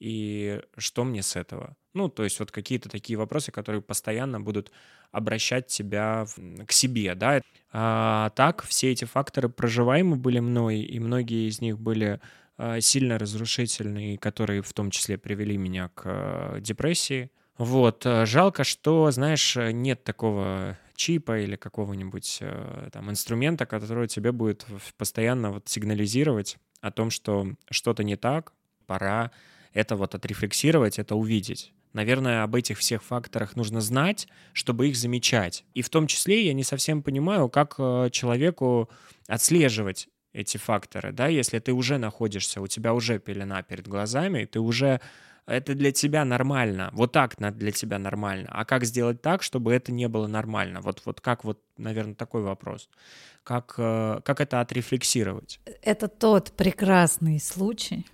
и 0.00 0.60
что 0.76 1.04
мне 1.04 1.22
с 1.22 1.36
этого. 1.36 1.76
Ну, 1.94 2.08
то 2.08 2.24
есть 2.24 2.40
вот 2.40 2.50
какие-то 2.50 2.88
такие 2.88 3.18
вопросы, 3.18 3.52
которые 3.52 3.82
постоянно 3.82 4.40
будут 4.40 4.72
обращать 5.12 5.66
тебя 5.66 6.26
к 6.66 6.72
себе, 6.72 7.14
да. 7.14 7.40
А, 7.72 8.30
так, 8.30 8.62
все 8.64 8.90
эти 8.90 9.04
факторы 9.04 9.48
проживаемы 9.48 10.16
были 10.16 10.40
мной, 10.40 10.80
и 10.80 10.98
многие 10.98 11.48
из 11.48 11.60
них 11.60 11.78
были 11.78 12.20
а, 12.56 12.80
сильно 12.80 13.18
разрушительные, 13.18 14.18
которые 14.18 14.62
в 14.62 14.72
том 14.72 14.90
числе 14.90 15.18
привели 15.18 15.56
меня 15.56 15.90
к 15.94 16.58
депрессии. 16.60 17.30
Вот, 17.58 18.06
а, 18.06 18.24
жалко, 18.24 18.64
что, 18.64 19.10
знаешь, 19.10 19.56
нет 19.56 20.04
такого 20.04 20.78
чипа 20.94 21.40
или 21.40 21.56
какого-нибудь 21.56 22.38
а, 22.42 22.88
там 22.90 23.10
инструмента, 23.10 23.66
который 23.66 24.08
тебе 24.08 24.32
будет 24.32 24.64
постоянно 24.96 25.52
вот 25.52 25.68
сигнализировать 25.68 26.56
о 26.80 26.90
том, 26.90 27.10
что 27.10 27.48
что-то 27.70 28.04
не 28.04 28.16
так, 28.16 28.52
пора 28.86 29.32
это 29.72 29.96
вот 29.96 30.14
отрефлексировать, 30.14 30.98
это 30.98 31.14
увидеть. 31.14 31.72
Наверное, 31.92 32.44
об 32.44 32.54
этих 32.54 32.78
всех 32.78 33.02
факторах 33.02 33.56
нужно 33.56 33.80
знать, 33.80 34.28
чтобы 34.52 34.88
их 34.88 34.96
замечать. 34.96 35.64
И 35.74 35.82
в 35.82 35.88
том 35.88 36.06
числе 36.06 36.46
я 36.46 36.52
не 36.52 36.62
совсем 36.62 37.02
понимаю, 37.02 37.48
как 37.48 37.74
э, 37.78 38.10
человеку 38.12 38.88
отслеживать 39.26 40.08
эти 40.32 40.56
факторы, 40.56 41.12
да, 41.12 41.26
если 41.26 41.58
ты 41.58 41.72
уже 41.72 41.98
находишься, 41.98 42.60
у 42.60 42.68
тебя 42.68 42.94
уже 42.94 43.18
пелена 43.18 43.62
перед 43.62 43.88
глазами, 43.88 44.44
ты 44.44 44.60
уже 44.60 45.00
это 45.46 45.74
для 45.74 45.90
тебя 45.90 46.24
нормально, 46.24 46.90
вот 46.92 47.10
так 47.10 47.34
для 47.36 47.72
тебя 47.72 47.98
нормально. 47.98 48.48
А 48.52 48.64
как 48.64 48.84
сделать 48.84 49.20
так, 49.20 49.42
чтобы 49.42 49.72
это 49.72 49.90
не 49.90 50.06
было 50.06 50.28
нормально? 50.28 50.80
Вот, 50.80 51.02
вот 51.04 51.20
как 51.20 51.44
вот, 51.44 51.58
наверное, 51.76 52.14
такой 52.14 52.42
вопрос. 52.42 52.88
Как, 53.42 53.74
э, 53.78 54.20
как 54.24 54.40
это 54.40 54.60
отрефлексировать? 54.60 55.58
Это 55.82 56.06
тот 56.06 56.52
прекрасный 56.52 57.40
случай, 57.40 58.06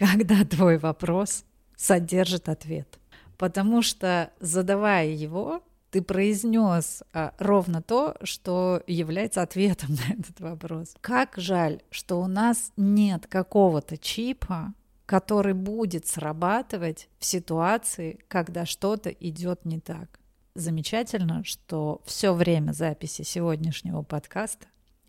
когда 0.00 0.44
твой 0.50 0.78
вопрос 0.78 1.44
содержит 1.76 2.48
ответ. 2.48 2.98
Потому 3.36 3.82
что, 3.82 4.30
задавая 4.40 5.08
его, 5.08 5.62
ты 5.90 6.02
произнес 6.02 7.02
а, 7.12 7.34
ровно 7.38 7.82
то, 7.82 8.16
что 8.22 8.82
является 8.86 9.42
ответом 9.42 9.90
на 10.08 10.14
этот 10.14 10.40
вопрос. 10.40 10.94
Как 11.02 11.34
жаль, 11.36 11.82
что 11.90 12.20
у 12.20 12.26
нас 12.26 12.72
нет 12.76 13.26
какого-то 13.26 13.98
чипа, 13.98 14.72
который 15.04 15.54
будет 15.54 16.06
срабатывать 16.06 17.08
в 17.18 17.24
ситуации, 17.24 18.20
когда 18.28 18.64
что-то 18.64 19.10
идет 19.10 19.64
не 19.64 19.80
так. 19.80 20.18
Замечательно, 20.54 21.44
что 21.44 22.00
все 22.06 22.32
время 22.32 22.72
записи 22.72 23.22
сегодняшнего 23.22 24.02
подкаста 24.02 24.66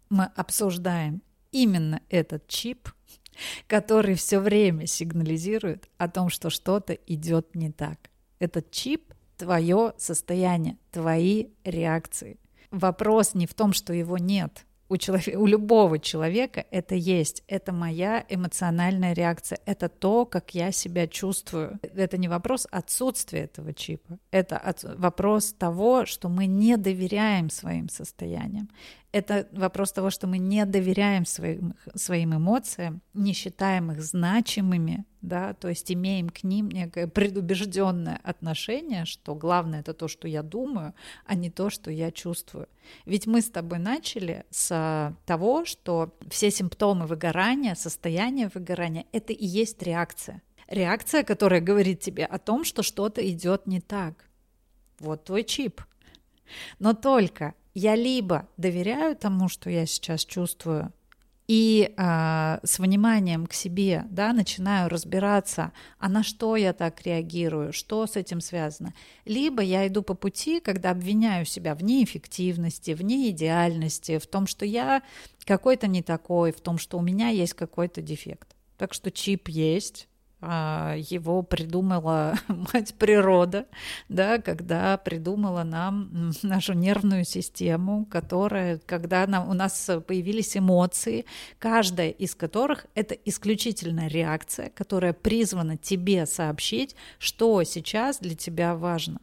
мы 0.10 0.26
обсуждаем 0.36 1.22
именно 1.52 2.02
этот 2.10 2.48
чип, 2.48 2.90
который 3.68 4.16
все 4.16 4.40
время 4.40 4.88
сигнализирует 4.88 5.90
о 5.98 6.08
том, 6.10 6.30
что 6.30 6.50
что-то 6.50 6.94
идет 6.94 7.56
не 7.56 7.72
так. 7.72 8.10
Этот 8.40 8.72
чип— 8.72 9.14
твое 9.38 9.94
состояние, 9.98 10.78
твои 10.92 11.48
реакции. 11.64 12.38
Вопрос 12.72 13.34
не 13.34 13.48
в 13.48 13.54
том, 13.54 13.74
что 13.74 13.94
его 13.94 14.18
нет— 14.18 14.66
у, 14.92 14.98
человека, 14.98 15.40
у 15.40 15.46
любого 15.46 16.00
человека 16.00 16.66
это 16.70 16.96
есть. 16.96 17.44
Это 17.48 17.72
моя 17.72 18.26
эмоциональная 18.28 19.14
реакция. 19.14 19.60
Это 19.66 19.88
то, 19.88 20.26
как 20.26 20.54
я 20.54 20.74
себя 20.74 21.08
чувствую. 21.08 21.80
Это 21.82 22.18
не 22.18 22.28
вопрос 22.28 22.68
отсутствия 22.70 23.44
этого 23.44 23.74
чипа. 23.74 24.20
Это 24.32 24.58
от, 24.58 24.84
вопрос 24.84 25.54
того, 25.54 26.06
что 26.06 26.28
мы 26.28 26.46
не 26.46 26.76
доверяем 26.76 27.50
своим 27.50 27.88
состояниям. 27.88 28.70
Это 29.12 29.48
вопрос 29.52 29.92
того, 29.92 30.10
что 30.10 30.26
мы 30.26 30.38
не 30.38 30.66
доверяем 30.66 31.26
своим, 31.26 31.76
своим 31.96 32.34
эмоциям, 32.36 33.02
не 33.14 33.34
считаем 33.34 33.92
их 33.92 34.02
значимыми, 34.02 35.06
да, 35.22 35.54
то 35.54 35.68
есть 35.68 35.92
имеем 35.92 36.30
к 36.30 36.44
ним 36.44 36.70
некое 36.70 37.08
предубежденное 37.08 38.22
отношение, 38.24 39.04
что 39.04 39.36
главное 39.36 39.82
это 39.82 39.94
то, 39.94 40.08
что 40.08 40.30
я 40.30 40.44
думаю, 40.44 40.94
а 41.26 41.36
не 41.36 41.50
то, 41.50 41.70
что 41.70 41.92
я 41.92 42.12
чувствую. 42.12 42.70
Ведь 43.06 43.28
мы 43.28 43.42
с 43.42 43.50
тобой 43.50 43.80
начали 43.80 44.46
с 44.50 45.14
того, 45.26 45.66
что 45.66 46.16
все 46.30 46.50
симптомы 46.50 47.06
выгорания, 47.06 47.76
состояние 47.76 48.50
выгорания— 48.54 49.06
это 49.12 49.34
и 49.34 49.46
есть 49.46 49.84
реакция. 49.84 50.42
Реакция, 50.70 51.24
которая 51.24 51.60
говорит 51.60 52.00
тебе 52.00 52.26
о 52.26 52.40
том, 52.40 52.64
что 52.64 52.82
что-то 52.82 53.30
идет 53.30 53.68
не 53.68 53.82
так. 53.82 54.30
Вот 55.00 55.26
твой 55.26 55.44
чип. 55.44 55.82
Но 56.80 56.94
только 56.94 57.56
я 57.74 57.96
либо 57.96 58.48
доверяю 58.58 59.16
тому, 59.16 59.50
что 59.50 59.70
я 59.70 59.86
сейчас 59.86 60.26
чувствую, 60.26 60.92
и 61.52 61.94
э, 61.98 62.60
с 62.64 62.80
вниманием 62.80 63.46
к 63.46 63.52
себе, 63.52 64.06
да, 64.10 64.32
начинаю 64.32 64.88
разбираться, 64.88 65.74
а 66.00 66.08
на 66.08 66.24
что 66.24 66.56
я 66.56 66.72
так 66.72 67.02
реагирую, 67.02 67.74
что 67.74 68.08
с 68.08 68.16
этим 68.16 68.40
связано. 68.40 68.94
Либо 69.26 69.62
я 69.62 69.86
иду 69.86 70.02
по 70.02 70.14
пути, 70.14 70.62
когда 70.62 70.92
обвиняю 70.92 71.46
себя 71.46 71.76
в 71.76 71.84
неэффективности, 71.84 72.92
в 72.92 73.04
неидеальности, 73.04 74.18
в 74.18 74.28
том, 74.28 74.48
что 74.48 74.66
я 74.66 75.04
какой-то 75.44 75.88
не 75.88 76.02
такой, 76.02 76.54
в 76.54 76.62
том, 76.62 76.78
что 76.78 76.98
у 76.98 77.02
меня 77.02 77.28
есть 77.28 77.54
какой-то 77.54 78.02
дефект. 78.02 78.56
Так 78.78 78.94
что 78.94 79.12
чип 79.12 79.50
есть, 79.50 80.08
его 80.42 81.44
придумала 81.44 82.36
мать 82.48 82.96
природа, 82.96 83.68
да, 84.10 84.40
когда 84.40 84.98
придумала 84.98 85.64
нам 85.64 86.32
нашу 86.42 86.74
нервную 86.74 87.26
систему, 87.26 88.06
которая, 88.06 88.80
когда 88.86 89.28
нам, 89.28 89.50
у 89.50 89.54
нас 89.54 89.90
появились 90.08 90.58
эмоции, 90.58 91.26
каждая 91.60 92.10
из 92.10 92.34
которых 92.34 92.88
это 92.96 93.14
исключительная 93.14 94.08
реакция, 94.08 94.70
которая 94.70 95.14
призвана 95.14 95.78
тебе 95.78 96.26
сообщить, 96.26 96.96
что 97.20 97.64
сейчас 97.64 98.20
для 98.20 98.36
тебя 98.36 98.76
важно. 98.76 99.20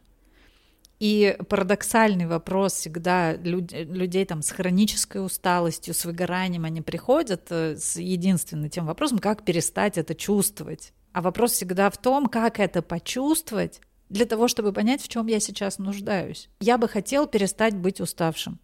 И 0.99 1.37
парадоксальный 1.47 2.27
вопрос 2.27 2.73
всегда 2.73 3.33
люд, 3.33 3.71
людей 3.71 4.25
там 4.25 4.41
с 4.41 4.51
хронической 4.51 5.25
усталостью, 5.25 5.93
с 5.93 6.03
выгоранием, 6.03 6.65
они 6.65 6.81
приходят 6.81 7.47
э, 7.51 7.77
с 7.77 7.95
единственным 7.95 8.69
тем 8.69 8.85
вопросом, 8.85 9.19
как 9.19 9.45
перестать 9.45 9.97
это 9.97 10.13
чувствовать. 10.13 10.91
А 11.11 11.21
вопрос 11.21 11.53
всегда 11.53 11.89
в 11.89 11.97
том, 11.97 12.27
как 12.27 12.59
это 12.59 12.81
почувствовать 12.81 13.81
для 14.09 14.25
того, 14.25 14.47
чтобы 14.47 14.73
понять, 14.73 15.01
в 15.01 15.07
чем 15.07 15.27
я 15.27 15.39
сейчас 15.39 15.77
нуждаюсь. 15.77 16.49
Я 16.59 16.77
бы 16.77 16.87
хотел 16.87 17.27
перестать 17.27 17.75
быть 17.75 18.01
уставшим. 18.01 18.59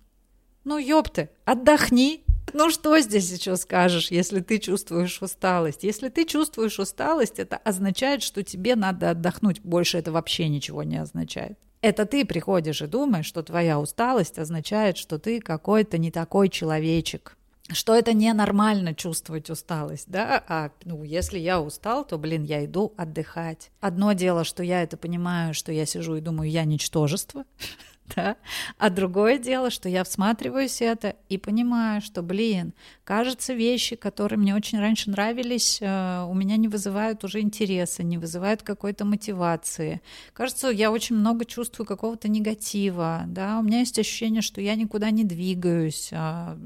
Ну, 0.63 0.77
ёпты, 0.77 1.29
отдохни. 1.45 2.23
Ну, 2.53 2.69
что 2.69 2.99
здесь 2.99 3.31
еще 3.31 3.55
скажешь, 3.55 4.11
если 4.11 4.39
ты 4.39 4.59
чувствуешь 4.59 5.21
усталость? 5.21 5.83
Если 5.83 6.09
ты 6.09 6.25
чувствуешь 6.25 6.79
усталость, 6.79 7.39
это 7.39 7.57
означает, 7.57 8.23
что 8.23 8.43
тебе 8.43 8.75
надо 8.75 9.11
отдохнуть. 9.11 9.61
Больше 9.61 9.97
это 9.97 10.11
вообще 10.11 10.47
ничего 10.47 10.83
не 10.83 10.97
означает. 10.97 11.59
Это 11.81 12.05
ты 12.05 12.25
приходишь 12.25 12.81
и 12.81 12.87
думаешь, 12.87 13.27
что 13.27 13.43
твоя 13.43 13.79
усталость 13.79 14.39
означает, 14.39 14.97
что 14.97 15.19
ты 15.19 15.39
какой-то 15.39 15.99
не 15.99 16.09
такой 16.09 16.49
человечек 16.49 17.37
что 17.71 17.95
это 17.95 18.13
ненормально 18.13 18.93
чувствовать 18.93 19.49
усталость, 19.49 20.05
да, 20.07 20.43
а 20.47 20.71
ну, 20.83 21.03
если 21.03 21.39
я 21.39 21.59
устал, 21.59 22.05
то, 22.05 22.17
блин, 22.17 22.43
я 22.43 22.63
иду 22.63 22.93
отдыхать. 22.95 23.71
Одно 23.79 24.13
дело, 24.13 24.43
что 24.43 24.61
я 24.61 24.83
это 24.83 24.97
понимаю, 24.97 25.53
что 25.53 25.71
я 25.71 25.85
сижу 25.85 26.15
и 26.15 26.21
думаю, 26.21 26.49
я 26.49 26.63
ничтожество, 26.63 27.43
да? 28.15 28.37
А 28.77 28.89
другое 28.91 29.39
дело, 29.39 29.71
что 29.71 29.89
я 29.89 30.03
всматриваюсь 30.03 30.81
это 30.81 31.15
и 31.27 31.37
понимаю, 31.37 32.01
что, 32.01 32.21
блин, 32.21 32.73
кажется, 33.05 33.53
вещи, 33.53 33.95
которые 33.95 34.37
мне 34.37 34.53
очень 34.55 34.79
раньше 34.79 35.09
нравились, 35.09 35.77
э, 35.79 36.25
у 36.27 36.33
меня 36.33 36.57
не 36.57 36.67
вызывают 36.67 37.23
уже 37.23 37.39
интереса, 37.39 38.03
не 38.03 38.17
вызывают 38.17 38.63
какой-то 38.63 39.05
мотивации. 39.05 40.01
Кажется, 40.33 40.69
я 40.69 40.91
очень 40.91 41.15
много 41.15 41.45
чувствую 41.45 41.87
какого-то 41.87 42.27
негатива, 42.27 43.23
да, 43.27 43.59
у 43.59 43.63
меня 43.63 43.79
есть 43.79 43.97
ощущение, 43.99 44.41
что 44.41 44.59
я 44.59 44.75
никуда 44.75 45.11
не 45.11 45.23
двигаюсь, 45.23 46.09
а, 46.11 46.57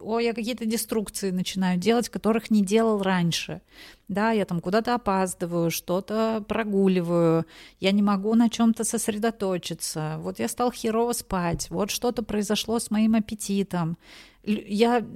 о, 0.00 0.20
я 0.20 0.34
какие-то 0.34 0.66
деструкции 0.66 1.30
начинаю 1.30 1.78
делать, 1.78 2.08
которых 2.08 2.50
не 2.50 2.62
делал 2.62 3.02
раньше 3.02 3.62
да, 4.10 4.32
я 4.32 4.44
там 4.44 4.60
куда-то 4.60 4.96
опаздываю, 4.96 5.70
что-то 5.70 6.44
прогуливаю, 6.48 7.46
я 7.78 7.92
не 7.92 8.02
могу 8.02 8.34
на 8.34 8.50
чем-то 8.50 8.82
сосредоточиться, 8.82 10.16
вот 10.18 10.40
я 10.40 10.48
стал 10.48 10.72
херово 10.72 11.12
спать, 11.12 11.70
вот 11.70 11.92
что-то 11.92 12.24
произошло 12.24 12.80
с 12.80 12.90
моим 12.90 13.14
аппетитом. 13.14 13.96
Я 14.42 15.06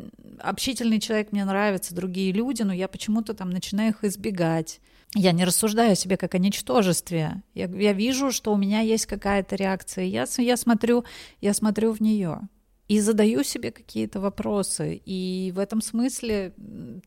общительный 0.41 1.01
человек, 1.01 1.33
мне 1.33 1.45
нравятся 1.45 1.95
другие 1.95 2.33
люди, 2.33 2.63
но 2.63 2.73
я 2.73 2.89
почему-то 2.89 3.35
там 3.35 3.51
начинаю 3.51 3.91
их 3.91 4.05
избегать. 4.05 4.81
Я 5.15 5.33
не 5.33 5.45
рассуждаю 5.45 5.93
о 5.93 5.97
себе 5.97 6.17
как 6.17 6.35
о 6.35 6.39
ничтожестве. 6.39 7.43
Я, 7.55 7.67
я 7.67 7.93
вижу, 7.93 8.33
что 8.33 8.53
у 8.53 8.57
меня 8.57 8.81
есть 8.81 9.07
какая-то 9.07 9.55
реакция. 9.57 10.05
Я, 10.05 10.27
я 10.39 10.57
смотрю, 10.57 11.05
я 11.41 11.55
смотрю 11.55 11.93
в 11.93 12.01
нее 12.01 12.49
и 12.89 13.01
задаю 13.01 13.45
себе 13.45 13.71
какие-то 13.71 14.21
вопросы. 14.21 15.01
И 15.07 15.53
в 15.55 15.59
этом 15.59 15.81
смысле 15.81 16.53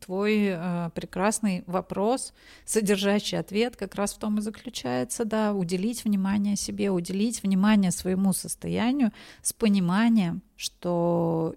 твой 0.04 0.48
э, 0.48 0.90
прекрасный 0.94 1.62
вопрос, 1.66 2.32
содержащий 2.64 3.38
ответ, 3.38 3.76
как 3.76 3.94
раз 3.94 4.14
в 4.14 4.18
том 4.18 4.38
и 4.38 4.40
заключается, 4.40 5.24
да, 5.24 5.52
уделить 5.52 6.04
внимание 6.04 6.56
себе, 6.56 6.90
уделить 6.90 7.42
внимание 7.42 7.92
своему 7.92 8.32
состоянию 8.32 9.12
с 9.42 9.52
пониманием, 9.52 10.42
что 10.56 11.54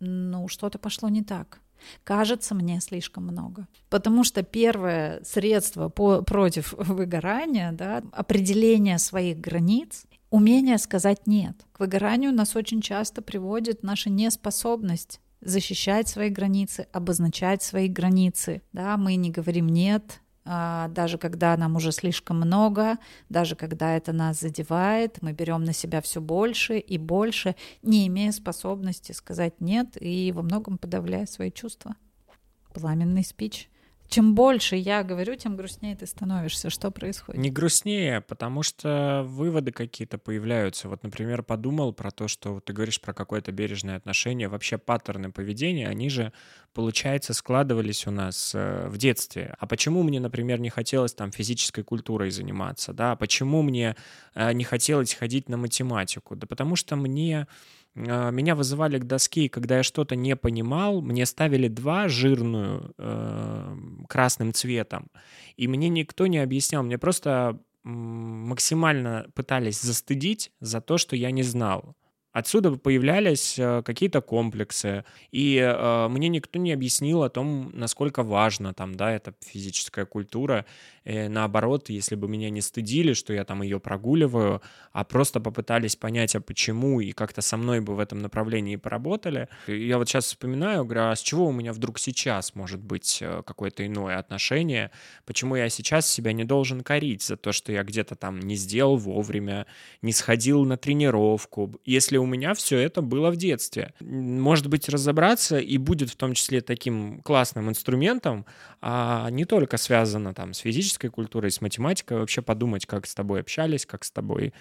ну, 0.00 0.48
что-то 0.48 0.78
пошло 0.78 1.08
не 1.08 1.22
так. 1.22 1.60
Кажется 2.04 2.54
мне 2.54 2.80
слишком 2.80 3.24
много. 3.24 3.66
Потому 3.88 4.24
что 4.24 4.42
первое 4.42 5.22
средство 5.24 5.88
по, 5.88 6.22
против 6.22 6.72
выгорания, 6.76 7.72
да, 7.72 8.02
определение 8.12 8.98
своих 8.98 9.38
границ, 9.38 10.06
Умение 10.30 10.78
сказать 10.78 11.26
«нет». 11.26 11.66
К 11.72 11.80
выгоранию 11.80 12.32
нас 12.32 12.54
очень 12.54 12.80
часто 12.80 13.20
приводит 13.20 13.82
наша 13.82 14.10
неспособность 14.10 15.20
защищать 15.40 16.06
свои 16.06 16.28
границы, 16.28 16.86
обозначать 16.92 17.64
свои 17.64 17.88
границы. 17.88 18.62
Да, 18.72 18.96
мы 18.96 19.16
не 19.16 19.30
говорим 19.30 19.68
«нет», 19.68 20.20
даже 20.88 21.16
когда 21.18 21.56
нам 21.56 21.76
уже 21.76 21.92
слишком 21.92 22.38
много, 22.38 22.98
даже 23.28 23.54
когда 23.54 23.96
это 23.96 24.12
нас 24.12 24.40
задевает, 24.40 25.22
мы 25.22 25.32
берем 25.32 25.62
на 25.64 25.72
себя 25.72 26.00
все 26.00 26.20
больше 26.20 26.78
и 26.78 26.98
больше, 26.98 27.54
не 27.82 28.06
имея 28.08 28.32
способности 28.32 29.12
сказать 29.12 29.60
«нет» 29.60 29.96
и 30.00 30.32
во 30.32 30.42
многом 30.42 30.78
подавляя 30.78 31.26
свои 31.26 31.52
чувства. 31.52 31.94
Пламенный 32.72 33.24
спич– 33.24 33.68
чем 34.10 34.34
больше 34.34 34.74
я 34.74 35.04
говорю, 35.04 35.36
тем 35.36 35.56
грустнее 35.56 35.94
ты 35.94 36.04
становишься. 36.04 36.68
Что 36.68 36.90
происходит? 36.90 37.40
Не 37.40 37.48
грустнее, 37.48 38.20
потому 38.20 38.64
что 38.64 39.24
выводы 39.24 39.70
какие-то 39.70 40.18
появляются. 40.18 40.88
Вот, 40.88 41.04
например, 41.04 41.44
подумал 41.44 41.92
про 41.92 42.10
то, 42.10 42.26
что 42.26 42.58
ты 42.58 42.72
говоришь 42.72 43.00
про 43.00 43.14
какое-то 43.14 43.52
бережное 43.52 43.96
отношение. 43.96 44.48
Вообще 44.48 44.78
паттерны 44.78 45.30
поведения, 45.30 45.88
они 45.88 46.10
же, 46.10 46.32
получается, 46.74 47.32
складывались 47.34 48.08
у 48.08 48.10
нас 48.10 48.52
э, 48.52 48.88
в 48.88 48.98
детстве. 48.98 49.54
А 49.60 49.66
почему 49.68 50.02
мне, 50.02 50.18
например, 50.18 50.58
не 50.58 50.70
хотелось 50.70 51.14
там 51.14 51.30
физической 51.30 51.84
культурой 51.84 52.32
заниматься? 52.32 52.92
Да? 52.92 53.14
Почему 53.14 53.62
мне 53.62 53.94
э, 54.34 54.52
не 54.52 54.64
хотелось 54.64 55.14
ходить 55.14 55.48
на 55.48 55.56
математику? 55.56 56.34
Да 56.34 56.48
потому 56.48 56.74
что 56.74 56.96
мне 56.96 57.42
а, 57.42 57.46
меня 57.94 58.54
вызывали 58.54 58.98
к 58.98 59.04
доске, 59.04 59.48
когда 59.48 59.78
я 59.78 59.82
что-то 59.82 60.14
не 60.14 60.36
понимал, 60.36 61.02
мне 61.02 61.26
ставили 61.26 61.68
два 61.68 62.08
жирную 62.08 62.94
э, 62.98 63.76
красным 64.08 64.52
цветом, 64.52 65.08
и 65.56 65.66
мне 65.66 65.88
никто 65.88 66.26
не 66.26 66.38
объяснял, 66.38 66.82
мне 66.82 66.98
просто 66.98 67.60
максимально 67.82 69.26
пытались 69.34 69.80
застыдить 69.80 70.52
за 70.60 70.80
то, 70.80 70.98
что 70.98 71.16
я 71.16 71.30
не 71.30 71.42
знал. 71.42 71.96
Отсюда 72.32 72.76
появлялись 72.76 73.58
э, 73.58 73.82
какие-то 73.82 74.20
комплексы, 74.20 75.04
и 75.32 75.56
э, 75.56 76.08
мне 76.08 76.28
никто 76.28 76.60
не 76.60 76.72
объяснил 76.72 77.24
о 77.24 77.28
том, 77.28 77.72
насколько 77.74 78.22
важно 78.22 78.72
там, 78.72 78.94
да, 78.94 79.10
эта 79.10 79.34
физическая 79.40 80.04
культура. 80.04 80.64
И 81.04 81.28
наоборот, 81.28 81.88
если 81.88 82.14
бы 82.14 82.28
меня 82.28 82.50
не 82.50 82.60
стыдили, 82.60 83.14
что 83.14 83.32
я 83.32 83.44
там 83.44 83.62
ее 83.62 83.80
прогуливаю, 83.80 84.60
а 84.92 85.04
просто 85.04 85.40
попытались 85.40 85.96
понять, 85.96 86.34
а 86.34 86.40
почему, 86.40 87.00
и 87.00 87.12
как-то 87.12 87.40
со 87.40 87.56
мной 87.56 87.80
бы 87.80 87.94
в 87.94 87.98
этом 87.98 88.18
направлении 88.18 88.76
поработали. 88.76 89.48
Я 89.66 89.98
вот 89.98 90.08
сейчас 90.08 90.26
вспоминаю, 90.26 90.84
говорю, 90.84 91.10
а 91.10 91.16
с 91.16 91.20
чего 91.20 91.46
у 91.46 91.52
меня 91.52 91.72
вдруг 91.72 91.98
сейчас 91.98 92.54
может 92.54 92.80
быть 92.80 93.18
э, 93.20 93.42
какое-то 93.46 93.86
иное 93.86 94.18
отношение? 94.18 94.90
Почему 95.24 95.56
я 95.56 95.68
сейчас 95.68 96.10
себя 96.10 96.32
не 96.32 96.44
должен 96.44 96.82
корить 96.82 97.22
за 97.22 97.36
то, 97.36 97.52
что 97.52 97.72
я 97.72 97.82
где-то 97.82 98.14
там 98.14 98.40
не 98.40 98.56
сделал 98.56 98.96
вовремя, 98.96 99.66
не 100.02 100.12
сходил 100.12 100.64
на 100.64 100.76
тренировку? 100.76 101.80
Если 101.84 102.16
у 102.16 102.26
меня 102.26 102.54
все 102.54 102.78
это 102.78 103.00
было 103.02 103.30
в 103.30 103.36
детстве. 103.36 103.94
Может 104.00 104.66
быть, 104.68 104.88
разобраться 104.88 105.58
и 105.58 105.78
будет 105.78 106.10
в 106.10 106.16
том 106.16 106.34
числе 106.34 106.60
таким 106.60 107.20
классным 107.22 107.68
инструментом, 107.70 108.46
а 108.80 109.28
не 109.30 109.44
только 109.44 109.76
связано 109.76 110.34
там 110.34 110.54
с 110.54 110.64
физической 110.90 111.08
культурой, 111.08 111.50
с 111.50 111.60
математикой, 111.60 112.18
вообще 112.18 112.42
подумать, 112.42 112.86
как 112.86 113.06
с 113.06 113.14
тобой 113.14 113.40
общались, 113.40 113.86
как 113.86 114.04
с 114.04 114.10
тобой 114.10 114.52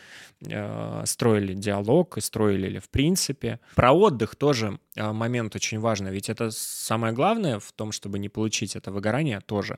э, 0.46 1.04
строили 1.06 1.54
диалог 1.54 2.18
и 2.18 2.22
строили 2.22 2.68
ли 2.70 2.80
в 2.80 2.90
принципе. 2.90 3.60
Про 3.76 3.92
отдых 3.92 4.36
тоже 4.36 4.80
э, 4.96 5.12
момент 5.12 5.56
очень 5.56 5.80
важный, 5.80 6.12
ведь 6.12 6.30
это 6.30 6.52
самое 6.52 7.14
главное 7.14 7.60
в 7.60 7.72
том, 7.72 7.92
чтобы 7.92 8.20
не 8.20 8.30
получить 8.30 8.76
это 8.76 8.92
выгорание 8.92 9.42
тоже, 9.42 9.78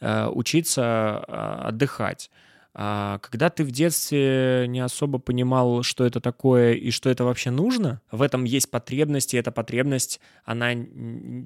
э, 0.00 0.26
учиться 0.28 1.24
э, 1.26 1.68
отдыхать. 1.68 2.30
А 2.78 3.18
когда 3.20 3.48
ты 3.48 3.64
в 3.64 3.70
детстве 3.70 4.66
не 4.68 4.80
особо 4.80 5.18
понимал, 5.18 5.82
что 5.82 6.04
это 6.04 6.20
такое 6.20 6.74
и 6.74 6.90
что 6.90 7.08
это 7.08 7.24
вообще 7.24 7.50
нужно, 7.50 8.02
в 8.10 8.20
этом 8.20 8.44
есть 8.44 8.70
потребность, 8.70 9.32
и 9.32 9.38
эта 9.38 9.50
потребность, 9.50 10.20
она 10.44 10.74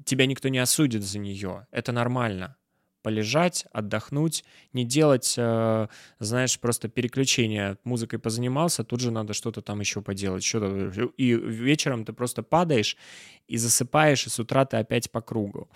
тебя 0.05 0.27
никто 0.27 0.49
не 0.49 0.59
осудит 0.59 1.05
за 1.05 1.21
нее. 1.21 1.69
Это 1.71 1.93
нормально 1.93 2.57
полежать, 3.03 3.67
отдохнуть, 3.73 4.45
не 4.73 4.85
делать, 4.85 5.35
э, 5.37 5.87
знаешь, 6.19 6.59
просто 6.59 6.89
переключение. 6.89 7.79
Музыкой 7.85 8.19
позанимался, 8.19 8.85
тут 8.85 9.01
же 9.01 9.11
надо 9.11 9.35
что-то 9.35 9.63
там 9.63 9.81
еще 9.81 10.03
поделать. 10.03 10.45
Что-то... 10.45 10.91
И 11.17 11.35
вечером 11.35 12.05
ты 12.05 12.13
просто 12.13 12.43
падаешь 12.43 12.97
и 13.49 13.57
засыпаешь, 13.57 14.27
и 14.27 14.31
с 14.31 14.39
утра 14.39 14.65
ты 14.65 14.77
опять 14.77 15.11
по 15.11 15.21
кругу. 15.21 15.69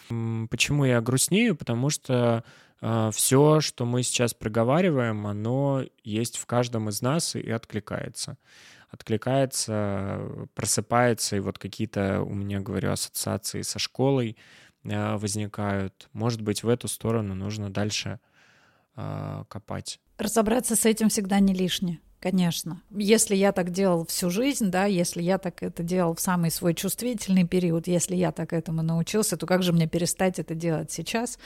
Почему 0.51 0.85
я 0.85 1.01
грустнею? 1.01 1.57
Потому 1.57 1.91
что 1.91 2.45
а, 2.87 3.11
все, 3.11 3.61
что 3.61 3.87
мы 3.87 4.03
сейчас 4.03 4.35
проговариваем, 4.35 5.27
оно 5.27 5.85
есть 6.03 6.37
в 6.37 6.45
каждом 6.45 6.91
из 6.91 7.01
нас 7.01 7.35
и 7.35 7.51
откликается. 7.51 8.37
Откликается, 8.91 10.21
просыпается, 10.55 11.37
и 11.37 11.41
вот 11.41 11.59
какие-то 11.59 12.21
у 12.21 12.35
меня, 12.35 12.61
говорю, 12.61 12.93
ассоциации 12.93 13.63
со 13.63 13.79
школой 13.79 14.37
возникают. 14.85 16.09
Может 16.13 16.43
быть, 16.43 16.63
в 16.63 16.69
эту 16.69 16.89
сторону 16.89 17.35
нужно 17.35 17.71
дальше 17.71 18.21
а, 18.97 19.45
копать. 19.49 20.01
Разобраться 20.19 20.77
с 20.77 20.85
этим 20.85 21.09
всегда 21.09 21.41
не 21.41 21.55
лишнее. 21.55 22.01
Конечно. 22.21 22.81
Если 22.91 23.37
я 23.37 23.53
так 23.53 23.71
делал 23.71 24.07
всю 24.07 24.31
жизнь, 24.31 24.71
да, 24.71 24.87
если 24.87 25.21
я 25.21 25.37
так 25.37 25.63
это 25.63 25.83
делал 25.83 26.15
в 26.15 26.21
самый 26.21 26.51
свой 26.51 26.73
чувствительный 26.73 27.47
период, 27.47 27.87
если 27.87 28.17
я 28.17 28.33
так 28.33 28.55
этому 28.55 28.83
научился, 28.83 29.37
то 29.37 29.47
как 29.47 29.63
же 29.63 29.75
мне 29.75 29.87
перестать 29.87 30.39
это 30.39 30.55
делать 30.55 30.91
сейчас? 30.91 31.39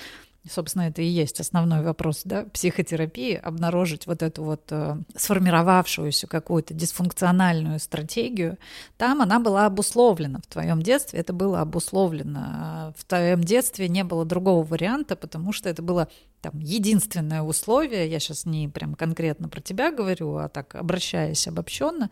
Собственно, 0.50 0.82
это 0.82 1.02
и 1.02 1.06
есть 1.06 1.40
основной 1.40 1.82
вопрос 1.82 2.22
да, 2.24 2.44
психотерапии, 2.52 3.34
обнаружить 3.34 4.06
вот 4.06 4.22
эту 4.22 4.42
вот 4.44 4.62
э, 4.70 4.96
сформировавшуюся 5.16 6.26
какую-то 6.26 6.74
дисфункциональную 6.74 7.78
стратегию. 7.78 8.58
Там 8.96 9.22
она 9.22 9.40
была 9.40 9.66
обусловлена 9.66 10.40
в 10.40 10.46
твоем 10.46 10.82
детстве, 10.82 11.20
это 11.20 11.32
было 11.32 11.60
обусловлено. 11.60 12.94
В 12.96 13.04
твоем 13.04 13.42
детстве 13.42 13.88
не 13.88 14.04
было 14.04 14.24
другого 14.24 14.64
варианта, 14.64 15.16
потому 15.16 15.52
что 15.52 15.68
это 15.68 15.82
было 15.82 16.08
там 16.50 16.60
единственное 16.60 17.42
условие, 17.42 18.08
я 18.08 18.18
сейчас 18.20 18.46
не 18.46 18.68
прям 18.68 18.94
конкретно 18.94 19.48
про 19.48 19.60
тебя 19.60 19.90
говорю, 19.90 20.36
а 20.36 20.48
так 20.48 20.74
обращаясь 20.74 21.46
обобщенно, 21.46 22.10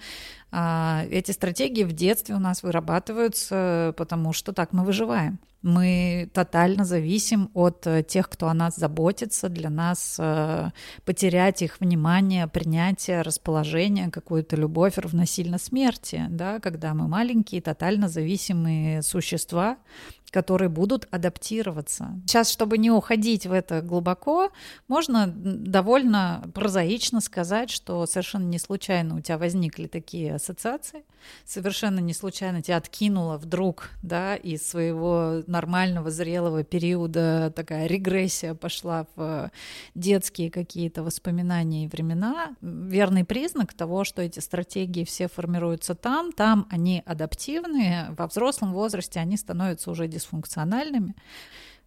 а, 0.50 1.04
эти 1.10 1.32
стратегии 1.32 1.84
в 1.84 1.92
детстве 1.92 2.34
у 2.34 2.38
нас 2.38 2.62
вырабатываются, 2.62 3.94
потому 3.96 4.32
что 4.32 4.52
так 4.52 4.72
мы 4.72 4.84
выживаем. 4.84 5.38
Мы 5.62 6.30
тотально 6.32 6.84
зависим 6.84 7.50
от 7.52 7.86
э, 7.88 8.04
тех, 8.04 8.28
кто 8.28 8.46
о 8.46 8.54
нас 8.54 8.76
заботится. 8.76 9.48
Для 9.48 9.68
нас 9.68 10.16
э, 10.16 10.70
потерять 11.04 11.60
их 11.62 11.80
внимание, 11.80 12.46
принятие, 12.46 13.22
расположение, 13.22 14.10
какую-то 14.10 14.54
любовь 14.54 14.96
равносильно 14.96 15.58
смерти. 15.58 16.26
Да? 16.28 16.60
Когда 16.60 16.94
мы 16.94 17.08
маленькие, 17.08 17.62
тотально 17.62 18.08
зависимые 18.08 19.02
существа, 19.02 19.78
которые 20.30 20.68
будут 20.68 21.06
адаптироваться. 21.10 22.20
Сейчас, 22.26 22.50
чтобы 22.50 22.78
не 22.78 22.90
уходить 22.90 23.46
в 23.46 23.52
это 23.52 23.82
глубоко, 23.82 24.50
можно 24.88 25.26
довольно 25.26 26.44
прозаично 26.54 27.20
сказать, 27.20 27.70
что 27.70 28.06
совершенно 28.06 28.44
не 28.44 28.58
случайно 28.58 29.16
у 29.16 29.20
тебя 29.20 29.38
возникли 29.38 29.86
такие 29.86 30.34
ассоциации, 30.34 31.04
совершенно 31.44 32.00
не 32.00 32.12
случайно 32.12 32.62
тебя 32.62 32.76
откинуло 32.76 33.38
вдруг 33.38 33.90
да, 34.02 34.36
из 34.36 34.66
своего 34.66 35.42
нормального 35.46 36.10
зрелого 36.10 36.64
периода 36.64 37.52
такая 37.54 37.86
регрессия 37.86 38.54
пошла 38.54 39.06
в 39.16 39.50
детские 39.94 40.50
какие-то 40.50 41.02
воспоминания 41.02 41.84
и 41.84 41.88
времена. 41.88 42.54
Верный 42.60 43.24
признак 43.24 43.74
того, 43.74 44.04
что 44.04 44.22
эти 44.22 44.40
стратегии 44.40 45.04
все 45.04 45.28
формируются 45.28 45.94
там, 45.94 46.32
там 46.32 46.66
они 46.70 47.02
адаптивные, 47.06 48.08
во 48.16 48.26
взрослом 48.26 48.72
возрасте 48.72 49.20
они 49.20 49.36
становятся 49.36 49.90
уже 49.90 50.08
дисфункциональными 50.16 51.14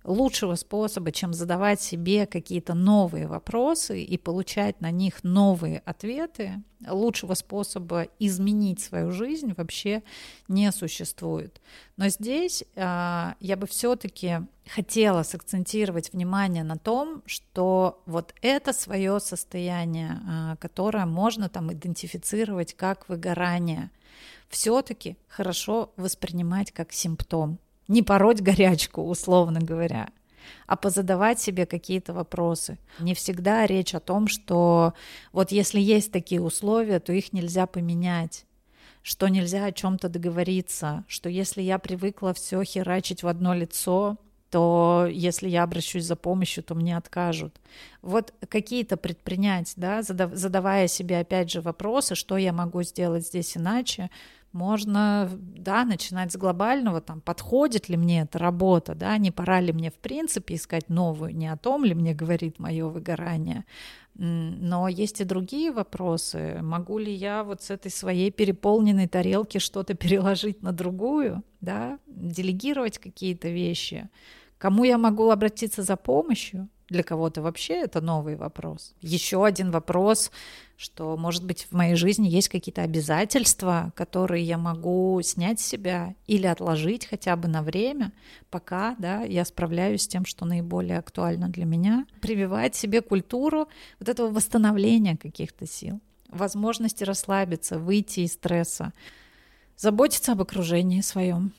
лучшего 0.04 0.56
способа, 0.56 1.12
чем 1.12 1.34
задавать 1.34 1.82
себе 1.82 2.26
какие-то 2.26 2.74
новые 2.74 3.28
вопросы 3.28 4.02
и 4.02 4.18
получать 4.18 4.80
на 4.82 4.92
них 4.92 5.24
новые 5.24 5.80
ответы, 5.80 6.64
лучшего 6.88 7.34
способа 7.34 8.08
изменить 8.18 8.80
свою 8.80 9.12
жизнь 9.12 9.54
вообще 9.56 10.04
не 10.48 10.72
существует. 10.72 11.62
Но 11.98 12.08
здесь 12.08 12.64
э, 12.76 13.34
я 13.40 13.58
бы 13.58 13.68
все-таки 13.68 14.40
хотела 14.74 15.24
сакцентировать 15.24 16.14
внимание 16.14 16.64
на 16.64 16.78
том, 16.78 17.22
что 17.26 18.02
вот 18.06 18.34
это 18.42 18.72
свое 18.72 19.20
состояние, 19.20 20.22
э, 20.22 20.56
которое 20.62 21.06
можно 21.06 21.50
там 21.50 21.74
идентифицировать 21.74 22.74
как 22.74 23.10
выгорание, 23.10 23.92
все-таки 24.48 25.18
хорошо 25.28 25.92
воспринимать 25.98 26.72
как 26.72 26.94
симптом 26.94 27.60
не 27.90 28.02
пороть 28.02 28.42
горячку, 28.42 29.02
условно 29.02 29.60
говоря, 29.60 30.08
а 30.66 30.78
позадавать 30.78 31.42
себе 31.42 31.66
какие-то 31.66 32.14
вопросы. 32.14 32.78
Не 33.00 33.14
всегда 33.14 33.66
речь 33.66 33.94
о 33.94 34.00
том, 34.00 34.28
что 34.30 34.94
вот 35.34 35.52
если 35.52 35.82
есть 35.82 36.14
такие 36.14 36.42
условия, 36.42 37.02
то 37.02 37.12
их 37.12 37.34
нельзя 37.34 37.66
поменять 37.66 38.46
что 39.02 39.28
нельзя 39.30 39.66
о 39.66 39.72
чем-то 39.72 40.10
договориться, 40.10 41.06
что 41.08 41.30
если 41.30 41.62
я 41.62 41.80
привыкла 41.80 42.34
все 42.34 42.62
херачить 42.64 43.24
в 43.24 43.28
одно 43.28 43.54
лицо, 43.54 44.18
то 44.50 45.08
если 45.10 45.48
я 45.48 45.64
обращусь 45.64 46.06
за 46.06 46.16
помощью, 46.16 46.64
то 46.64 46.74
мне 46.76 46.98
откажут. 46.98 47.60
Вот 48.02 48.34
какие-то 48.50 48.98
предпринять, 48.98 49.74
да, 49.76 50.02
задавая 50.02 50.88
себе 50.88 51.20
опять 51.20 51.52
же 51.52 51.62
вопросы, 51.62 52.16
что 52.16 52.36
я 52.38 52.52
могу 52.52 52.82
сделать 52.84 53.28
здесь 53.28 53.56
иначе, 53.56 54.10
можно, 54.52 55.30
да, 55.32 55.86
начинать 55.86 56.32
с 56.32 56.38
глобального, 56.38 57.02
там, 57.02 57.22
подходит 57.22 57.90
ли 57.90 57.98
мне 57.98 58.22
эта 58.22 58.40
работа, 58.40 58.96
да, 58.96 59.18
не 59.18 59.32
пора 59.32 59.62
ли 59.62 59.72
мне, 59.74 59.92
в 59.92 59.98
принципе, 59.98 60.56
искать 60.56 60.90
новую, 60.90 61.36
не 61.36 61.48
о 61.48 61.58
том 61.58 61.86
ли 61.86 61.94
мне 61.94 62.14
говорит 62.14 62.60
мое 62.60 62.88
выгорание, 62.88 63.66
но 64.16 64.88
есть 64.88 65.22
и 65.22 65.24
другие 65.24 65.72
вопросы. 65.72 66.60
Могу 66.62 66.98
ли 66.98 67.14
я 67.14 67.44
вот 67.44 67.62
с 67.62 67.70
этой 67.70 67.92
своей 67.92 68.32
переполненной 68.32 69.08
тарелки 69.08 69.60
что-то 69.60 69.94
переложить 69.94 70.62
на 70.62 70.74
другую, 70.74 71.44
да, 71.62 72.00
делегировать 72.08 72.98
какие-то 72.98 73.50
вещи? 73.50 74.10
Кому 74.58 74.84
я 74.84 74.98
могу 74.98 75.30
обратиться 75.30 75.84
за 75.84 75.96
помощью? 75.96 76.68
Для 76.90 77.04
кого-то 77.04 77.42
вообще 77.42 77.76
это 77.76 78.02
новый 78.02 78.36
вопрос. 78.36 78.96
Еще 79.02 79.46
один 79.46 79.70
вопрос, 79.70 80.32
что, 80.76 81.16
может 81.18 81.44
быть, 81.44 81.68
в 81.70 81.74
моей 81.74 81.96
жизни 81.96 82.28
есть 82.28 82.50
какие-то 82.50 82.82
обязательства, 82.82 83.94
которые 83.96 84.44
я 84.44 84.58
могу 84.58 85.22
снять 85.24 85.60
с 85.60 85.66
себя 85.66 86.16
или 86.26 86.48
отложить 86.48 87.06
хотя 87.06 87.36
бы 87.36 87.48
на 87.48 87.62
время, 87.62 88.12
пока 88.50 88.96
да, 88.98 89.22
я 89.22 89.46
справляюсь 89.46 90.04
с 90.04 90.08
тем, 90.08 90.26
что 90.26 90.46
наиболее 90.46 90.98
актуально 90.98 91.50
для 91.50 91.66
меня. 91.66 92.08
Прививать 92.22 92.76
себе 92.76 93.02
культуру 93.02 93.68
вот 94.00 94.10
этого 94.10 94.32
восстановления 94.32 95.16
каких-то 95.16 95.68
сил, 95.68 96.00
возможности 96.30 97.04
расслабиться, 97.04 97.78
выйти 97.78 98.22
из 98.22 98.34
стресса, 98.34 98.94
заботиться 99.78 100.32
об 100.32 100.42
окружении 100.42 101.02
своем. 101.02 101.54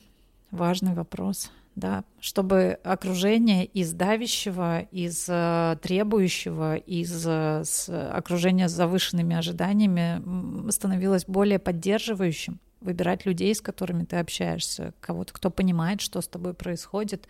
Важный 0.51 0.93
вопрос 0.93 1.51
да, 1.75 2.03
чтобы 2.19 2.77
окружение 2.83 3.65
из 3.65 3.93
давящего, 3.93 4.81
из 4.91 5.25
э, 5.29 5.77
требующего, 5.81 6.75
из 6.75 7.25
э, 7.25 7.63
окружения 8.11 8.67
с 8.67 8.73
завышенными 8.73 9.35
ожиданиями 9.35 10.69
становилось 10.69 11.25
более 11.25 11.59
поддерживающим. 11.59 12.59
Выбирать 12.81 13.27
людей, 13.27 13.53
с 13.53 13.61
которыми 13.61 14.05
ты 14.05 14.15
общаешься, 14.15 14.95
кого-то, 15.01 15.33
кто 15.33 15.51
понимает, 15.51 16.01
что 16.01 16.19
с 16.19 16.27
тобой 16.27 16.55
происходит. 16.55 17.27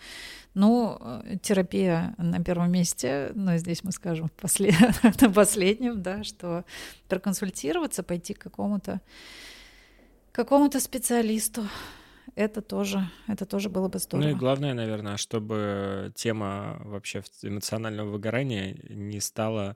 Ну, 0.54 0.98
э, 1.00 1.38
терапия 1.42 2.16
на 2.18 2.42
первом 2.44 2.72
месте, 2.72 3.32
но 3.36 3.58
здесь 3.58 3.84
мы 3.84 3.92
скажем 3.92 4.30
послед... 4.40 4.74
на 5.22 5.30
последнем, 5.30 6.02
да, 6.02 6.24
что 6.24 6.66
проконсультироваться, 7.10 8.02
пойти 8.02 8.34
к 8.34 8.40
какому-то 8.40 9.02
какому-то 10.32 10.80
специалисту, 10.80 11.68
это 12.36 12.62
тоже, 12.62 13.10
это 13.28 13.46
тоже 13.46 13.70
было 13.70 13.88
бы 13.88 14.00
здорово. 14.00 14.28
Ну 14.28 14.36
и 14.36 14.38
главное, 14.38 14.74
наверное, 14.74 15.18
чтобы 15.18 16.12
тема 16.16 16.82
вообще 16.84 17.24
эмоционального 17.42 18.10
выгорания 18.10 18.78
не 18.90 19.20
стала 19.20 19.76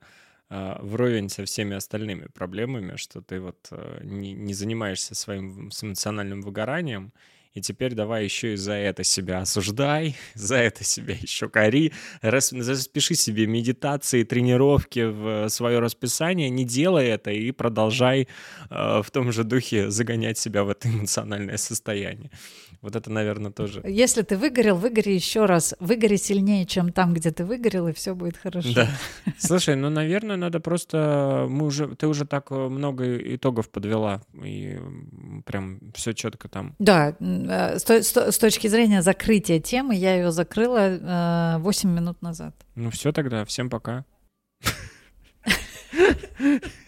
э, 0.50 0.76
вровень 0.82 1.30
со 1.30 1.46
всеми 1.46 1.76
остальными 1.76 2.28
проблемами, 2.34 2.96
что 2.96 3.22
ты 3.22 3.40
вот 3.40 3.68
э, 3.72 4.00
не, 4.04 4.34
не 4.34 4.54
занимаешься 4.54 5.16
своим 5.16 5.72
с 5.72 5.84
эмоциональным 5.84 6.42
выгоранием, 6.42 7.14
и 7.56 7.62
теперь 7.62 7.94
давай 7.94 8.26
еще 8.26 8.54
и 8.54 8.58
за 8.58 8.74
это 8.74 9.04
себя 9.04 9.40
осуждай, 9.40 10.16
за 10.36 10.58
это 10.58 10.84
себя 10.84 11.16
еще 11.16 11.50
кори, 11.50 11.94
Рас, 12.22 12.50
запиши 12.50 13.16
себе 13.16 13.48
медитации, 13.48 14.24
тренировки 14.24 15.06
в 15.06 15.50
свое 15.50 15.80
расписание, 15.80 16.50
не 16.50 16.66
делай 16.66 17.08
это 17.08 17.32
и 17.32 17.52
продолжай 17.52 18.28
э, 18.70 19.02
в 19.02 19.10
том 19.12 19.32
же 19.32 19.44
духе 19.44 19.90
загонять 19.90 20.38
себя 20.38 20.64
в 20.64 20.70
это 20.70 20.90
эмоциональное 20.90 21.58
состояние. 21.58 22.30
Вот 22.86 22.96
это, 22.96 23.12
наверное, 23.12 23.52
тоже. 23.52 23.82
Если 23.84 24.22
ты 24.22 24.38
выгорел, 24.38 24.76
выгори 24.76 25.10
еще 25.10 25.46
раз. 25.46 25.74
Выгори 25.80 26.18
сильнее, 26.18 26.68
чем 26.68 26.92
там, 26.92 27.16
где 27.16 27.32
ты 27.32 27.44
выгорел, 27.44 27.88
и 27.88 27.94
все 27.94 28.14
будет 28.14 28.38
хорошо. 28.38 28.70
Да. 28.76 28.88
Слушай, 29.40 29.76
ну, 29.76 29.90
наверное, 29.90 30.36
надо 30.36 30.60
просто... 30.60 31.48
Мы 31.50 31.66
уже... 31.66 31.96
Ты 31.96 32.06
уже 32.06 32.26
так 32.26 32.52
э, 32.52 32.56
много 32.56 33.18
итогов 33.36 33.72
подвела, 33.72 34.22
и 34.36 34.80
прям 35.48 35.80
все 35.96 36.14
четко 36.14 36.48
там. 36.48 36.76
Да, 36.78 37.16
э, 37.20 37.80
с, 37.80 37.90
с, 37.90 38.16
с 38.16 38.38
точки 38.38 38.68
зрения 38.68 39.02
закрытия 39.02 39.60
темы, 39.60 39.96
я 39.96 40.18
ее 40.18 40.32
закрыла 40.32 41.58
э, 41.58 41.60
8 41.62 41.90
минут 41.90 42.22
назад. 42.22 42.54
Ну 42.76 42.92
все 42.92 43.12
тогда, 43.12 43.46
всем 43.46 43.72
пока. 43.72 44.06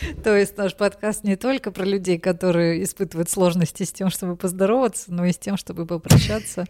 То 0.24 0.36
есть 0.36 0.56
наш 0.56 0.74
подкаст 0.74 1.24
не 1.24 1.36
только 1.36 1.70
про 1.70 1.84
людей, 1.84 2.18
которые 2.18 2.82
испытывают 2.82 3.30
сложности 3.30 3.82
с 3.82 3.92
тем, 3.92 4.10
чтобы 4.10 4.36
поздороваться, 4.36 5.12
но 5.12 5.24
и 5.24 5.32
с 5.32 5.38
тем, 5.38 5.56
чтобы 5.56 5.86
попрощаться, 5.86 6.66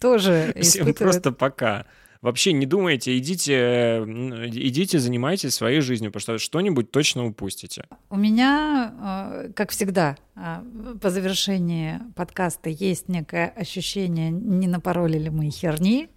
тоже 0.00 0.54
Всем 0.60 0.92
просто 0.94 1.32
пока. 1.32 1.86
Вообще 2.24 2.54
не 2.54 2.64
думайте, 2.64 3.18
идите, 3.18 4.02
идите, 4.48 4.98
занимайтесь 4.98 5.52
своей 5.52 5.82
жизнью, 5.82 6.10
потому 6.10 6.38
что 6.38 6.42
что-нибудь 6.42 6.90
точно 6.90 7.26
упустите. 7.26 7.84
У 8.08 8.16
меня, 8.16 8.94
а, 8.98 9.48
как 9.54 9.72
всегда, 9.72 10.16
а, 10.34 10.64
по 11.02 11.10
завершении 11.10 12.00
подкаста 12.16 12.70
есть 12.70 13.10
некое 13.10 13.48
ощущение, 13.48 14.30
не 14.30 14.66
напороли 14.66 15.18
ли 15.18 15.28
мы 15.28 15.50
херни, 15.50 16.08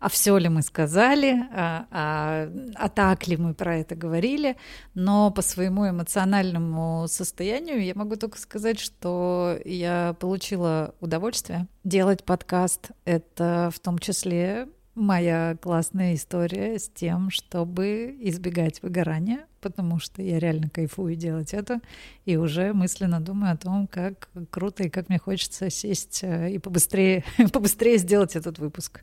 а 0.00 0.08
все 0.08 0.36
ли 0.36 0.48
мы 0.48 0.62
сказали, 0.62 1.46
а, 1.52 1.86
а, 1.92 2.48
а 2.74 2.88
так 2.88 3.28
ли 3.28 3.36
мы 3.36 3.54
про 3.54 3.76
это 3.76 3.94
говорили, 3.94 4.56
но 4.94 5.30
по 5.30 5.42
своему 5.42 5.88
эмоциональному 5.88 7.06
состоянию 7.06 7.84
я 7.84 7.94
могу 7.94 8.16
только 8.16 8.36
сказать, 8.36 8.80
что 8.80 9.56
я 9.64 10.16
получила 10.18 10.96
удовольствие. 10.98 11.68
Делать 11.84 12.24
подкаст— 12.24 12.90
это 13.04 13.70
в 13.72 13.78
том 13.78 14.00
числе 14.00 14.66
моя 14.94 15.56
классная 15.60 16.14
история 16.14 16.78
с 16.78 16.88
тем, 16.88 17.30
чтобы 17.30 18.16
избегать 18.20 18.82
выгорания, 18.82 19.46
потому 19.60 19.98
что 19.98 20.22
я 20.22 20.38
реально 20.38 20.68
кайфую 20.68 21.16
делать 21.16 21.54
это, 21.54 21.80
и 22.24 22.36
уже 22.36 22.72
мысленно 22.72 23.20
думаю 23.20 23.52
о 23.52 23.56
том, 23.56 23.86
как 23.86 24.28
круто 24.50 24.84
и 24.84 24.90
как 24.90 25.08
мне 25.08 25.18
хочется 25.18 25.70
сесть 25.70 26.20
э, 26.22 26.52
и 26.52 26.58
побыстрее, 26.58 27.24
побыстрее 27.52 27.98
сделать 27.98 28.36
этот 28.36 28.58
выпуск 28.58 29.02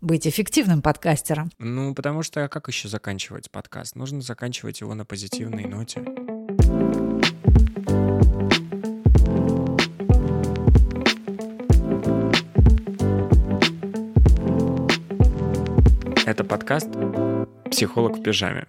быть 0.00 0.26
эффективным 0.26 0.82
подкастером. 0.82 1.50
Ну, 1.58 1.94
потому 1.94 2.22
что 2.22 2.48
как 2.48 2.68
еще 2.68 2.88
заканчивать 2.88 3.50
подкаст? 3.50 3.96
Нужно 3.96 4.20
заканчивать 4.20 4.80
его 4.80 4.94
на 4.94 5.04
позитивной 5.04 5.64
ноте. 5.64 6.04
Это 16.26 16.42
подкаст 16.42 16.88
«Психолог 17.70 18.18
в 18.18 18.22
пижаме». 18.24 18.66